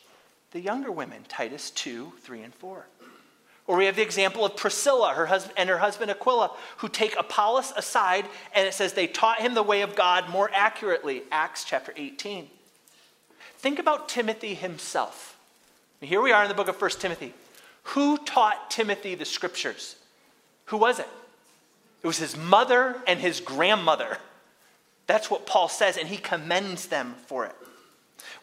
the 0.49 0.59
younger 0.59 0.91
women, 0.91 1.23
Titus 1.27 1.69
2, 1.69 2.11
3, 2.21 2.41
and 2.41 2.55
4. 2.55 2.87
Or 3.69 3.77
we 3.77 3.85
have 3.85 3.95
the 3.95 4.01
example 4.01 4.43
of 4.43 4.55
Priscilla 4.57 5.13
her 5.13 5.27
husband, 5.27 5.53
and 5.55 5.69
her 5.69 5.77
husband 5.77 6.09
Aquila, 6.09 6.49
who 6.77 6.89
take 6.89 7.15
Apollos 7.15 7.71
aside, 7.77 8.25
and 8.55 8.67
it 8.67 8.73
says 8.73 8.93
they 8.93 9.05
taught 9.05 9.41
him 9.41 9.53
the 9.53 9.61
way 9.61 9.81
of 9.81 9.95
God 9.95 10.27
more 10.27 10.49
accurately. 10.55 11.21
Acts 11.31 11.63
chapter 11.63 11.93
18. 11.95 12.49
Think 13.57 13.77
about 13.77 14.09
Timothy 14.09 14.55
himself. 14.55 15.37
Here 16.01 16.19
we 16.19 16.31
are 16.31 16.41
in 16.41 16.49
the 16.49 16.55
book 16.55 16.67
of 16.67 16.81
1 16.81 16.89
Timothy. 16.97 17.31
Who 17.83 18.17
taught 18.17 18.71
Timothy 18.71 19.13
the 19.13 19.23
scriptures? 19.23 19.97
Who 20.65 20.77
was 20.77 20.97
it? 20.97 21.07
It 22.01 22.07
was 22.07 22.17
his 22.17 22.35
mother 22.35 22.95
and 23.05 23.19
his 23.19 23.39
grandmother. 23.39 24.17
That's 25.05 25.29
what 25.29 25.45
Paul 25.45 25.69
says, 25.69 25.95
and 25.95 26.07
he 26.07 26.17
commends 26.17 26.87
them 26.87 27.13
for 27.27 27.45
it. 27.45 27.55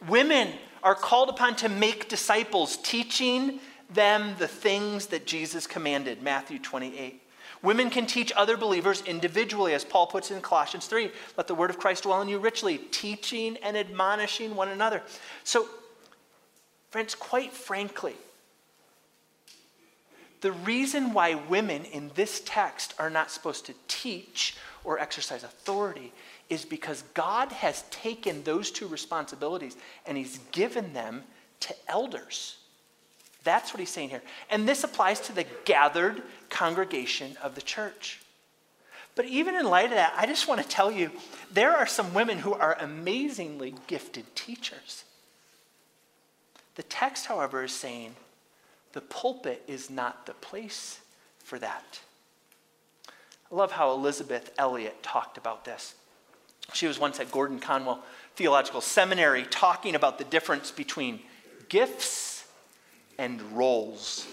Women 0.07 0.53
are 0.85 0.95
called 0.95 1.31
upon 1.31 1.57
to 1.57 1.69
make 1.69 2.09
disciples, 2.09 2.77
teaching 2.77 3.59
them 3.91 4.35
the 4.39 4.49
things 4.49 5.07
that 5.07 5.27
Jesus 5.27 5.67
commanded, 5.67 6.23
Matthew 6.23 6.59
28. 6.59 7.23
Women 7.63 7.91
can 7.91 8.07
teach 8.07 8.33
other 8.37 8.57
believers 8.57 9.03
individually, 9.07 9.75
as 9.75 9.85
Paul 9.85 10.07
puts 10.07 10.31
in 10.31 10.41
Colossians 10.41 10.87
3. 10.87 11.11
Let 11.37 11.47
the 11.47 11.55
word 11.55 11.71
of 11.71 11.79
Christ 11.79 12.03
dwell 12.03 12.21
in 12.23 12.29
you 12.29 12.39
richly, 12.39 12.79
teaching 12.79 13.57
and 13.63 13.77
admonishing 13.77 14.55
one 14.55 14.69
another. 14.69 15.03
So, 15.45 15.67
friends, 16.91 17.15
quite 17.15 17.53
frankly, 17.53 18.15
the 20.43 20.53
reason 20.53 21.13
why 21.13 21.35
women 21.35 21.85
in 21.87 22.11
this 22.15 22.43
text 22.45 22.95
are 22.99 23.11
not 23.11 23.31
supposed 23.31 23.67
to 23.67 23.75
teach 23.89 24.57
or 24.85 24.99
exercise 24.99 25.43
authority 25.43 26.13
is 26.49 26.65
because 26.65 27.03
God 27.15 27.51
has 27.51 27.83
taken 27.91 28.43
those 28.45 28.71
two 28.71 28.87
responsibilities 28.87 29.77
and 30.05 30.17
He's 30.17 30.39
given 30.53 30.93
them 30.93 31.25
to 31.61 31.75
elders. 31.89 32.59
That's 33.47 33.73
what 33.73 33.79
He's 33.79 33.91
saying 33.91 34.11
here. 34.11 34.23
And 34.51 34.69
this 34.69 34.83
applies 34.83 35.21
to 35.21 35.33
the 35.33 35.47
gathered 35.65 36.21
congregation 36.51 37.37
of 37.41 37.55
the 37.55 37.63
church. 37.63 38.21
But 39.15 39.27
even 39.27 39.55
in 39.55 39.65
light 39.65 39.87
of 39.87 39.93
that, 39.93 40.15
I 40.19 40.27
just 40.27 40.49
want 40.49 40.61
to 40.61 40.69
tell 40.69 40.91
you 40.91 41.13
there 41.51 41.75
are 41.75 41.87
some 41.87 42.13
women 42.13 42.39
who 42.39 42.53
are 42.53 42.77
amazingly 42.81 43.75
gifted 43.87 44.35
teachers. 44.35 45.05
The 46.75 46.83
text, 46.83 47.27
however, 47.27 47.63
is 47.63 47.73
saying 47.73 48.17
the 48.93 49.01
pulpit 49.01 49.63
is 49.69 49.89
not 49.89 50.27
the 50.27 50.35
place 50.35 51.01
for 51.39 51.59
that. 51.61 52.01
I 53.51 53.55
love 53.55 53.71
how 53.71 53.93
Elisabeth 53.93 54.53
Elliot 54.59 55.05
talked 55.05 55.39
about 55.39 55.65
this. 55.65 55.95
She 56.75 56.89
was 56.89 56.99
once 56.99 57.21
at 57.21 57.31
Gordon 57.31 57.61
Conwell 57.61 58.03
Theological 58.35 58.81
Seminary 58.81 59.45
talking 59.45 59.95
about 59.95 60.19
the 60.19 60.25
difference 60.25 60.73
between 60.73 61.21
gifts 61.69 62.36
and 63.19 63.41
roles. 63.53 64.27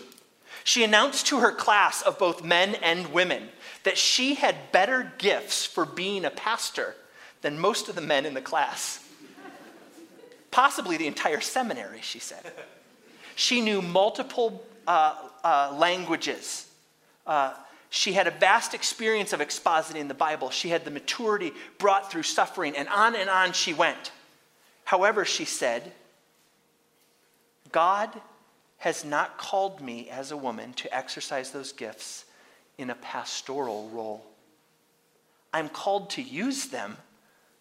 She 0.63 0.83
announced 0.83 1.27
to 1.27 1.39
her 1.39 1.51
class 1.51 2.01
of 2.01 2.17
both 2.17 2.43
men 2.43 2.75
and 2.75 3.11
women 3.13 3.49
that 3.83 3.97
she 3.97 4.35
had 4.35 4.71
better 4.71 5.11
gifts 5.17 5.65
for 5.65 5.85
being 5.85 6.25
a 6.25 6.29
pastor 6.29 6.95
than 7.41 7.59
most 7.59 7.89
of 7.89 7.95
the 7.95 8.01
men 8.01 8.25
in 8.25 8.33
the 8.33 8.41
class. 8.41 8.99
Possibly 10.51 10.97
the 10.97 11.07
entire 11.07 11.41
seminary, 11.41 11.99
she 12.01 12.19
said. 12.19 12.53
She 13.35 13.59
knew 13.61 13.81
multiple 13.81 14.63
uh, 14.87 15.15
uh, 15.43 15.75
languages. 15.77 16.69
Uh, 17.25 17.53
she 17.89 18.13
had 18.13 18.27
a 18.27 18.31
vast 18.31 18.73
experience 18.73 19.33
of 19.33 19.39
expositing 19.39 20.07
the 20.07 20.13
Bible. 20.13 20.49
She 20.49 20.69
had 20.69 20.85
the 20.85 20.91
maturity 20.91 21.51
brought 21.77 22.11
through 22.11 22.23
suffering, 22.23 22.75
and 22.77 22.87
on 22.89 23.15
and 23.15 23.29
on 23.29 23.53
she 23.53 23.73
went. 23.73 24.11
However, 24.85 25.25
she 25.25 25.45
said, 25.45 25.91
God 27.71 28.09
has 28.83 29.05
not 29.05 29.37
called 29.37 29.79
me 29.79 30.09
as 30.09 30.31
a 30.31 30.35
woman 30.35 30.73
to 30.73 30.93
exercise 30.93 31.51
those 31.51 31.71
gifts 31.71 32.25
in 32.77 32.89
a 32.89 32.95
pastoral 32.95 33.87
role. 33.93 34.25
I'm 35.53 35.69
called 35.69 36.09
to 36.11 36.21
use 36.21 36.65
them, 36.65 36.97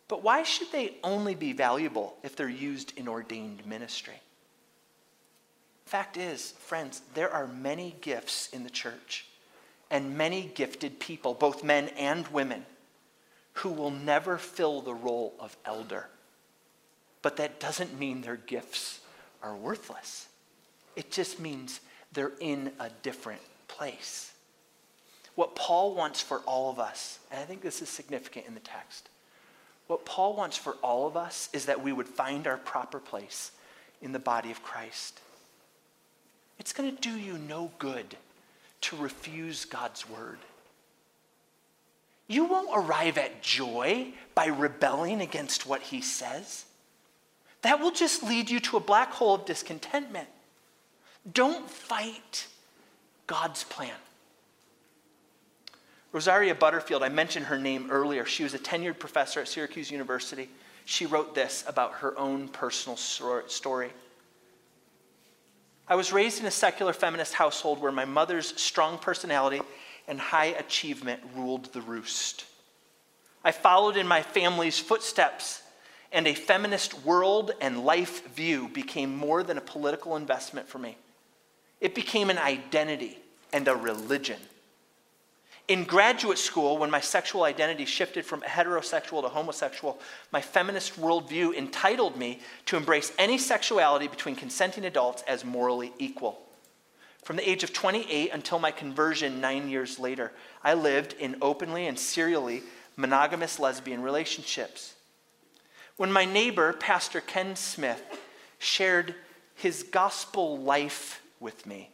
but 0.08 0.24
why 0.24 0.42
should 0.42 0.72
they 0.72 0.96
only 1.04 1.36
be 1.36 1.52
valuable 1.52 2.16
if 2.24 2.34
they're 2.34 2.48
used 2.48 2.92
in 2.98 3.06
ordained 3.06 3.64
ministry? 3.64 4.20
Fact 5.86 6.16
is, 6.16 6.54
friends, 6.58 7.02
there 7.14 7.32
are 7.32 7.46
many 7.46 7.94
gifts 8.00 8.48
in 8.48 8.64
the 8.64 8.68
church 8.68 9.24
and 9.92 10.18
many 10.18 10.50
gifted 10.56 10.98
people, 10.98 11.34
both 11.34 11.62
men 11.62 11.86
and 11.90 12.26
women, 12.28 12.66
who 13.52 13.68
will 13.68 13.92
never 13.92 14.38
fill 14.38 14.80
the 14.80 14.92
role 14.92 15.34
of 15.38 15.56
elder. 15.64 16.08
But 17.22 17.36
that 17.36 17.60
doesn't 17.60 17.96
mean 17.96 18.22
their 18.22 18.34
gifts 18.34 18.98
are 19.40 19.54
worthless. 19.54 20.26
It 20.96 21.10
just 21.10 21.40
means 21.40 21.80
they're 22.12 22.32
in 22.40 22.72
a 22.78 22.90
different 23.02 23.40
place. 23.68 24.32
What 25.34 25.54
Paul 25.56 25.94
wants 25.94 26.20
for 26.20 26.38
all 26.40 26.70
of 26.70 26.78
us, 26.78 27.18
and 27.30 27.40
I 27.40 27.44
think 27.44 27.62
this 27.62 27.80
is 27.80 27.88
significant 27.88 28.46
in 28.46 28.54
the 28.54 28.60
text, 28.60 29.08
what 29.86 30.04
Paul 30.04 30.36
wants 30.36 30.56
for 30.56 30.76
all 30.82 31.06
of 31.06 31.16
us 31.16 31.48
is 31.52 31.66
that 31.66 31.82
we 31.82 31.92
would 31.92 32.08
find 32.08 32.46
our 32.46 32.58
proper 32.58 32.98
place 32.98 33.50
in 34.00 34.12
the 34.12 34.18
body 34.18 34.50
of 34.50 34.62
Christ. 34.62 35.20
It's 36.58 36.72
going 36.72 36.94
to 36.94 37.00
do 37.00 37.18
you 37.18 37.38
no 37.38 37.70
good 37.78 38.16
to 38.82 38.96
refuse 38.96 39.64
God's 39.64 40.08
word. 40.08 40.38
You 42.28 42.44
won't 42.44 42.70
arrive 42.72 43.18
at 43.18 43.42
joy 43.42 44.08
by 44.34 44.46
rebelling 44.46 45.20
against 45.20 45.66
what 45.66 45.82
he 45.82 46.00
says. 46.00 46.64
That 47.62 47.80
will 47.80 47.90
just 47.90 48.22
lead 48.22 48.50
you 48.50 48.60
to 48.60 48.76
a 48.76 48.80
black 48.80 49.12
hole 49.12 49.34
of 49.34 49.44
discontentment. 49.44 50.28
Don't 51.30 51.68
fight 51.70 52.48
God's 53.26 53.64
plan. 53.64 53.94
Rosaria 56.12 56.54
Butterfield, 56.54 57.02
I 57.02 57.08
mentioned 57.08 57.46
her 57.46 57.58
name 57.58 57.88
earlier. 57.90 58.24
She 58.24 58.42
was 58.42 58.54
a 58.54 58.58
tenured 58.58 58.98
professor 58.98 59.40
at 59.40 59.48
Syracuse 59.48 59.90
University. 59.90 60.48
She 60.84 61.06
wrote 61.06 61.34
this 61.34 61.64
about 61.66 61.94
her 61.94 62.18
own 62.18 62.48
personal 62.48 62.96
story. 62.96 63.90
I 65.88 65.94
was 65.94 66.12
raised 66.12 66.40
in 66.40 66.46
a 66.46 66.50
secular 66.50 66.92
feminist 66.92 67.34
household 67.34 67.80
where 67.80 67.92
my 67.92 68.04
mother's 68.04 68.60
strong 68.60 68.98
personality 68.98 69.60
and 70.06 70.18
high 70.20 70.46
achievement 70.46 71.20
ruled 71.34 71.66
the 71.72 71.80
roost. 71.80 72.44
I 73.44 73.52
followed 73.52 73.96
in 73.96 74.06
my 74.06 74.22
family's 74.22 74.78
footsteps, 74.78 75.62
and 76.12 76.26
a 76.26 76.34
feminist 76.34 77.04
world 77.04 77.52
and 77.60 77.84
life 77.84 78.34
view 78.34 78.68
became 78.68 79.16
more 79.16 79.42
than 79.42 79.56
a 79.56 79.62
political 79.62 80.16
investment 80.16 80.68
for 80.68 80.78
me. 80.78 80.96
It 81.82 81.96
became 81.96 82.30
an 82.30 82.38
identity 82.38 83.18
and 83.52 83.66
a 83.66 83.74
religion. 83.74 84.38
In 85.66 85.82
graduate 85.82 86.38
school, 86.38 86.78
when 86.78 86.92
my 86.92 87.00
sexual 87.00 87.42
identity 87.42 87.86
shifted 87.86 88.24
from 88.24 88.40
heterosexual 88.42 89.20
to 89.22 89.28
homosexual, 89.28 89.98
my 90.30 90.40
feminist 90.40 91.00
worldview 91.00 91.56
entitled 91.56 92.16
me 92.16 92.38
to 92.66 92.76
embrace 92.76 93.12
any 93.18 93.36
sexuality 93.36 94.06
between 94.06 94.36
consenting 94.36 94.84
adults 94.84 95.24
as 95.26 95.44
morally 95.44 95.92
equal. 95.98 96.40
From 97.24 97.34
the 97.34 97.48
age 97.48 97.64
of 97.64 97.72
28 97.72 98.30
until 98.32 98.60
my 98.60 98.70
conversion 98.70 99.40
nine 99.40 99.68
years 99.68 99.98
later, 99.98 100.30
I 100.62 100.74
lived 100.74 101.14
in 101.18 101.36
openly 101.42 101.88
and 101.88 101.98
serially 101.98 102.62
monogamous 102.94 103.58
lesbian 103.58 104.02
relationships. 104.02 104.94
When 105.96 106.12
my 106.12 106.26
neighbor, 106.26 106.74
Pastor 106.74 107.20
Ken 107.20 107.56
Smith, 107.56 108.02
shared 108.60 109.16
his 109.56 109.82
gospel 109.82 110.58
life 110.58 111.21
with 111.42 111.66
me, 111.66 111.90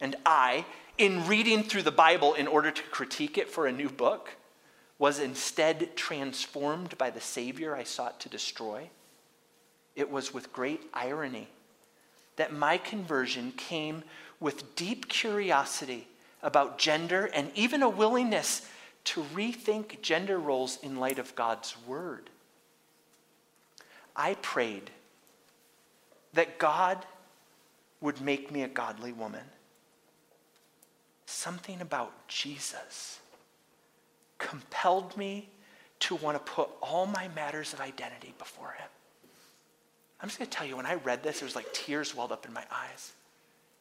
and 0.00 0.16
I, 0.26 0.64
in 0.98 1.26
reading 1.26 1.62
through 1.62 1.82
the 1.82 1.92
Bible 1.92 2.34
in 2.34 2.48
order 2.48 2.70
to 2.70 2.82
critique 2.84 3.38
it 3.38 3.48
for 3.48 3.66
a 3.66 3.72
new 3.72 3.88
book, 3.88 4.30
was 4.98 5.18
instead 5.18 5.96
transformed 5.96 6.96
by 6.98 7.10
the 7.10 7.20
Savior 7.20 7.76
I 7.76 7.84
sought 7.84 8.20
to 8.20 8.28
destroy, 8.28 8.88
it 9.94 10.10
was 10.10 10.34
with 10.34 10.52
great 10.52 10.82
irony 10.92 11.48
that 12.36 12.52
my 12.52 12.78
conversion 12.78 13.52
came 13.56 14.02
with 14.40 14.74
deep 14.74 15.08
curiosity 15.08 16.08
about 16.42 16.78
gender 16.78 17.30
and 17.32 17.50
even 17.54 17.82
a 17.82 17.88
willingness 17.88 18.68
to 19.04 19.22
rethink 19.34 20.00
gender 20.02 20.38
roles 20.38 20.78
in 20.82 20.96
light 20.96 21.18
of 21.18 21.34
God's 21.36 21.76
Word. 21.86 22.30
I 24.16 24.34
prayed 24.34 24.90
that 26.32 26.58
God 26.58 27.04
would 28.04 28.20
make 28.20 28.52
me 28.52 28.62
a 28.62 28.68
godly 28.68 29.12
woman. 29.12 29.40
Something 31.24 31.80
about 31.80 32.28
Jesus 32.28 33.18
compelled 34.36 35.16
me 35.16 35.48
to 36.00 36.14
want 36.16 36.36
to 36.36 36.52
put 36.52 36.68
all 36.82 37.06
my 37.06 37.28
matters 37.28 37.72
of 37.72 37.80
identity 37.80 38.34
before 38.38 38.72
Him. 38.78 38.88
I'm 40.20 40.28
just 40.28 40.38
going 40.38 40.50
to 40.50 40.54
tell 40.54 40.66
you, 40.66 40.76
when 40.76 40.84
I 40.84 40.96
read 40.96 41.22
this, 41.22 41.40
it 41.40 41.44
was 41.44 41.56
like 41.56 41.72
tears 41.72 42.14
welled 42.14 42.30
up 42.30 42.44
in 42.44 42.52
my 42.52 42.64
eyes. 42.70 43.14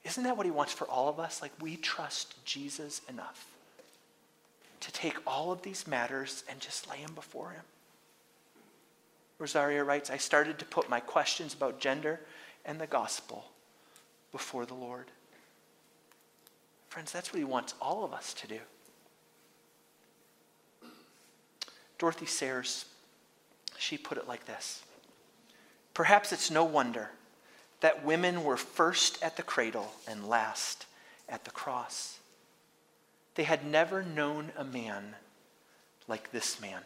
Isn't 0.05 0.23
that 0.23 0.37
what 0.37 0.45
He 0.45 0.53
wants 0.53 0.71
for 0.71 0.85
all 0.85 1.09
of 1.09 1.19
us? 1.19 1.41
Like, 1.41 1.51
we 1.59 1.75
trust 1.75 2.45
Jesus 2.45 3.01
enough 3.09 3.45
to 4.79 4.91
take 4.93 5.17
all 5.27 5.51
of 5.51 5.63
these 5.63 5.85
matters 5.85 6.45
and 6.49 6.61
just 6.61 6.89
lay 6.89 7.03
them 7.03 7.13
before 7.13 7.51
Him. 7.51 7.63
Rosaria 9.37 9.83
writes, 9.83 10.09
I 10.09 10.15
started 10.15 10.59
to 10.59 10.65
put 10.65 10.89
my 10.89 11.01
questions 11.01 11.53
about 11.53 11.81
gender 11.81 12.21
and 12.63 12.79
the 12.79 12.87
gospel 12.87 13.49
before 14.33 14.65
the 14.65 14.73
Lord. 14.73 15.05
Friends, 16.89 17.13
that's 17.13 17.31
what 17.31 17.39
He 17.39 17.45
wants 17.45 17.73
all 17.81 18.03
of 18.03 18.11
us 18.11 18.33
to 18.33 18.47
do. 18.47 18.59
Dorothy 21.97 22.25
Sayers, 22.25 22.83
she 23.77 23.97
put 23.97 24.17
it 24.17 24.27
like 24.27 24.45
this 24.45 24.83
Perhaps 25.93 26.33
it's 26.33 26.51
no 26.51 26.65
wonder 26.65 27.11
that 27.79 28.03
women 28.03 28.43
were 28.43 28.57
first 28.57 29.21
at 29.23 29.37
the 29.37 29.43
cradle 29.43 29.91
and 30.07 30.27
last 30.27 30.85
at 31.29 31.45
the 31.45 31.51
cross. 31.51 32.19
They 33.35 33.43
had 33.43 33.65
never 33.65 34.03
known 34.03 34.51
a 34.57 34.63
man 34.63 35.15
like 36.07 36.31
this 36.31 36.59
man, 36.61 36.81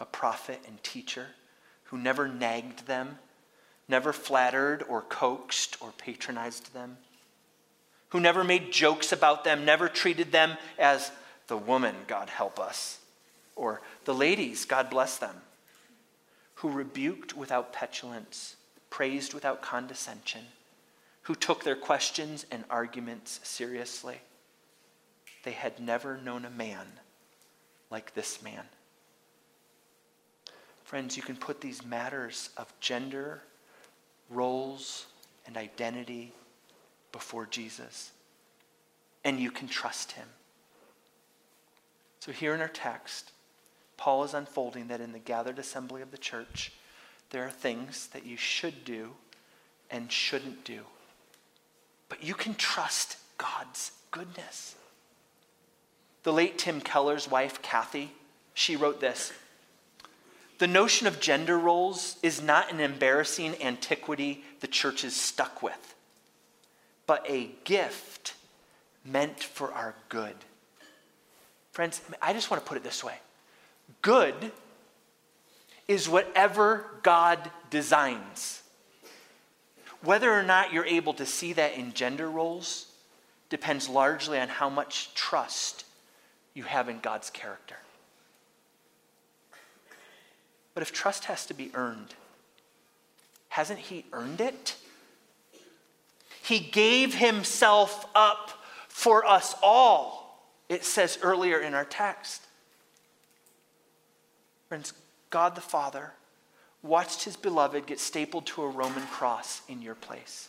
a 0.00 0.04
prophet 0.04 0.60
and 0.66 0.82
teacher 0.82 1.28
who 1.84 1.98
never 1.98 2.28
nagged 2.28 2.86
them, 2.86 3.18
never 3.88 4.12
flattered 4.12 4.82
or 4.88 5.02
coaxed 5.02 5.76
or 5.80 5.92
patronized 5.98 6.72
them, 6.72 6.96
who 8.10 8.20
never 8.20 8.44
made 8.44 8.72
jokes 8.72 9.12
about 9.12 9.44
them, 9.44 9.64
never 9.64 9.88
treated 9.88 10.32
them 10.32 10.56
as 10.78 11.10
the 11.48 11.56
woman, 11.56 11.94
God 12.06 12.30
help 12.30 12.58
us, 12.58 12.98
or 13.56 13.82
the 14.04 14.14
ladies, 14.14 14.64
God 14.64 14.88
bless 14.88 15.18
them, 15.18 15.36
who 16.56 16.70
rebuked 16.70 17.36
without 17.36 17.72
petulance, 17.72 18.56
praised 18.88 19.34
without 19.34 19.60
condescension, 19.60 20.44
who 21.22 21.34
took 21.34 21.64
their 21.64 21.76
questions 21.76 22.46
and 22.50 22.64
arguments 22.70 23.40
seriously. 23.42 24.20
They 25.42 25.52
had 25.52 25.80
never 25.80 26.16
known 26.16 26.44
a 26.44 26.50
man 26.50 26.86
like 27.90 28.14
this 28.14 28.42
man. 28.42 28.64
Friends, 30.84 31.16
you 31.16 31.22
can 31.22 31.36
put 31.36 31.60
these 31.60 31.84
matters 31.84 32.50
of 32.56 32.72
gender, 32.80 33.42
roles, 34.30 35.06
and 35.46 35.56
identity 35.56 36.32
before 37.12 37.46
Jesus, 37.46 38.12
and 39.24 39.38
you 39.38 39.50
can 39.50 39.68
trust 39.68 40.12
him. 40.12 40.28
So, 42.20 42.32
here 42.32 42.54
in 42.54 42.60
our 42.60 42.68
text, 42.68 43.32
Paul 43.96 44.24
is 44.24 44.34
unfolding 44.34 44.88
that 44.88 45.00
in 45.00 45.12
the 45.12 45.18
gathered 45.18 45.58
assembly 45.58 46.02
of 46.02 46.10
the 46.10 46.18
church, 46.18 46.72
there 47.30 47.44
are 47.46 47.50
things 47.50 48.08
that 48.08 48.26
you 48.26 48.36
should 48.36 48.84
do 48.84 49.10
and 49.90 50.10
shouldn't 50.10 50.64
do. 50.64 50.80
But 52.08 52.22
you 52.22 52.34
can 52.34 52.54
trust 52.54 53.18
God's 53.38 53.92
goodness. 54.10 54.74
The 56.22 56.32
late 56.32 56.58
Tim 56.58 56.80
Keller's 56.80 57.30
wife, 57.30 57.60
Kathy, 57.60 58.12
she 58.54 58.76
wrote 58.76 59.00
this 59.00 59.32
The 60.64 60.68
notion 60.68 61.06
of 61.06 61.20
gender 61.20 61.58
roles 61.58 62.16
is 62.22 62.40
not 62.40 62.72
an 62.72 62.80
embarrassing 62.80 63.60
antiquity 63.60 64.42
the 64.60 64.66
church 64.66 65.04
is 65.04 65.14
stuck 65.14 65.62
with, 65.62 65.94
but 67.06 67.22
a 67.28 67.50
gift 67.64 68.32
meant 69.04 69.42
for 69.42 69.70
our 69.74 69.94
good. 70.08 70.34
Friends, 71.72 72.00
I 72.22 72.32
just 72.32 72.50
want 72.50 72.64
to 72.64 72.66
put 72.66 72.78
it 72.78 72.82
this 72.82 73.04
way 73.04 73.16
good 74.00 74.52
is 75.86 76.08
whatever 76.08 76.86
God 77.02 77.50
designs. 77.68 78.62
Whether 80.00 80.32
or 80.32 80.42
not 80.42 80.72
you're 80.72 80.86
able 80.86 81.12
to 81.12 81.26
see 81.26 81.52
that 81.52 81.74
in 81.74 81.92
gender 81.92 82.30
roles 82.30 82.86
depends 83.50 83.86
largely 83.86 84.38
on 84.38 84.48
how 84.48 84.70
much 84.70 85.12
trust 85.12 85.84
you 86.54 86.62
have 86.62 86.88
in 86.88 87.00
God's 87.00 87.28
character. 87.28 87.76
But 90.74 90.82
if 90.82 90.92
trust 90.92 91.24
has 91.26 91.46
to 91.46 91.54
be 91.54 91.70
earned, 91.74 92.14
hasn't 93.48 93.78
He 93.78 94.04
earned 94.12 94.40
it? 94.40 94.76
He 96.42 96.58
gave 96.58 97.14
Himself 97.14 98.06
up 98.14 98.50
for 98.88 99.24
us 99.24 99.54
all, 99.62 100.48
it 100.68 100.84
says 100.84 101.18
earlier 101.22 101.58
in 101.58 101.74
our 101.74 101.84
text. 101.84 102.42
Friends, 104.68 104.92
God 105.30 105.54
the 105.54 105.60
Father 105.60 106.12
watched 106.84 107.24
his 107.24 107.36
beloved 107.36 107.86
get 107.86 107.98
stapled 107.98 108.46
to 108.46 108.62
a 108.62 108.68
Roman 108.68 109.06
cross 109.06 109.62
in 109.68 109.82
your 109.82 109.94
place. 109.94 110.48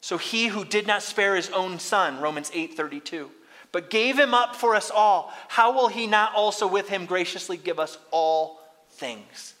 So 0.00 0.16
he 0.16 0.46
who 0.46 0.64
did 0.64 0.86
not 0.86 1.02
spare 1.02 1.34
his 1.34 1.50
own 1.50 1.78
son, 1.78 2.20
Romans 2.20 2.50
8:32, 2.54 3.30
but 3.72 3.90
gave 3.90 4.18
him 4.18 4.32
up 4.32 4.56
for 4.56 4.74
us 4.74 4.90
all, 4.90 5.34
how 5.48 5.72
will 5.72 5.88
he 5.88 6.06
not 6.06 6.34
also 6.34 6.66
with 6.66 6.88
him 6.88 7.04
graciously 7.04 7.56
give 7.56 7.78
us 7.78 7.98
all 8.10 8.57
things? 8.98 9.54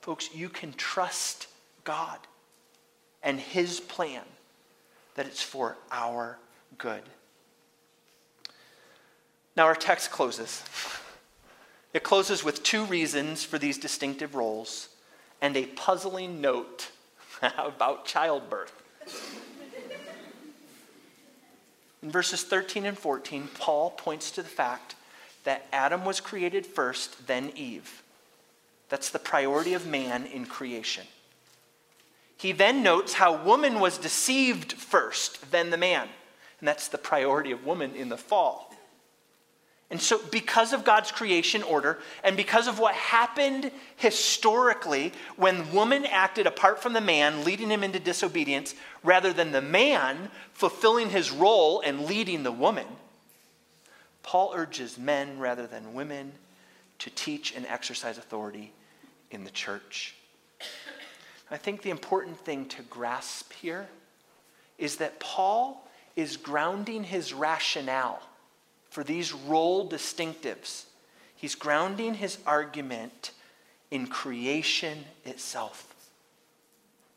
Folks, 0.00 0.34
you 0.34 0.48
can 0.48 0.72
trust 0.74 1.48
God 1.84 2.18
and 3.22 3.40
his 3.40 3.80
plan 3.80 4.22
that 5.16 5.26
it's 5.26 5.42
for 5.42 5.76
our 5.90 6.38
good. 6.78 7.02
Now 9.56 9.64
our 9.64 9.74
text 9.74 10.10
closes. 10.10 10.62
It 11.92 12.02
closes 12.02 12.44
with 12.44 12.62
two 12.62 12.84
reasons 12.84 13.42
for 13.42 13.58
these 13.58 13.78
distinctive 13.78 14.34
roles 14.34 14.90
and 15.40 15.56
a 15.56 15.66
puzzling 15.66 16.40
note 16.40 16.90
about 17.58 18.04
childbirth. 18.04 18.82
In 22.02 22.10
verses 22.10 22.42
13 22.44 22.84
and 22.84 22.98
14, 22.98 23.48
Paul 23.58 23.90
points 23.90 24.30
to 24.32 24.42
the 24.42 24.48
fact 24.48 24.94
that 25.44 25.66
Adam 25.72 26.04
was 26.04 26.20
created 26.20 26.66
first, 26.66 27.26
then 27.26 27.50
Eve. 27.56 28.02
That's 28.88 29.10
the 29.10 29.18
priority 29.18 29.74
of 29.74 29.86
man 29.86 30.26
in 30.26 30.46
creation. 30.46 31.06
He 32.36 32.52
then 32.52 32.82
notes 32.82 33.14
how 33.14 33.42
woman 33.42 33.80
was 33.80 33.98
deceived 33.98 34.74
first, 34.74 35.50
then 35.50 35.70
the 35.70 35.76
man. 35.76 36.08
And 36.60 36.68
that's 36.68 36.88
the 36.88 36.98
priority 36.98 37.50
of 37.52 37.64
woman 37.64 37.94
in 37.94 38.08
the 38.08 38.16
fall. 38.16 38.72
And 39.88 40.00
so, 40.00 40.20
because 40.32 40.72
of 40.72 40.84
God's 40.84 41.12
creation 41.12 41.62
order 41.62 41.98
and 42.24 42.36
because 42.36 42.66
of 42.66 42.80
what 42.80 42.94
happened 42.94 43.70
historically 43.94 45.12
when 45.36 45.72
woman 45.72 46.04
acted 46.06 46.46
apart 46.46 46.82
from 46.82 46.92
the 46.92 47.00
man, 47.00 47.44
leading 47.44 47.70
him 47.70 47.84
into 47.84 48.00
disobedience, 48.00 48.74
rather 49.04 49.32
than 49.32 49.52
the 49.52 49.62
man 49.62 50.30
fulfilling 50.52 51.10
his 51.10 51.30
role 51.30 51.80
and 51.80 52.06
leading 52.06 52.42
the 52.42 52.50
woman, 52.50 52.86
Paul 54.24 54.52
urges 54.56 54.98
men 54.98 55.38
rather 55.38 55.68
than 55.68 55.94
women 55.94 56.32
to 56.98 57.10
teach 57.10 57.54
and 57.54 57.66
exercise 57.66 58.18
authority 58.18 58.72
in 59.30 59.44
the 59.44 59.50
church. 59.50 60.14
I 61.50 61.56
think 61.56 61.82
the 61.82 61.90
important 61.90 62.38
thing 62.38 62.66
to 62.66 62.82
grasp 62.82 63.52
here 63.52 63.86
is 64.78 64.96
that 64.96 65.20
Paul 65.20 65.88
is 66.16 66.36
grounding 66.36 67.04
his 67.04 67.32
rationale 67.32 68.20
for 68.90 69.04
these 69.04 69.32
role 69.32 69.88
distinctives. 69.88 70.84
He's 71.36 71.54
grounding 71.54 72.14
his 72.14 72.38
argument 72.46 73.32
in 73.90 74.06
creation 74.06 75.04
itself. 75.24 75.94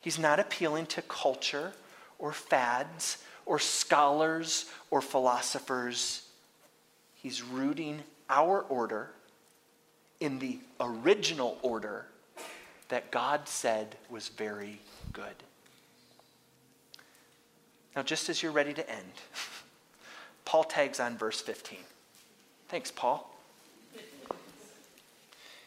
He's 0.01 0.19
not 0.19 0.39
appealing 0.39 0.85
to 0.87 1.01
culture 1.03 1.73
or 2.19 2.31
fads 2.31 3.23
or 3.45 3.59
scholars 3.59 4.65
or 4.91 5.01
philosophers. 5.01 6.23
He's 7.15 7.41
rooting 7.41 8.03
our 8.29 8.61
order 8.61 9.09
in 10.19 10.39
the 10.39 10.59
original 10.79 11.57
order 11.61 12.05
that 12.89 13.11
God 13.11 13.47
said 13.47 13.95
was 14.09 14.27
very 14.29 14.79
good. 15.13 15.35
Now, 17.95 18.03
just 18.03 18.29
as 18.29 18.43
you're 18.43 18.51
ready 18.51 18.73
to 18.73 18.89
end, 18.89 19.11
Paul 20.45 20.63
tags 20.63 20.99
on 20.99 21.17
verse 21.17 21.41
15. 21.41 21.79
Thanks, 22.67 22.91
Paul. 22.91 23.29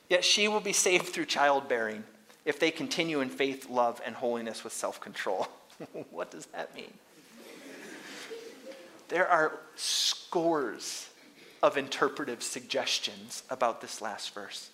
Yet 0.09 0.25
she 0.25 0.49
will 0.49 0.61
be 0.61 0.73
saved 0.73 1.07
through 1.07 1.27
childbearing 1.27 2.05
if 2.45 2.59
they 2.59 2.71
continue 2.71 3.21
in 3.21 3.29
faith, 3.29 3.71
love, 3.71 4.01
and 4.05 4.15
holiness 4.15 4.65
with 4.65 4.73
self 4.73 5.01
control. 5.01 5.49
what 6.11 6.31
does 6.31 6.47
that 6.47 6.75
mean? 6.75 6.93
There 9.09 9.27
are 9.27 9.59
scores 9.77 11.09
of 11.63 11.77
interpretive 11.77 12.43
suggestions 12.43 13.43
about 13.49 13.81
this 13.81 14.03
last 14.03 14.35
verse. 14.35 14.71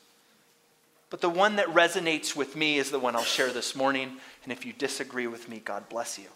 But 1.11 1.21
the 1.21 1.31
one 1.31 1.57
that 1.57 1.67
resonates 1.69 2.37
with 2.37 2.57
me 2.57 2.79
is 2.79 2.91
the 2.91 2.99
one 2.99 3.17
I'll 3.17 3.23
share 3.23 3.53
this 3.53 3.75
morning. 3.75 4.19
And 4.45 4.53
if 4.53 4.67
you 4.67 4.73
disagree 4.73 5.27
with 5.27 5.49
me, 5.49 5.61
God 5.65 5.89
bless 5.89 6.19
you. 6.19 6.27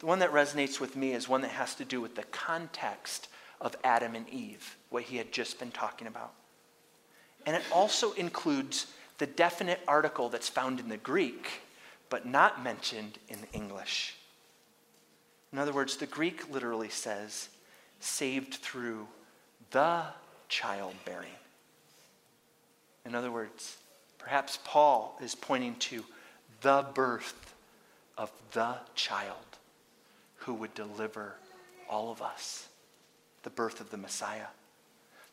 The 0.00 0.06
one 0.06 0.18
that 0.18 0.32
resonates 0.32 0.78
with 0.78 0.94
me 0.94 1.12
is 1.12 1.28
one 1.28 1.40
that 1.40 1.52
has 1.52 1.74
to 1.76 1.84
do 1.84 2.00
with 2.00 2.14
the 2.14 2.22
context 2.24 3.28
of 3.60 3.74
Adam 3.82 4.14
and 4.14 4.28
Eve, 4.28 4.76
what 4.90 5.04
he 5.04 5.16
had 5.16 5.32
just 5.32 5.58
been 5.58 5.70
talking 5.70 6.06
about. 6.06 6.32
And 7.46 7.56
it 7.56 7.62
also 7.72 8.12
includes 8.12 8.88
the 9.16 9.26
definite 9.26 9.80
article 9.88 10.28
that's 10.28 10.50
found 10.50 10.80
in 10.80 10.90
the 10.90 10.98
Greek, 10.98 11.62
but 12.10 12.26
not 12.26 12.62
mentioned 12.62 13.18
in 13.28 13.38
English. 13.54 14.16
In 15.50 15.58
other 15.58 15.72
words, 15.72 15.96
the 15.96 16.06
Greek 16.06 16.52
literally 16.52 16.90
says, 16.90 17.48
saved 18.06 18.54
through 18.54 19.06
the 19.70 20.04
childbearing. 20.48 21.30
In 23.04 23.14
other 23.14 23.30
words, 23.30 23.76
perhaps 24.18 24.58
Paul 24.64 25.18
is 25.20 25.34
pointing 25.34 25.76
to 25.76 26.04
the 26.60 26.86
birth 26.94 27.54
of 28.16 28.30
the 28.52 28.76
child 28.94 29.36
who 30.38 30.54
would 30.54 30.74
deliver 30.74 31.34
all 31.88 32.10
of 32.10 32.22
us, 32.22 32.68
the 33.42 33.50
birth 33.50 33.80
of 33.80 33.90
the 33.90 33.96
Messiah. 33.96 34.46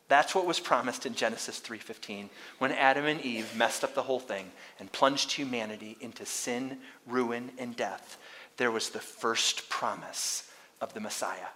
That's 0.08 0.34
what 0.34 0.46
was 0.46 0.60
promised 0.60 1.06
in 1.06 1.14
Genesis 1.14 1.60
3:15 1.60 2.28
when 2.58 2.72
Adam 2.72 3.06
and 3.06 3.20
Eve 3.22 3.56
messed 3.56 3.82
up 3.82 3.94
the 3.94 4.02
whole 4.02 4.20
thing 4.20 4.52
and 4.78 4.92
plunged 4.92 5.32
humanity 5.32 5.96
into 6.00 6.26
sin, 6.26 6.82
ruin 7.06 7.52
and 7.58 7.74
death. 7.74 8.18
There 8.56 8.70
was 8.70 8.90
the 8.90 9.00
first 9.00 9.68
promise 9.68 10.50
of 10.80 10.92
the 10.92 11.00
Messiah, 11.00 11.48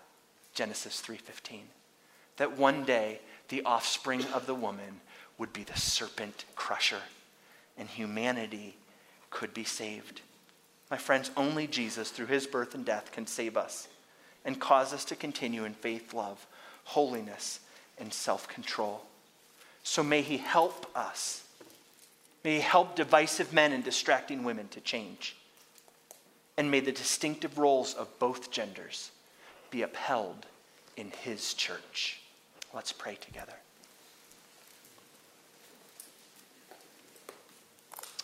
Genesis 0.59 1.01
3:15, 1.01 1.69
that 2.37 2.57
one 2.57 2.85
day 2.85 3.21
the 3.47 3.63
offspring 3.63 4.25
of 4.33 4.47
the 4.47 4.57
woman 4.57 5.01
would 5.39 5.53
be 5.53 5.63
the 5.63 5.79
serpent 5.79 6.47
crusher 6.57 7.03
and 7.77 7.89
humanity 7.89 8.77
could 9.31 9.55
be 9.55 9.63
saved. 9.63 10.21
My 10.91 10.97
friends, 10.97 11.31
only 11.37 11.69
Jesus, 11.69 12.11
through 12.11 12.27
his 12.27 12.49
birth 12.49 12.75
and 12.75 12.85
death, 12.85 13.13
can 13.13 13.25
save 13.25 13.57
us 13.57 13.87
and 14.45 14.61
cause 14.61 14.93
us 14.93 15.05
to 15.05 15.15
continue 15.15 15.65
in 15.65 15.75
faith, 15.75 16.13
love, 16.13 16.45
holiness, 16.87 17.61
and 17.97 18.13
self 18.13 18.49
control. 18.49 19.07
So 19.85 20.03
may 20.03 20.23
he 20.23 20.39
help 20.39 20.91
us. 20.97 21.45
May 22.43 22.57
he 22.57 22.63
help 22.63 22.97
divisive 22.97 23.53
men 23.53 23.71
and 23.73 23.85
distracting 23.85 24.43
women 24.43 24.67
to 24.71 24.81
change. 24.81 25.37
And 26.57 26.69
may 26.69 26.81
the 26.81 26.91
distinctive 26.91 27.59
roles 27.59 27.95
of 27.95 28.19
both 28.19 28.51
genders 28.51 29.13
be 29.71 29.83
upheld 29.83 30.47
in 30.97 31.11
his 31.23 31.55
church. 31.55 32.21
Let's 32.75 32.93
pray 32.93 33.17
together. 33.21 33.55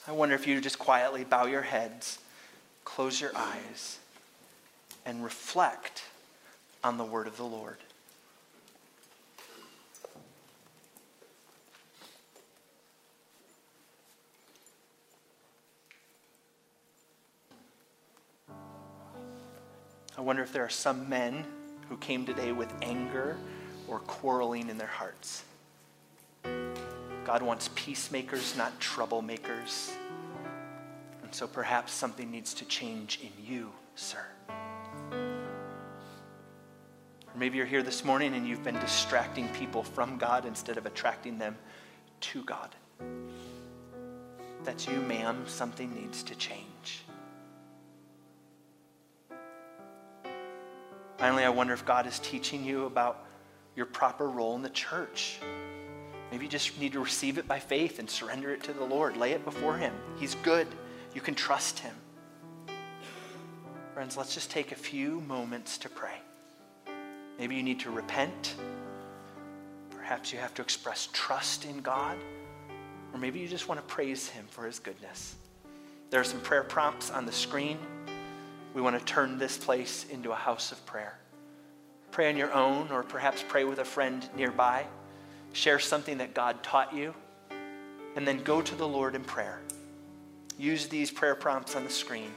I 0.06 0.12
wonder 0.12 0.34
if 0.34 0.46
you 0.46 0.60
just 0.60 0.78
quietly 0.78 1.24
bow 1.24 1.46
your 1.46 1.62
heads 1.62 2.18
close 2.84 3.20
your 3.20 3.32
eyes 3.34 3.98
and 5.04 5.24
reflect 5.24 6.04
on 6.82 6.96
the 6.96 7.04
word 7.04 7.26
of 7.26 7.36
the 7.36 7.44
Lord. 7.44 7.78
Wonder 20.24 20.42
if 20.42 20.52
there 20.52 20.64
are 20.64 20.70
some 20.70 21.08
men 21.08 21.44
who 21.88 21.96
came 21.98 22.24
today 22.24 22.52
with 22.52 22.72
anger 22.80 23.36
or 23.86 23.98
quarreling 24.00 24.70
in 24.70 24.78
their 24.78 24.86
hearts. 24.86 25.44
God 27.24 27.42
wants 27.42 27.68
peacemakers, 27.74 28.56
not 28.56 28.78
troublemakers. 28.80 29.92
And 31.22 31.34
so 31.34 31.46
perhaps 31.46 31.92
something 31.92 32.30
needs 32.30 32.54
to 32.54 32.64
change 32.64 33.20
in 33.22 33.44
you, 33.44 33.70
sir. 33.96 34.24
Or 35.10 35.42
maybe 37.36 37.58
you're 37.58 37.66
here 37.66 37.82
this 37.82 38.04
morning 38.04 38.34
and 38.34 38.46
you've 38.46 38.64
been 38.64 38.78
distracting 38.80 39.48
people 39.48 39.82
from 39.82 40.16
God 40.16 40.46
instead 40.46 40.78
of 40.78 40.86
attracting 40.86 41.38
them 41.38 41.56
to 42.20 42.42
God. 42.44 42.74
That's 44.62 44.86
you, 44.86 45.00
ma'am. 45.00 45.44
Something 45.46 45.94
needs 45.94 46.22
to 46.22 46.34
change. 46.34 47.04
Finally, 51.24 51.44
I 51.44 51.48
wonder 51.48 51.72
if 51.72 51.86
God 51.86 52.06
is 52.06 52.18
teaching 52.18 52.66
you 52.66 52.84
about 52.84 53.24
your 53.76 53.86
proper 53.86 54.28
role 54.28 54.56
in 54.56 54.62
the 54.62 54.68
church. 54.68 55.38
Maybe 56.30 56.44
you 56.44 56.50
just 56.50 56.78
need 56.78 56.92
to 56.92 57.00
receive 57.00 57.38
it 57.38 57.48
by 57.48 57.58
faith 57.58 57.98
and 57.98 58.10
surrender 58.10 58.52
it 58.52 58.62
to 58.64 58.74
the 58.74 58.84
Lord. 58.84 59.16
Lay 59.16 59.32
it 59.32 59.42
before 59.42 59.78
Him. 59.78 59.94
He's 60.18 60.34
good. 60.34 60.66
You 61.14 61.22
can 61.22 61.34
trust 61.34 61.78
Him. 61.78 61.94
Friends, 63.94 64.18
let's 64.18 64.34
just 64.34 64.50
take 64.50 64.72
a 64.72 64.74
few 64.74 65.22
moments 65.22 65.78
to 65.78 65.88
pray. 65.88 66.18
Maybe 67.38 67.56
you 67.56 67.62
need 67.62 67.80
to 67.80 67.90
repent. 67.90 68.56
Perhaps 69.88 70.30
you 70.30 70.38
have 70.38 70.52
to 70.52 70.60
express 70.60 71.08
trust 71.14 71.64
in 71.64 71.78
God. 71.78 72.18
Or 73.14 73.18
maybe 73.18 73.38
you 73.38 73.48
just 73.48 73.66
want 73.66 73.80
to 73.80 73.86
praise 73.86 74.28
Him 74.28 74.44
for 74.50 74.66
His 74.66 74.78
goodness. 74.78 75.36
There 76.10 76.20
are 76.20 76.24
some 76.24 76.42
prayer 76.42 76.64
prompts 76.64 77.10
on 77.10 77.24
the 77.24 77.32
screen. 77.32 77.78
We 78.74 78.82
want 78.82 78.98
to 78.98 79.04
turn 79.04 79.38
this 79.38 79.56
place 79.56 80.04
into 80.10 80.32
a 80.32 80.36
house 80.36 80.72
of 80.72 80.84
prayer. 80.84 81.16
Pray 82.10 82.28
on 82.28 82.36
your 82.36 82.52
own, 82.52 82.90
or 82.90 83.04
perhaps 83.04 83.44
pray 83.46 83.64
with 83.64 83.78
a 83.78 83.84
friend 83.84 84.28
nearby. 84.36 84.84
Share 85.52 85.78
something 85.78 86.18
that 86.18 86.34
God 86.34 86.62
taught 86.64 86.92
you, 86.92 87.14
and 88.16 88.26
then 88.26 88.42
go 88.42 88.60
to 88.60 88.74
the 88.74 88.86
Lord 88.86 89.14
in 89.14 89.22
prayer. 89.22 89.60
Use 90.58 90.88
these 90.88 91.10
prayer 91.10 91.36
prompts 91.36 91.76
on 91.76 91.84
the 91.84 91.90
screen 91.90 92.30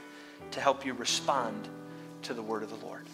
to 0.52 0.60
help 0.60 0.86
you 0.86 0.94
respond 0.94 1.68
to 2.22 2.34
the 2.34 2.42
word 2.42 2.62
of 2.62 2.70
the 2.70 2.86
Lord. 2.86 3.06